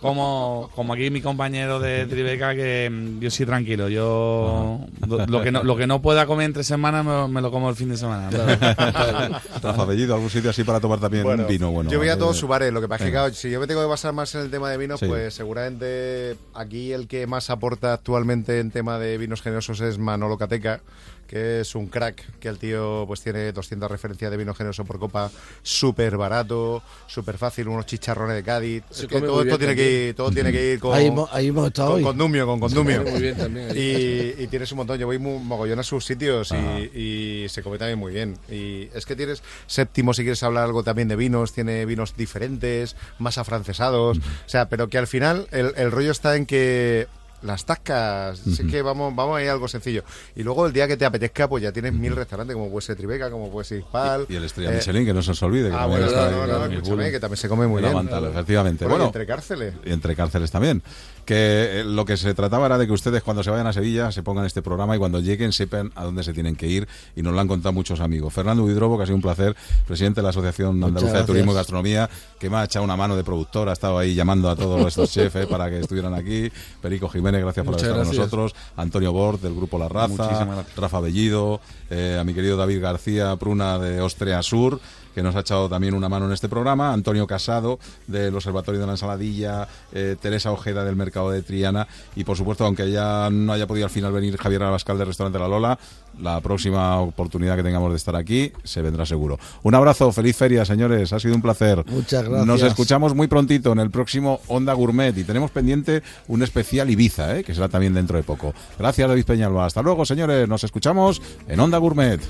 como, 0.00 0.70
como 0.74 0.92
aquí 0.92 1.10
mi 1.10 1.20
compañero 1.20 1.80
de 1.80 2.06
Tribeca, 2.06 2.54
que 2.54 2.90
mm, 2.90 3.20
yo 3.20 3.30
sí 3.30 3.46
tranquilo. 3.46 3.88
Yo 3.88 4.80
lo, 5.06 5.26
lo 5.26 5.42
que 5.42 5.52
no, 5.52 5.62
lo 5.62 5.76
que 5.76 5.86
no 5.86 6.02
pueda 6.02 6.26
comer 6.26 6.46
entre 6.46 6.64
semanas 6.64 7.04
me, 7.04 7.28
me 7.28 7.40
lo 7.40 7.50
como 7.50 7.70
el 7.70 7.76
fin 7.76 7.88
de 7.90 7.96
semana. 7.96 8.28
Bellido, 9.88 10.14
algún 10.14 10.30
sitio 10.30 10.50
así 10.50 10.64
para 10.64 10.80
tomar 10.80 11.00
también 11.00 11.24
Bueno, 11.24 11.44
un 11.44 11.48
vino 11.48 11.70
bueno. 11.70 11.90
Yo 11.90 11.98
voy 11.98 12.08
a 12.08 12.18
todos 12.18 12.36
sus 12.36 12.48
bares, 12.48 12.72
lo 12.72 12.80
que 12.80 12.88
pasa 12.88 13.06
es 13.06 13.12
que 13.12 13.34
si 13.34 13.50
yo 13.50 13.60
me 13.60 13.66
tengo 13.66 13.80
que 13.80 13.86
basar 13.86 14.12
más 14.12 14.34
en 14.34 14.42
el 14.42 14.50
tema 14.50 14.70
de 14.70 14.76
vinos, 14.76 15.00
Sí. 15.00 15.06
pues 15.06 15.32
seguramente 15.34 16.36
aquí 16.54 16.92
el 16.92 17.06
que 17.08 17.26
más 17.26 17.50
aporta 17.50 17.92
actualmente 17.94 18.58
en 18.60 18.70
tema 18.70 18.98
de 18.98 19.16
vinos 19.16 19.40
generosos 19.42 19.80
es 19.80 19.98
Manolo 19.98 20.36
Cateca, 20.36 20.80
que 21.28 21.60
es 21.60 21.74
un 21.74 21.86
crack, 21.86 22.38
que 22.40 22.48
el 22.48 22.58
tío 22.58 23.04
pues 23.06 23.20
tiene 23.20 23.52
200 23.52 23.90
referencias 23.90 24.30
de 24.30 24.36
vino 24.36 24.54
generoso 24.54 24.84
por 24.84 24.98
copa, 24.98 25.30
súper 25.62 26.16
barato, 26.16 26.82
súper 27.06 27.36
fácil, 27.36 27.68
unos 27.68 27.84
chicharrones 27.84 28.34
de 28.34 28.42
Cádiz. 28.42 28.82
Es 28.90 29.06
que 29.06 29.20
todo 29.20 29.42
esto 29.42 29.58
tiene 29.58 29.76
que 29.76 30.08
ir, 30.08 30.14
todo 30.14 30.30
tiene 30.30 30.50
que 30.50 30.72
ir 30.72 30.80
con, 30.80 30.94
ahí, 30.94 31.06
hemos, 31.06 31.28
ahí 31.32 31.48
hemos 31.48 31.66
estado 31.66 31.90
con 31.90 31.98
hoy 31.98 32.02
condumio, 32.04 32.46
con 32.46 32.60
condumio. 32.60 32.98
come 32.98 33.10
muy 33.10 33.20
bien 33.20 33.36
también 33.36 33.70
ahí. 33.70 34.34
Y, 34.38 34.42
y 34.42 34.46
tienes 34.46 34.72
un 34.72 34.78
montón. 34.78 34.98
Yo 34.98 35.06
voy 35.06 35.18
muy, 35.18 35.38
mogollón 35.38 35.78
a 35.78 35.82
sus 35.82 36.04
sitios 36.04 36.52
y, 36.52 36.98
y 36.98 37.48
se 37.50 37.62
come 37.62 37.76
también 37.76 37.98
muy 37.98 38.12
bien. 38.12 38.38
Y 38.50 38.88
es 38.94 39.04
que 39.04 39.14
tienes 39.14 39.42
séptimo, 39.66 40.14
si 40.14 40.22
quieres 40.22 40.42
hablar 40.42 40.64
algo 40.64 40.82
también 40.82 41.08
de 41.08 41.16
vinos, 41.16 41.52
tiene 41.52 41.84
vinos 41.84 42.16
diferentes, 42.16 42.96
más 43.18 43.36
afrancesados. 43.36 44.18
O 44.18 44.48
sea, 44.48 44.70
pero 44.70 44.88
que 44.88 44.96
al 44.96 45.06
final 45.06 45.46
el, 45.50 45.74
el 45.76 45.90
rollo 45.90 46.10
está 46.10 46.36
en 46.36 46.46
que 46.46 47.06
las 47.42 47.64
tascas, 47.64 48.38
sí 48.38 48.66
que 48.66 48.82
vamos, 48.82 49.14
vamos 49.14 49.38
a 49.38 49.42
ir 49.42 49.48
a 49.48 49.52
algo 49.52 49.68
sencillo. 49.68 50.02
Y 50.34 50.42
luego 50.42 50.66
el 50.66 50.72
día 50.72 50.86
que 50.88 50.96
te 50.96 51.04
apetezca, 51.04 51.48
pues 51.48 51.62
ya 51.62 51.72
tienes 51.72 51.92
mil 51.92 52.14
restaurantes, 52.16 52.54
como 52.54 52.70
puede 52.70 52.84
ser 52.86 52.96
Tribeca, 52.96 53.30
como 53.30 53.50
puede 53.50 53.64
ser 53.64 53.78
Ispal. 53.78 54.26
Y 54.28 54.36
el 54.36 54.44
Estrella 54.44 54.72
Eh, 54.72 54.74
Michelin, 54.76 55.04
que 55.06 55.14
no 55.14 55.22
se 55.22 55.30
os 55.30 55.42
olvide. 55.42 55.70
Que 55.70 55.76
Ah, 55.76 55.86
bueno, 55.86 56.06
no, 56.06 56.46
no, 56.46 56.46
no, 56.46 56.64
escúchame, 56.66 57.10
que 57.10 57.20
también 57.20 57.36
se 57.36 57.48
come 57.48 57.66
muy 57.66 57.80
bien. 57.82 57.94
Mantal, 57.94 58.24
efectivamente. 58.26 58.84
Bueno, 58.84 58.96
y 58.96 58.98
Bueno, 58.98 59.06
entre 59.08 59.26
cárceles. 59.26 59.74
y 59.84 59.92
entre 59.92 60.16
cárceles 60.16 60.50
también. 60.50 60.82
Que 61.28 61.80
eh, 61.80 61.84
lo 61.84 62.06
que 62.06 62.16
se 62.16 62.32
trataba 62.32 62.64
era 62.64 62.78
de 62.78 62.86
que 62.86 62.92
ustedes 62.94 63.22
cuando 63.22 63.42
se 63.42 63.50
vayan 63.50 63.66
a 63.66 63.74
Sevilla 63.74 64.10
se 64.12 64.22
pongan 64.22 64.46
este 64.46 64.62
programa 64.62 64.96
y 64.96 64.98
cuando 64.98 65.20
lleguen 65.20 65.52
sepan 65.52 65.92
a 65.94 66.04
dónde 66.04 66.22
se 66.22 66.32
tienen 66.32 66.56
que 66.56 66.68
ir 66.68 66.88
y 67.14 67.20
nos 67.20 67.34
lo 67.34 67.40
han 67.40 67.46
contado 67.48 67.74
muchos 67.74 68.00
amigos. 68.00 68.32
Fernando 68.32 68.64
Huidrobo, 68.64 68.96
que 68.96 69.02
ha 69.02 69.06
sido 69.06 69.16
un 69.16 69.20
placer, 69.20 69.54
presidente 69.86 70.20
de 70.20 70.22
la 70.22 70.30
Asociación 70.30 70.82
Andaluza 70.82 71.18
de 71.18 71.24
Turismo 71.24 71.52
y. 71.52 71.54
Gastronomía, 71.54 72.08
que 72.38 72.48
me 72.48 72.56
ha 72.56 72.64
echado 72.64 72.82
una 72.82 72.96
mano 72.96 73.14
de 73.14 73.24
productor, 73.24 73.68
ha 73.68 73.74
estado 73.74 73.98
ahí 73.98 74.14
llamando 74.14 74.48
a 74.48 74.56
todos 74.56 74.86
estos 74.86 75.10
chefs 75.12 75.44
para 75.48 75.68
que 75.68 75.80
estuvieran 75.80 76.14
aquí. 76.14 76.50
Perico 76.80 77.10
Jiménez, 77.10 77.42
gracias 77.42 77.62
por 77.62 77.74
Muchas 77.74 77.88
estar 77.88 77.98
con 77.98 78.04
gracias. 78.06 78.24
nosotros. 78.24 78.54
Antonio 78.78 79.12
Bort, 79.12 79.42
del 79.42 79.54
Grupo 79.54 79.78
La 79.78 79.90
Raza. 79.90 80.46
Rafa 80.78 81.00
Bellido, 81.00 81.60
eh, 81.90 82.16
a 82.18 82.24
mi 82.24 82.32
querido 82.32 82.56
David 82.56 82.80
García 82.80 83.36
Pruna 83.36 83.78
de 83.78 84.00
Ostrea 84.00 84.42
Sur, 84.42 84.80
que 85.18 85.22
nos 85.24 85.34
ha 85.34 85.40
echado 85.40 85.68
también 85.68 85.94
una 85.94 86.08
mano 86.08 86.26
en 86.26 86.32
este 86.32 86.48
programa, 86.48 86.92
Antonio 86.92 87.26
Casado 87.26 87.80
del 88.06 88.32
Observatorio 88.36 88.80
de 88.80 88.86
la 88.86 88.92
Ensaladilla, 88.92 89.66
eh, 89.90 90.14
Teresa 90.20 90.52
Ojeda 90.52 90.84
del 90.84 90.94
Mercado 90.94 91.32
de 91.32 91.42
Triana 91.42 91.88
y 92.14 92.22
por 92.22 92.36
supuesto, 92.36 92.64
aunque 92.64 92.88
ya 92.92 93.28
no 93.28 93.52
haya 93.52 93.66
podido 93.66 93.86
al 93.86 93.90
final 93.90 94.12
venir 94.12 94.36
Javier 94.36 94.62
Abascal 94.62 94.96
del 94.96 95.08
Restaurante 95.08 95.40
La 95.40 95.48
Lola, 95.48 95.76
la 96.20 96.40
próxima 96.40 97.00
oportunidad 97.00 97.56
que 97.56 97.64
tengamos 97.64 97.90
de 97.90 97.96
estar 97.96 98.14
aquí 98.14 98.52
se 98.62 98.80
vendrá 98.80 99.04
seguro. 99.06 99.40
Un 99.64 99.74
abrazo, 99.74 100.12
feliz 100.12 100.36
feria, 100.36 100.64
señores, 100.64 101.12
ha 101.12 101.18
sido 101.18 101.34
un 101.34 101.42
placer. 101.42 101.84
Muchas 101.88 102.22
gracias. 102.22 102.46
Nos 102.46 102.62
escuchamos 102.62 103.12
muy 103.12 103.26
prontito 103.26 103.72
en 103.72 103.80
el 103.80 103.90
próximo 103.90 104.40
Onda 104.46 104.72
Gourmet 104.72 105.18
y 105.18 105.24
tenemos 105.24 105.50
pendiente 105.50 106.04
un 106.28 106.44
especial 106.44 106.90
Ibiza, 106.90 107.38
¿eh? 107.38 107.42
que 107.42 107.56
será 107.56 107.68
también 107.68 107.92
dentro 107.92 108.16
de 108.16 108.22
poco. 108.22 108.54
Gracias, 108.78 109.08
David 109.08 109.24
Peñalba. 109.24 109.66
Hasta 109.66 109.82
luego, 109.82 110.06
señores. 110.06 110.48
Nos 110.48 110.62
escuchamos 110.62 111.20
en 111.48 111.58
Onda 111.58 111.78
Gourmet. 111.78 112.20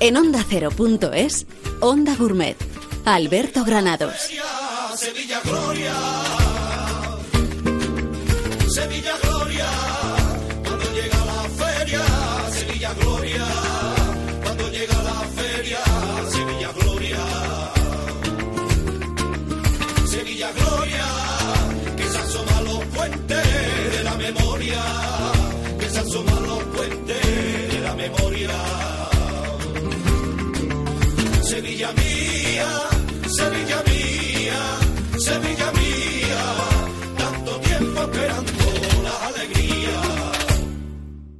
En 0.00 0.16
onda 0.16 0.44
Cero.es, 0.48 1.46
Onda 1.80 2.14
Gourmet. 2.14 2.56
Alberto 3.04 3.64
Granados. 3.64 4.30